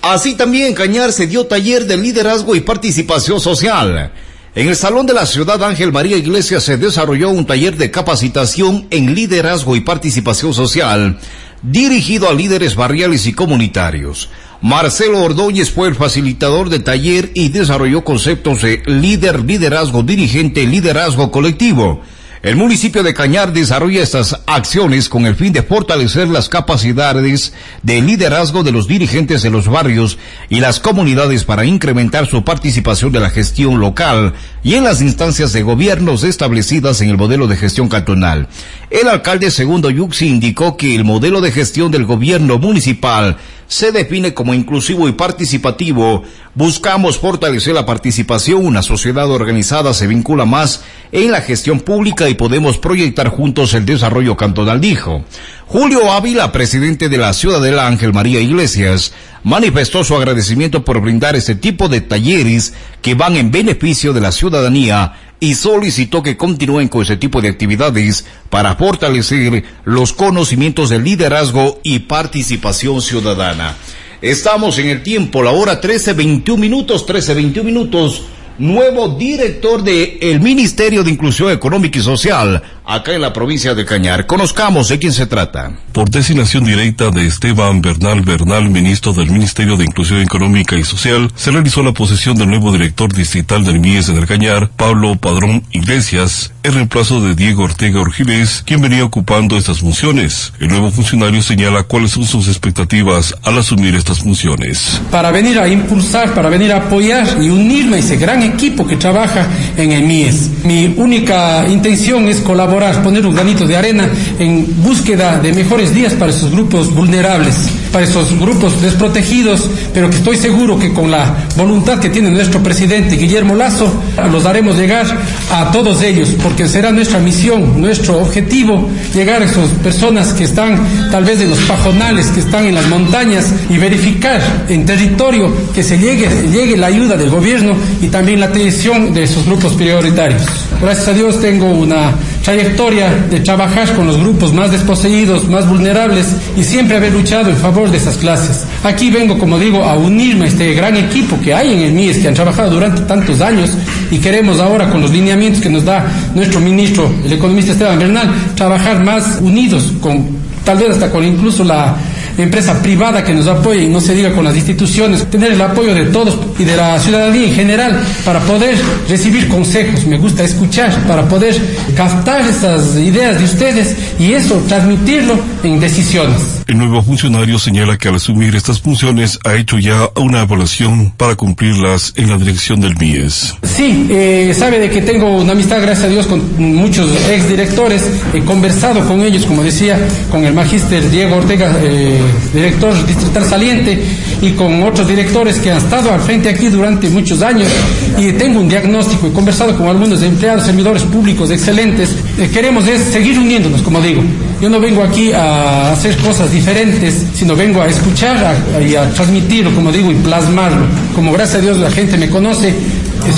Así 0.02 0.36
también 0.36 0.74
Cañar 0.74 1.14
se 1.14 1.28
dio 1.28 1.48
taller 1.48 1.86
de 1.86 1.98
liderazgo 1.98 2.56
y 2.56 2.60
participación 2.60 3.40
social. 3.40 4.12
En 4.56 4.68
el 4.68 4.76
Salón 4.76 5.06
de 5.06 5.14
la 5.14 5.26
Ciudad 5.26 5.64
Ángel 5.64 5.92
María 5.92 6.18
Iglesias 6.18 6.64
se 6.64 6.78
desarrolló 6.78 7.30
un 7.30 7.46
taller 7.46 7.78
de 7.78 7.90
capacitación 7.90 8.86
en 8.92 9.16
liderazgo 9.16 9.76
y 9.76 9.80
participación 9.80 10.54
social 10.54 11.18
dirigido 11.64 12.30
a 12.30 12.34
líderes 12.34 12.76
barriales 12.76 13.26
y 13.26 13.34
comunitarios. 13.34 14.30
Marcelo 14.64 15.22
Ordóñez 15.22 15.72
fue 15.72 15.90
el 15.90 15.96
facilitador 15.96 16.70
del 16.70 16.86
taller 16.86 17.32
y 17.34 17.50
desarrolló 17.50 18.06
conceptos 18.06 18.62
de 18.62 18.82
líder, 18.86 19.44
liderazgo 19.44 20.04
dirigente, 20.04 20.66
liderazgo 20.66 21.32
colectivo. 21.32 22.02
El 22.44 22.56
municipio 22.56 23.04
de 23.04 23.14
Cañar 23.14 23.52
desarrolla 23.52 24.02
estas 24.02 24.40
acciones 24.48 25.10
con 25.10 25.26
el 25.26 25.36
fin 25.36 25.52
de 25.52 25.64
fortalecer 25.64 26.30
las 26.30 26.48
capacidades 26.48 27.54
de 27.84 28.02
liderazgo 28.02 28.64
de 28.64 28.72
los 28.72 28.88
dirigentes 28.88 29.44
de 29.44 29.50
los 29.50 29.68
barrios 29.68 30.18
y 30.48 30.62
las 30.62 30.80
comunidades 30.80 31.44
para 31.44 31.66
incrementar 31.66 32.26
su 32.26 32.46
participación 32.46 33.12
de 33.12 33.20
la 33.20 33.30
gestión 33.30 33.82
local 33.82 34.34
y 34.62 34.76
en 34.76 34.86
las 34.86 35.02
instancias 35.02 35.52
de 35.52 35.64
gobiernos 35.64 36.24
establecidas 36.24 37.02
en 37.02 37.10
el 37.10 37.18
modelo 37.18 37.48
de 37.48 37.58
gestión 37.58 37.90
cantonal. 37.90 38.48
El 38.90 39.10
alcalde 39.10 39.52
segundo 39.52 39.90
Yuxi 39.90 40.28
indicó 40.28 40.78
que 40.78 40.96
el 40.96 41.04
modelo 41.04 41.42
de 41.42 41.52
gestión 41.52 41.92
del 41.92 42.06
gobierno 42.06 42.60
municipal 42.60 43.38
se 43.68 43.92
define 43.92 44.34
como 44.34 44.54
inclusivo 44.54 45.08
y 45.08 45.14
participativo. 45.14 46.24
Buscamos 46.56 47.18
fortalecer 47.18 47.74
la 47.74 47.86
participación. 47.86 48.66
Una 48.66 48.82
sociedad 48.82 49.30
organizada 49.30 49.94
se 49.94 50.08
vincula 50.08 50.46
más 50.46 50.84
en 51.12 51.32
la 51.32 51.42
gestión 51.42 51.80
pública 51.80 52.30
y 52.30 52.36
podemos 52.36 52.78
proyectar 52.78 53.30
juntos 53.30 53.74
el 53.74 53.86
desarrollo 53.86 54.38
cantonal, 54.38 54.80
dijo. 54.80 55.24
Julio 55.66 56.12
Ávila, 56.12 56.52
presidente 56.52 57.10
de 57.10 57.18
la 57.18 57.34
Ciudadela 57.34 57.88
Ángel 57.88 58.14
María 58.14 58.40
Iglesias, 58.40 59.14
manifestó 59.44 60.04
su 60.04 60.16
agradecimiento 60.16 60.86
por 60.86 61.02
brindar 61.02 61.36
este 61.36 61.56
tipo 61.56 61.90
de 61.90 62.02
talleres 62.02 62.74
que 63.02 63.16
van 63.16 63.38
en 63.38 63.52
beneficio 63.52 64.14
de 64.14 64.22
la 64.22 64.32
ciudadanía 64.32 65.14
y 65.40 65.56
solicitó 65.56 66.24
que 66.24 66.38
continúen 66.38 66.88
con 66.88 67.02
ese 67.02 67.18
tipo 67.18 67.42
de 67.42 67.50
actividades 67.50 68.26
para 68.50 68.76
fortalecer 68.76 69.64
los 69.84 70.14
conocimientos 70.14 70.90
de 70.90 71.00
liderazgo 71.00 71.80
y 71.84 72.00
participación 72.00 73.02
ciudadana. 73.02 73.76
Estamos 74.22 74.78
en 74.80 74.88
el 74.88 75.04
tiempo, 75.04 75.44
la 75.44 75.52
hora 75.52 75.82
13, 75.82 76.14
21 76.14 76.62
minutos, 76.62 77.06
13, 77.06 77.34
21 77.34 77.66
minutos. 77.66 78.24
Nuevo 78.58 79.10
director 79.10 79.84
del 79.84 80.18
el 80.22 80.40
Ministerio 80.40 81.04
de 81.04 81.12
Inclusión 81.12 81.52
Económica 81.52 82.00
y 82.00 82.02
Social 82.02 82.62
acá 82.86 83.14
en 83.14 83.22
la 83.22 83.34
provincia 83.34 83.74
de 83.74 83.86
Cañar. 83.86 84.26
Conozcamos 84.26 84.90
de 84.90 85.00
quién 85.00 85.14
se 85.14 85.26
trata. 85.26 85.78
Por 85.92 86.10
designación 86.10 86.64
directa 86.64 87.10
de 87.12 87.26
Esteban 87.26 87.82
Bernal 87.82 88.22
Bernal, 88.22 88.70
ministro 88.70 89.14
del 89.14 89.32
Ministerio 89.32 89.78
de 89.78 89.86
Inclusión 89.86 90.22
Económica 90.22 90.76
y 90.76 90.84
Social, 90.84 91.32
se 91.36 91.52
realizó 91.52 91.84
la 91.84 91.94
posesión 91.94 92.36
del 92.38 92.50
nuevo 92.50 92.72
director 92.72 93.12
distrital 93.14 93.64
del 93.64 93.80
MIES 93.80 94.10
en 94.10 94.18
el 94.18 94.28
Cañar, 94.28 94.70
Pablo 94.76 95.16
Padrón 95.16 95.64
Iglesias, 95.72 96.53
en 96.64 96.74
reemplazo 96.74 97.20
de 97.20 97.36
Diego 97.36 97.64
Ortega 97.64 98.00
Orgiles, 98.00 98.64
quien 98.66 98.82
venía 98.82 99.04
ocupando 99.04 99.58
estas 99.58 99.80
funciones. 99.80 100.54
El 100.60 100.70
nuevo 100.70 100.92
funcionario 100.92 101.42
señala 101.42 101.84
cuáles 101.84 102.12
son 102.12 102.26
sus 102.26 102.48
expectativas 102.48 103.36
al 103.44 103.58
asumir 103.58 103.96
estas 103.96 104.20
funciones. 104.20 105.02
Para 105.12 105.32
venir 105.32 105.60
a 105.60 105.68
impulsar, 105.68 106.34
para 106.34 106.50
venir 106.50 106.72
a 106.72 106.78
apoyar 106.78 107.28
y 107.42 107.50
unirme 107.50 107.98
a 107.98 108.00
ese 108.00 108.16
gran 108.16 108.42
equipo 108.44 108.88
que 108.88 108.96
trabaja 108.96 109.48
en 109.78 109.92
el 109.92 110.04
MIES. 110.04 110.50
Mi 110.64 110.94
única 110.98 111.68
intención 111.68 112.28
es 112.30 112.40
colaborar 112.40 113.04
poner 113.04 113.26
un 113.26 113.36
granito 113.36 113.68
de 113.68 113.76
arena 113.76 114.10
en 114.40 114.66
búsqueda 114.82 115.40
de 115.40 115.52
mejores 115.52 115.94
días 115.94 116.14
para 116.14 116.32
esos 116.32 116.52
grupos 116.52 116.94
vulnerables, 116.94 117.70
para 117.92 118.06
esos 118.06 118.40
grupos 118.40 118.82
desprotegidos, 118.82 119.70
pero 119.94 120.10
que 120.10 120.18
estoy 120.18 120.38
seguro 120.38 120.80
que 120.80 120.94
con 120.94 121.12
la 121.12 121.46
voluntad 121.58 122.00
que 122.00 122.10
tiene 122.10 122.30
nuestro 122.30 122.64
presidente 122.64 123.18
Guillermo 123.18 123.56
Lazo, 123.56 123.94
los 124.32 124.44
daremos 124.44 124.78
llegar 124.78 125.06
a 125.52 125.72
todos 125.72 126.02
ellos, 126.02 126.30
será 126.68 126.92
nuestra 126.92 127.20
misión, 127.20 127.82
nuestro 127.82 128.20
objetivo, 128.20 128.90
llegar 129.14 129.42
a 129.42 129.46
esas 129.46 129.70
personas 129.84 130.34
que 130.34 130.46
están 130.46 130.80
tal 131.12 131.26
vez 131.26 131.42
en 131.42 131.50
los 131.50 131.60
pajonales, 131.60 132.28
que 132.28 132.40
están 132.40 132.66
en 132.66 132.76
las 132.76 132.88
montañas 132.88 133.54
y 133.70 133.78
verificar 133.78 134.42
en 134.70 134.86
territorio 134.86 135.52
que 135.74 135.84
se 135.84 135.98
llegue, 135.98 136.28
llegue 136.52 136.78
la 136.78 136.88
ayuda 136.88 137.18
del 137.18 137.30
gobierno 137.30 137.76
y 138.02 138.08
también 138.08 138.40
la 138.40 138.48
atención 138.48 139.14
de 139.14 139.24
esos 139.24 139.46
grupos 139.46 139.74
prioritarios. 139.74 140.44
Gracias 140.82 141.08
a 141.08 141.14
Dios 141.14 141.40
tengo 141.40 141.66
una 141.72 142.14
trayectoria 142.44 143.10
de 143.30 143.40
trabajar 143.40 143.96
con 143.96 144.06
los 144.06 144.18
grupos 144.18 144.54
más 144.54 144.70
desposeídos, 144.70 145.48
más 145.48 145.68
vulnerables 145.68 146.28
y 146.58 146.64
siempre 146.64 146.98
haber 146.98 147.14
luchado 147.14 147.50
en 147.50 147.56
favor 147.56 147.90
de 147.90 147.98
esas 147.98 148.18
clases. 148.18 148.66
Aquí 148.84 149.10
vengo, 149.10 149.40
como 149.40 149.58
digo, 149.58 149.84
a 149.84 149.98
unirme 149.98 150.46
a 150.46 150.48
este 150.50 150.74
gran 150.74 150.98
equipo 150.98 151.40
que 151.42 151.54
hay 151.54 151.74
en 151.74 151.80
el 151.80 151.94
MIES, 151.94 152.18
que 152.20 152.28
han 152.28 152.34
trabajado 152.34 152.72
durante 152.72 153.02
tantos 153.04 153.42
años 153.42 153.72
y 154.12 154.18
queremos 154.18 154.60
ahora, 154.60 154.90
con 154.90 155.02
los 155.02 155.12
lineamientos 155.12 155.62
que 155.62 155.70
nos 155.70 155.86
da 155.86 156.06
nuestro 156.36 156.60
ministro, 156.60 157.10
el 157.24 157.32
economista 157.32 157.72
Esteban 157.72 157.98
Bernal, 157.98 158.30
trabajar 158.56 159.04
más 159.04 159.40
unidos, 159.42 159.94
con 160.02 160.28
tal 160.66 160.78
vez 160.78 160.92
hasta 160.92 161.10
con 161.10 161.24
incluso 161.24 161.64
la 161.64 161.96
empresa 162.38 162.82
privada 162.82 163.24
que 163.24 163.34
nos 163.34 163.48
apoye 163.48 163.84
y 163.84 163.88
no 163.88 164.02
se 164.02 164.14
diga 164.14 164.34
con 164.34 164.44
las 164.44 164.56
instituciones, 164.56 165.30
tener 165.30 165.54
el 165.54 165.62
apoyo 165.62 165.94
de 165.94 166.06
todos 166.08 166.38
y 166.58 166.64
de 166.64 166.76
la 166.76 167.00
ciudadanía 167.00 167.48
en 167.48 167.54
general 167.54 168.02
para 168.26 168.40
poder 168.42 168.76
recibir 169.08 169.48
consejos, 169.48 170.06
me 170.06 170.18
gusta 170.18 170.44
escuchar, 170.44 170.92
para 171.08 171.28
poder 171.28 171.56
captar 171.96 172.42
esas 172.48 172.96
ideas 172.96 173.40
de 173.40 173.46
ustedes 173.46 173.96
y 174.20 174.34
eso 174.34 174.62
transmitirlo 174.68 175.40
en 175.64 175.80
decisiones. 175.80 176.64
El 176.68 176.78
nuevo 176.78 177.04
funcionario 177.04 177.60
señala 177.60 177.98
que 177.98 178.08
al 178.08 178.16
asumir 178.16 178.56
estas 178.56 178.80
funciones 178.80 179.40
ha 179.44 179.56
hecho 179.56 179.80
ya 179.80 180.10
una 180.16 180.42
evaluación 180.42 181.12
para 181.12 181.36
cumplirlas 181.36 182.14
en 182.16 182.30
la 182.30 182.38
dirección 182.38 182.80
del 182.80 182.96
MIES. 182.98 183.56
Sí, 183.64 184.08
eh, 184.10 184.54
sabe 184.58 184.80
de 184.80 184.90
que 184.90 185.02
tengo 185.02 185.38
una 185.38 185.52
amistad, 185.52 185.82
gracias 185.82 186.06
a 186.06 186.10
Dios, 186.10 186.28
con 186.28 186.42
muchos 186.58 187.10
exdirectores. 187.30 188.04
He 188.34 188.40
conversado 188.42 189.06
con 189.08 189.22
ellos, 189.22 189.46
como 189.46 189.64
decía, 189.64 190.00
con 190.32 190.46
el 190.46 190.54
magíster 190.54 191.10
Diego 191.12 191.38
Ortega, 191.38 191.76
eh, 191.82 192.20
director 192.54 192.94
distrital 193.06 193.46
saliente, 193.46 194.04
y 194.42 194.52
con 194.52 194.84
otros 194.84 195.08
directores 195.08 195.58
que 195.60 195.72
han 195.72 195.78
estado 195.78 196.14
al 196.14 196.20
frente 196.20 196.50
aquí 196.50 196.68
durante 196.68 197.10
muchos 197.10 197.42
años. 197.42 197.70
Y 198.18 198.32
tengo 198.34 198.60
un 198.60 198.70
diagnóstico, 198.70 199.28
he 199.28 199.32
conversado 199.32 199.78
con 199.78 199.88
algunos 199.88 200.22
empleados, 200.22 200.66
servidores 200.66 201.04
públicos 201.04 201.50
excelentes. 201.50 202.16
Eh, 202.38 202.50
queremos 202.52 202.86
seguir 202.86 203.40
uniéndonos, 203.40 203.82
como 203.82 204.02
digo. 204.02 204.22
Yo 204.62 204.70
no 204.70 204.80
vengo 204.80 205.04
aquí 205.04 205.32
a 205.34 205.92
hacer 205.92 206.16
cosas 206.18 206.52
diferentes, 206.52 207.26
sino 207.34 207.56
vengo 207.56 207.82
a 207.82 207.88
escuchar 207.88 208.56
y 208.88 208.96
a 208.96 209.10
transmitirlo, 209.10 209.74
como 209.76 209.92
digo, 209.92 210.12
y 210.12 210.16
plasmarlo. 210.16 210.86
Como 211.16 211.34
gracias 211.34 211.60
a 211.60 211.62
Dios 211.62 211.78
la 211.78 211.92
gente 211.92 212.18
me 212.18 212.30
conoce, 212.30 212.74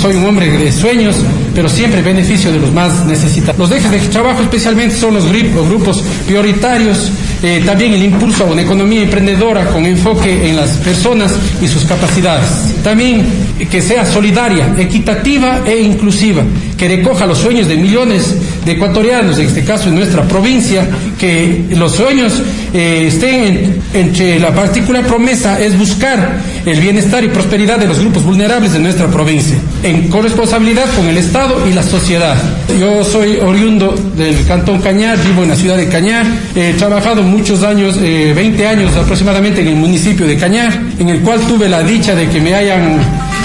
soy 0.00 0.16
un 0.16 0.24
hombre 0.24 0.50
de 0.50 0.72
sueños, 0.72 1.16
pero 1.54 1.68
siempre 1.68 2.02
beneficio 2.02 2.52
de 2.52 2.58
los 2.58 2.72
más 2.72 3.06
necesitados. 3.06 3.58
Los 3.58 3.70
ejes 3.70 3.90
de 3.90 3.98
trabajo 4.08 4.42
especialmente 4.42 4.96
son 4.96 5.14
los 5.14 5.26
grupos 5.26 6.02
prioritarios, 6.26 7.10
eh, 7.42 7.62
también 7.64 7.92
el 7.92 8.02
impulso 8.02 8.44
a 8.44 8.46
una 8.46 8.62
economía 8.62 9.02
emprendedora 9.02 9.66
con 9.66 9.84
enfoque 9.84 10.48
en 10.48 10.56
las 10.56 10.70
personas 10.78 11.34
y 11.60 11.68
sus 11.68 11.84
capacidades. 11.84 12.48
También 12.82 13.26
que 13.70 13.82
sea 13.82 14.06
solidaria, 14.06 14.74
equitativa 14.78 15.60
e 15.66 15.80
inclusiva, 15.80 16.42
que 16.76 16.88
recoja 16.88 17.26
los 17.26 17.38
sueños 17.38 17.68
de 17.68 17.76
millones 17.76 18.34
de 18.64 18.72
ecuatorianos, 18.72 19.38
en 19.38 19.46
este 19.46 19.64
caso 19.64 19.88
en 19.88 19.96
nuestra 19.96 20.22
provincia, 20.24 20.86
que 21.18 21.66
los 21.70 21.92
sueños 21.92 22.42
eh, 22.72 23.06
estén 23.08 23.80
entre 23.94 24.38
la 24.38 24.54
particular 24.54 25.06
promesa 25.06 25.60
es 25.60 25.78
buscar 25.78 26.40
el 26.64 26.80
bienestar 26.80 27.24
y 27.24 27.28
prosperidad 27.28 27.78
de 27.78 27.86
los 27.86 28.00
grupos 28.00 28.24
vulnerables 28.24 28.72
de 28.72 28.80
nuestra 28.80 29.06
provincia, 29.06 29.56
en 29.82 30.08
corresponsabilidad 30.08 30.86
con 30.94 31.06
el 31.06 31.16
Estado 31.16 31.66
y 31.68 31.72
la 31.72 31.82
sociedad. 31.82 32.36
Yo 32.78 33.04
soy 33.04 33.36
oriundo 33.36 33.94
del 34.16 34.44
Cantón 34.46 34.80
Cañar, 34.80 35.18
vivo 35.24 35.42
en 35.44 35.50
la 35.50 35.56
ciudad 35.56 35.76
de 35.76 35.88
Cañar, 35.88 36.26
he 36.54 36.74
trabajado 36.74 37.22
muchos 37.22 37.62
años, 37.62 38.00
20 38.00 38.62
eh, 38.62 38.66
años 38.66 38.94
aproximadamente 38.96 39.60
en 39.60 39.68
el 39.68 39.76
municipio 39.76 40.26
de 40.26 40.36
Cañar, 40.36 40.72
en 40.98 41.08
el 41.08 41.20
cual 41.20 41.40
tuve 41.40 41.68
la 41.68 41.82
dicha 41.82 42.14
de 42.14 42.28
que 42.28 42.40
me 42.40 42.54
hayan 42.54 42.98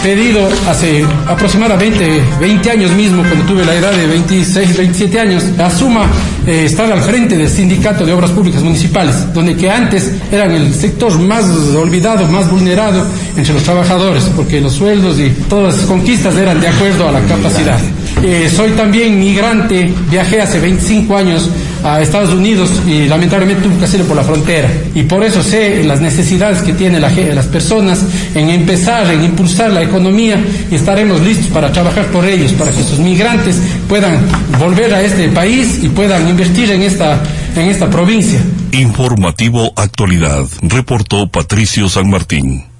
pedido 0.03 0.47
hace 0.67 1.05
aproximadamente 1.27 2.21
20 2.39 2.71
años 2.71 2.91
mismo, 2.91 3.21
cuando 3.23 3.45
tuve 3.45 3.63
la 3.65 3.75
edad 3.75 3.91
de 3.91 4.07
26, 4.07 4.77
27 4.77 5.19
años, 5.19 5.43
asuma 5.59 6.07
eh, 6.47 6.65
estar 6.65 6.91
al 6.91 7.01
frente 7.01 7.37
del 7.37 7.49
sindicato 7.49 8.05
de 8.05 8.13
obras 8.13 8.31
públicas 8.31 8.63
municipales, 8.63 9.33
donde 9.33 9.55
que 9.55 9.69
antes 9.69 10.11
eran 10.31 10.51
el 10.51 10.73
sector 10.73 11.17
más 11.19 11.45
olvidado, 11.75 12.27
más 12.27 12.49
vulnerado 12.49 13.05
entre 13.35 13.53
los 13.53 13.63
trabajadores, 13.63 14.23
porque 14.35 14.59
los 14.59 14.73
sueldos 14.73 15.19
y 15.19 15.29
todas 15.47 15.77
las 15.77 15.85
conquistas 15.85 16.35
eran 16.35 16.59
de 16.59 16.67
acuerdo 16.67 17.07
a 17.07 17.11
la 17.11 17.21
capacidad. 17.21 17.79
Eh, 18.23 18.51
soy 18.53 18.71
también 18.71 19.19
migrante, 19.19 19.93
viajé 20.09 20.41
hace 20.41 20.59
25 20.59 21.15
años 21.15 21.49
a 21.83 22.01
Estados 22.01 22.31
Unidos 22.31 22.69
y 22.87 23.07
lamentablemente 23.07 23.63
tuve 23.63 23.77
que 23.77 23.85
hacerlo 23.85 24.05
por 24.05 24.15
la 24.15 24.23
frontera. 24.23 24.69
Y 24.93 25.03
por 25.03 25.23
eso 25.23 25.43
sé 25.43 25.83
las 25.83 26.01
necesidades 26.01 26.61
que 26.61 26.73
tienen 26.73 27.01
las 27.01 27.45
personas 27.47 28.03
en 28.35 28.49
empezar, 28.49 29.11
en 29.11 29.23
impulsar 29.23 29.71
la 29.71 29.81
economía 29.81 30.41
y 30.69 30.75
estaremos 30.75 31.21
listos 31.21 31.47
para 31.47 31.71
trabajar 31.71 32.05
por 32.07 32.25
ellos, 32.25 32.51
para 32.53 32.71
que 32.71 32.81
esos 32.81 32.99
migrantes 32.99 33.57
puedan 33.87 34.19
volver 34.59 34.93
a 34.93 35.01
este 35.01 35.29
país 35.29 35.79
y 35.81 35.89
puedan 35.89 36.27
invertir 36.27 36.71
en 36.71 36.81
esta, 36.83 37.21
en 37.55 37.69
esta 37.69 37.89
provincia. 37.89 38.39
Informativo 38.71 39.73
Actualidad, 39.75 40.45
reportó 40.61 41.27
Patricio 41.27 41.89
San 41.89 42.09
Martín. 42.09 42.70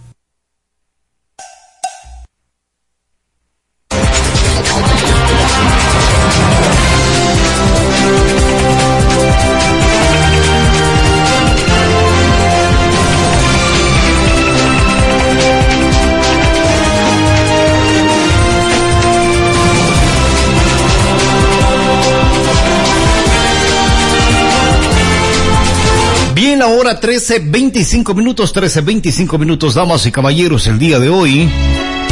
Hora 26.92 27.00
13, 27.00 27.40
25 27.46 28.14
minutos, 28.14 28.52
13, 28.52 28.82
25 28.82 29.38
minutos, 29.38 29.76
damas 29.76 30.06
y 30.06 30.12
caballeros, 30.12 30.68
el 30.68 30.78
día 30.78 31.00
de 31.00 31.10
hoy 31.10 31.50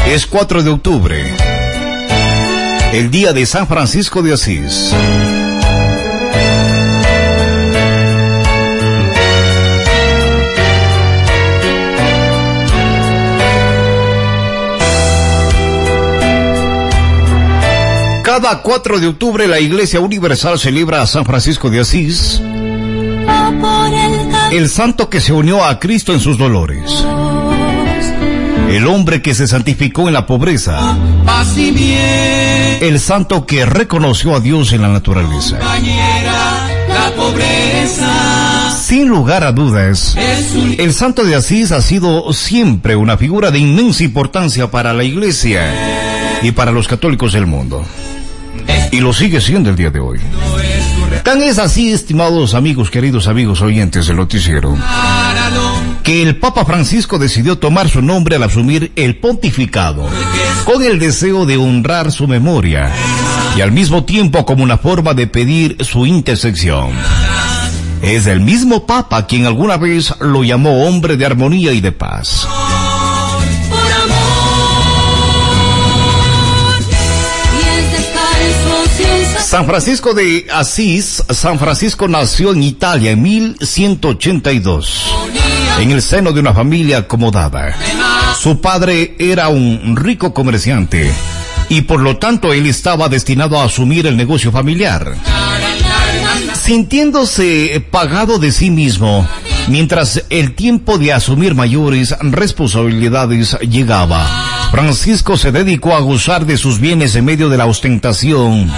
es 0.07 0.25
4 0.25 0.63
de 0.63 0.69
octubre, 0.69 1.33
el 2.93 3.11
día 3.11 3.33
de 3.33 3.45
San 3.45 3.67
Francisco 3.67 4.21
de 4.21 4.33
Asís. 4.33 4.93
Cada 18.23 18.61
4 18.61 18.99
de 18.99 19.07
octubre 19.07 19.47
la 19.47 19.59
Iglesia 19.59 19.99
Universal 19.99 20.57
celebra 20.57 21.01
a 21.01 21.07
San 21.07 21.25
Francisco 21.25 21.69
de 21.69 21.81
Asís 21.81 22.41
el 24.51 24.69
santo 24.69 25.09
que 25.09 25.21
se 25.21 25.31
unió 25.31 25.63
a 25.63 25.79
Cristo 25.79 26.13
en 26.13 26.19
sus 26.19 26.37
dolores. 26.37 27.05
El 28.69 28.87
hombre 28.87 29.21
que 29.21 29.33
se 29.35 29.47
santificó 29.47 30.07
en 30.07 30.13
la 30.13 30.25
pobreza. 30.25 30.97
El 32.81 32.99
santo 32.99 33.45
que 33.45 33.65
reconoció 33.65 34.35
a 34.35 34.39
Dios 34.39 34.73
en 34.73 34.81
la 34.81 34.89
naturaleza. 34.89 35.59
Sin 38.81 39.07
lugar 39.07 39.43
a 39.43 39.51
dudas, 39.51 40.15
el 40.77 40.93
santo 40.93 41.23
de 41.23 41.35
Asís 41.35 41.71
ha 41.71 41.81
sido 41.81 42.33
siempre 42.33 42.95
una 42.95 43.17
figura 43.17 43.51
de 43.51 43.59
inmensa 43.59 44.03
importancia 44.03 44.71
para 44.71 44.93
la 44.93 45.03
iglesia 45.03 46.39
y 46.41 46.51
para 46.51 46.71
los 46.71 46.87
católicos 46.87 47.33
del 47.33 47.45
mundo. 47.45 47.85
Y 48.91 48.99
lo 48.99 49.13
sigue 49.13 49.41
siendo 49.41 49.69
el 49.69 49.75
día 49.75 49.91
de 49.91 49.99
hoy. 49.99 50.19
Tan 51.23 51.41
es 51.41 51.59
así, 51.59 51.91
estimados 51.91 52.53
amigos, 52.53 52.89
queridos 52.89 53.27
amigos 53.27 53.61
oyentes 53.61 54.07
del 54.07 54.17
noticiero, 54.17 54.75
que 56.03 56.21
el 56.21 56.37
Papa 56.37 56.65
Francisco 56.65 57.19
decidió 57.19 57.57
tomar 57.57 57.89
su 57.89 58.01
nombre 58.01 58.35
al 58.35 58.43
asumir 58.43 58.91
el 58.95 59.17
pontificado, 59.17 60.07
con 60.65 60.83
el 60.83 60.99
deseo 60.99 61.45
de 61.45 61.57
honrar 61.57 62.11
su 62.11 62.27
memoria 62.27 62.91
y 63.57 63.61
al 63.61 63.71
mismo 63.71 64.05
tiempo 64.05 64.45
como 64.45 64.63
una 64.63 64.77
forma 64.77 65.13
de 65.13 65.27
pedir 65.27 65.77
su 65.83 66.05
intersección. 66.05 66.91
Es 68.01 68.27
el 68.27 68.39
mismo 68.39 68.85
Papa 68.85 69.27
quien 69.27 69.45
alguna 69.45 69.77
vez 69.77 70.13
lo 70.21 70.43
llamó 70.43 70.87
hombre 70.87 71.17
de 71.17 71.25
armonía 71.25 71.73
y 71.73 71.81
de 71.81 71.91
paz. 71.91 72.47
San 79.49 79.65
Francisco 79.65 80.13
de 80.13 80.45
Asís, 80.53 81.23
San 81.27 81.57
Francisco 81.57 82.07
nació 82.07 82.51
en 82.51 82.61
Italia 82.61 83.09
en 83.09 83.23
1182, 83.23 85.05
en 85.79 85.89
el 85.89 86.03
seno 86.03 86.31
de 86.31 86.39
una 86.39 86.53
familia 86.53 86.99
acomodada. 86.99 87.75
Su 88.39 88.61
padre 88.61 89.15
era 89.17 89.49
un 89.49 89.95
rico 89.95 90.35
comerciante 90.35 91.11
y 91.67 91.81
por 91.81 91.99
lo 91.99 92.17
tanto 92.17 92.53
él 92.53 92.67
estaba 92.67 93.09
destinado 93.09 93.59
a 93.59 93.63
asumir 93.63 94.05
el 94.05 94.17
negocio 94.17 94.51
familiar. 94.51 95.15
Sintiéndose 96.53 97.83
pagado 97.89 98.37
de 98.37 98.51
sí 98.51 98.69
mismo, 98.69 99.27
mientras 99.67 100.25
el 100.29 100.53
tiempo 100.53 100.99
de 100.99 101.11
asumir 101.11 101.55
mayores 101.55 102.15
responsabilidades 102.21 103.57
llegaba, 103.61 104.27
Francisco 104.69 105.37
se 105.37 105.51
dedicó 105.51 105.95
a 105.95 106.01
gozar 106.01 106.45
de 106.45 106.55
sus 106.55 106.79
bienes 106.79 107.15
en 107.15 107.25
medio 107.25 107.49
de 107.49 107.57
la 107.57 107.65
ostentación 107.65 108.71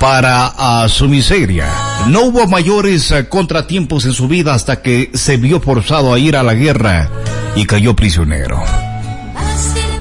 para 0.00 0.88
su 0.88 1.08
miseria. 1.08 1.68
No 2.08 2.22
hubo 2.22 2.46
mayores 2.46 3.10
eh, 3.10 3.28
contratiempos 3.28 4.06
en 4.06 4.14
su 4.14 4.26
vida 4.26 4.54
hasta 4.54 4.80
que 4.80 5.10
se 5.12 5.36
vio 5.36 5.60
forzado 5.60 6.14
a 6.14 6.18
ir 6.18 6.36
a 6.36 6.42
la 6.42 6.54
guerra 6.54 7.10
y 7.54 7.66
cayó 7.66 7.94
prisionero. 7.94 8.62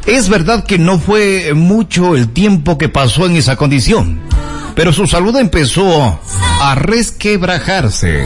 Es 0.05 0.29
verdad 0.29 0.63
que 0.63 0.79
no 0.79 0.99
fue 0.99 1.53
mucho 1.53 2.15
el 2.15 2.29
tiempo 2.29 2.77
que 2.77 2.87
pasó 2.87 3.25
en 3.25 3.35
esa 3.35 3.57
condición, 3.57 4.21
pero 4.73 4.93
su 4.93 5.05
salud 5.05 5.35
empezó 5.35 6.19
a 6.61 6.75
resquebrajarse, 6.75 8.23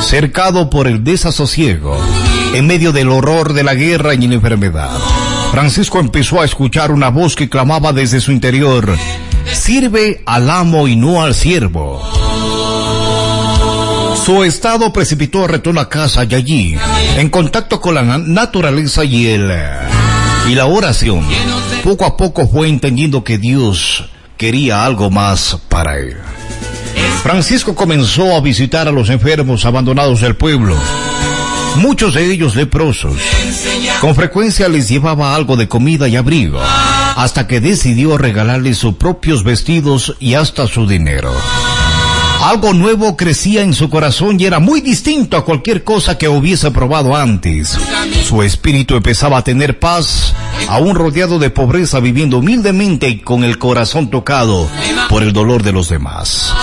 cercado 0.00 0.70
por 0.70 0.88
el 0.88 1.04
desasosiego, 1.04 1.98
en 2.54 2.66
medio 2.66 2.92
del 2.92 3.10
horror 3.10 3.52
de 3.52 3.62
la 3.62 3.74
guerra 3.74 4.14
y 4.14 4.26
la 4.26 4.34
enfermedad. 4.34 4.90
Francisco 5.50 6.00
empezó 6.00 6.40
a 6.40 6.46
escuchar 6.46 6.92
una 6.92 7.10
voz 7.10 7.36
que 7.36 7.48
clamaba 7.48 7.92
desde 7.92 8.20
su 8.20 8.32
interior, 8.32 8.96
sirve 9.52 10.22
al 10.26 10.50
amo 10.50 10.88
y 10.88 10.96
no 10.96 11.22
al 11.22 11.34
siervo. 11.34 12.02
Su 14.24 14.44
estado 14.44 14.92
precipitó 14.92 15.44
a 15.44 15.48
retorno 15.48 15.80
a 15.80 15.88
casa 15.88 16.24
y 16.24 16.34
allí, 16.34 16.76
en 17.16 17.30
contacto 17.30 17.80
con 17.80 17.94
la 17.94 18.02
naturaleza 18.02 19.04
y 19.04 19.26
el 19.26 19.50
y 20.48 20.54
la 20.54 20.66
oración, 20.66 21.24
poco 21.82 22.04
a 22.04 22.16
poco 22.16 22.48
fue 22.48 22.68
entendiendo 22.68 23.22
que 23.24 23.38
Dios 23.38 24.04
quería 24.36 24.84
algo 24.84 25.10
más 25.10 25.58
para 25.68 25.98
él. 25.98 26.16
Francisco 27.22 27.74
comenzó 27.74 28.36
a 28.36 28.40
visitar 28.40 28.88
a 28.88 28.92
los 28.92 29.10
enfermos 29.10 29.64
abandonados 29.64 30.20
del 30.20 30.36
pueblo, 30.36 30.76
muchos 31.76 32.14
de 32.14 32.30
ellos 32.30 32.54
leprosos. 32.54 33.14
Con 34.00 34.14
frecuencia 34.14 34.68
les 34.68 34.88
llevaba 34.88 35.34
algo 35.34 35.56
de 35.56 35.68
comida 35.68 36.08
y 36.08 36.16
abrigo 36.16 36.60
hasta 37.18 37.48
que 37.48 37.60
decidió 37.60 38.16
regalarle 38.16 38.74
sus 38.74 38.94
propios 38.94 39.42
vestidos 39.42 40.14
y 40.20 40.34
hasta 40.34 40.68
su 40.68 40.86
dinero. 40.86 41.32
Algo 42.44 42.72
nuevo 42.72 43.16
crecía 43.16 43.62
en 43.62 43.74
su 43.74 43.90
corazón 43.90 44.38
y 44.38 44.44
era 44.44 44.60
muy 44.60 44.80
distinto 44.80 45.36
a 45.36 45.44
cualquier 45.44 45.82
cosa 45.82 46.16
que 46.16 46.28
hubiese 46.28 46.70
probado 46.70 47.16
antes. 47.16 47.76
Su 48.24 48.44
espíritu 48.44 48.94
empezaba 48.94 49.38
a 49.38 49.42
tener 49.42 49.80
paz, 49.80 50.32
aún 50.68 50.94
rodeado 50.94 51.40
de 51.40 51.50
pobreza, 51.50 51.98
viviendo 51.98 52.38
humildemente 52.38 53.08
y 53.08 53.18
con 53.18 53.42
el 53.42 53.58
corazón 53.58 54.10
tocado 54.10 54.68
por 55.08 55.24
el 55.24 55.32
dolor 55.32 55.64
de 55.64 55.72
los 55.72 55.88
demás. 55.88 56.54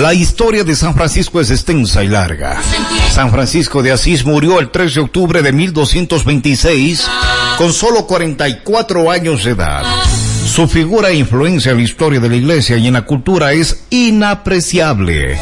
La 0.00 0.14
historia 0.14 0.62
de 0.62 0.76
San 0.76 0.94
Francisco 0.94 1.40
es 1.40 1.50
extensa 1.50 2.04
y 2.04 2.08
larga. 2.08 2.60
San 3.10 3.32
Francisco 3.32 3.82
de 3.82 3.90
Asís 3.90 4.24
murió 4.24 4.60
el 4.60 4.70
3 4.70 4.94
de 4.94 5.00
octubre 5.00 5.42
de 5.42 5.50
1226 5.50 7.04
con 7.56 7.72
solo 7.72 8.06
44 8.06 9.10
años 9.10 9.42
de 9.42 9.50
edad. 9.50 9.82
Su 10.46 10.68
figura 10.68 11.08
e 11.08 11.16
influencia 11.16 11.72
en 11.72 11.78
la 11.78 11.82
historia 11.82 12.20
de 12.20 12.28
la 12.28 12.36
iglesia 12.36 12.76
y 12.76 12.86
en 12.86 12.94
la 12.94 13.02
cultura 13.02 13.52
es 13.52 13.86
inapreciable. 13.90 15.36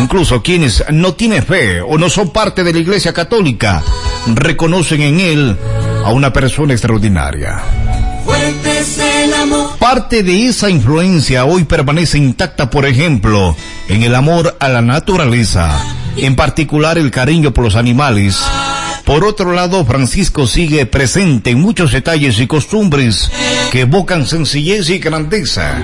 Incluso 0.00 0.42
quienes 0.42 0.84
no 0.90 1.14
tienen 1.14 1.44
fe 1.44 1.80
o 1.80 1.96
no 1.96 2.10
son 2.10 2.32
parte 2.32 2.64
de 2.64 2.72
la 2.72 2.80
iglesia 2.80 3.12
católica 3.12 3.80
reconocen 4.26 5.02
en 5.02 5.20
él 5.20 5.56
a 6.04 6.10
una 6.10 6.32
persona 6.32 6.72
extraordinaria. 6.72 7.62
Parte 9.80 10.22
de 10.22 10.46
esa 10.46 10.68
influencia 10.68 11.46
hoy 11.46 11.64
permanece 11.64 12.18
intacta, 12.18 12.68
por 12.68 12.84
ejemplo, 12.84 13.56
en 13.88 14.02
el 14.02 14.14
amor 14.14 14.54
a 14.60 14.68
la 14.68 14.82
naturaleza, 14.82 15.82
en 16.18 16.36
particular 16.36 16.98
el 16.98 17.10
cariño 17.10 17.54
por 17.54 17.64
los 17.64 17.76
animales. 17.76 18.38
Por 19.06 19.24
otro 19.24 19.54
lado, 19.54 19.86
Francisco 19.86 20.46
sigue 20.46 20.84
presente 20.84 21.50
en 21.50 21.60
muchos 21.60 21.92
detalles 21.92 22.38
y 22.40 22.46
costumbres 22.46 23.32
que 23.72 23.80
evocan 23.80 24.26
sencillez 24.26 24.90
y 24.90 24.98
grandeza. 24.98 25.82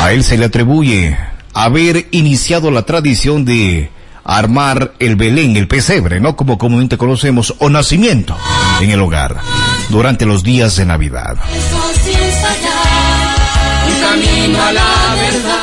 A 0.00 0.12
él 0.12 0.24
se 0.24 0.36
le 0.36 0.46
atribuye 0.46 1.16
haber 1.54 2.08
iniciado 2.10 2.72
la 2.72 2.82
tradición 2.82 3.44
de 3.44 3.90
armar 4.24 4.94
el 4.98 5.14
Belén, 5.14 5.56
el 5.56 5.68
pesebre, 5.68 6.18
¿no? 6.18 6.34
Como 6.34 6.58
comúnmente 6.58 6.98
conocemos, 6.98 7.54
o 7.58 7.70
nacimiento 7.70 8.36
en 8.80 8.90
el 8.90 9.00
hogar, 9.00 9.36
durante 9.88 10.26
los 10.26 10.42
días 10.42 10.74
de 10.74 10.84
Navidad. 10.84 11.36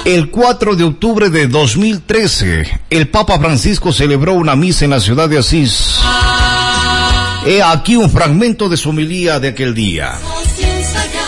El 0.05 0.29
4 0.29 0.75
de 0.75 0.83
octubre 0.85 1.29
de 1.29 1.47
2013, 1.47 2.79
el 2.89 3.09
Papa 3.09 3.37
Francisco 3.39 3.91
celebró 3.91 4.33
una 4.33 4.55
misa 4.55 4.85
en 4.85 4.91
la 4.91 5.01
ciudad 5.01 5.27
de 5.27 5.37
Asís. 5.37 5.99
He 7.45 7.61
aquí 7.61 7.95
un 7.95 8.09
fragmento 8.09 8.69
de 8.69 8.77
su 8.77 8.89
homilía 8.89 9.39
de 9.39 9.49
aquel 9.49 9.75
día. 9.75 10.13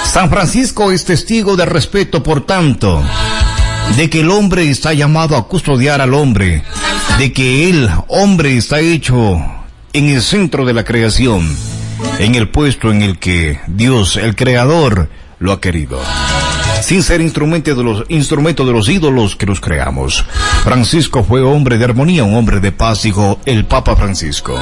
San 0.06 0.30
Francisco 0.30 0.92
es 0.92 1.06
testigo 1.06 1.56
de 1.56 1.66
respeto, 1.66 2.24
por 2.24 2.46
tanto, 2.46 3.04
de 3.96 4.10
que 4.10 4.22
el 4.22 4.32
hombre 4.32 4.70
está 4.70 4.94
llamado 4.94 5.36
a 5.36 5.48
custodiar 5.48 6.02
al 6.02 6.14
hombre, 6.14 6.64
de 7.18 7.34
que 7.34 7.70
el 7.70 7.90
hombre 8.08 8.58
está 8.58 8.80
hecho 8.80 9.40
en 9.94 10.10
el 10.10 10.22
centro 10.22 10.66
de 10.66 10.74
la 10.74 10.84
creación, 10.84 11.48
en 12.18 12.36
el 12.36 12.50
puesto 12.50 12.92
en 12.92 13.02
el 13.02 13.20
que 13.20 13.60
Dios, 13.68 14.16
el 14.16 14.36
Creador, 14.36 15.10
lo 15.40 15.52
ha 15.52 15.60
querido 15.60 16.00
sin 16.82 17.04
ser 17.04 17.22
instrumento 17.22 17.76
de 17.76 17.84
los 17.84 18.04
instrumentos 18.10 18.66
de 18.66 18.74
los 18.74 18.90
ídolos 18.90 19.36
que 19.36 19.46
los 19.46 19.60
creamos. 19.60 20.26
Francisco 20.64 21.24
fue 21.24 21.42
hombre 21.42 21.78
de 21.78 21.86
armonía, 21.86 22.24
un 22.24 22.36
hombre 22.36 22.60
de 22.60 22.72
paz, 22.72 23.04
dijo 23.04 23.40
el 23.46 23.66
Papa 23.66 23.96
Francisco. 23.96 24.58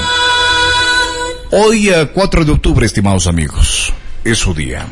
Hoy, 1.52 1.90
4 2.14 2.46
de 2.46 2.52
octubre, 2.52 2.86
estimados 2.86 3.28
amigos, 3.28 3.94
es 4.24 4.38
su 4.38 4.54
día. 4.54 4.86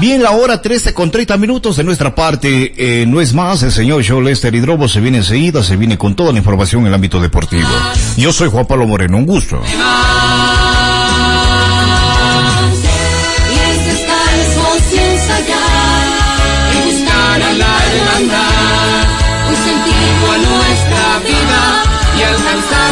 Bien, 0.00 0.22
la 0.22 0.32
hora 0.32 0.60
13 0.60 0.92
con 0.92 1.10
30 1.10 1.38
minutos 1.38 1.76
de 1.76 1.84
nuestra 1.84 2.14
parte. 2.14 2.74
Eh, 2.76 3.06
no 3.06 3.20
es 3.20 3.32
más, 3.32 3.62
el 3.62 3.72
señor 3.72 4.04
Joe 4.06 4.22
Lester 4.22 4.54
Hidrobo 4.54 4.88
se 4.88 5.00
viene 5.00 5.18
enseguida, 5.18 5.62
se 5.62 5.76
viene 5.76 5.96
con 5.96 6.14
toda 6.14 6.32
la 6.32 6.38
información 6.38 6.82
en 6.82 6.88
el 6.88 6.94
ámbito 6.94 7.20
deportivo. 7.20 7.68
Yo 8.16 8.32
soy 8.32 8.50
Juan 8.50 8.66
Pablo 8.66 8.86
Moreno, 8.86 9.16
un 9.16 9.26
gusto. 9.26 9.62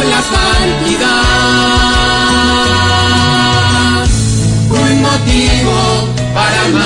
La 0.09 0.21
santidad. 0.21 1.05
Un 4.69 5.01
motivo 5.01 5.77
para 6.33 6.61
amar. 6.65 6.85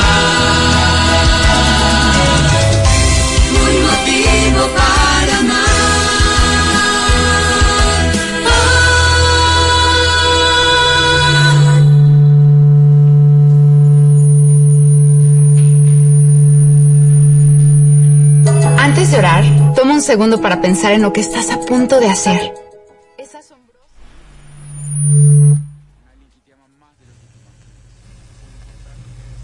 Un 3.63 3.73
motivo 3.87 4.61
para 4.75 5.39
amar. 5.39 5.69
un 19.99 20.01
segundo 20.03 20.39
para 20.39 20.61
pensar 20.61 20.93
en 20.93 21.01
lo 21.01 21.11
que 21.11 21.19
estás 21.19 21.49
a 21.51 21.59
punto 21.59 21.99
de 21.99 22.07
hacer. 22.07 22.68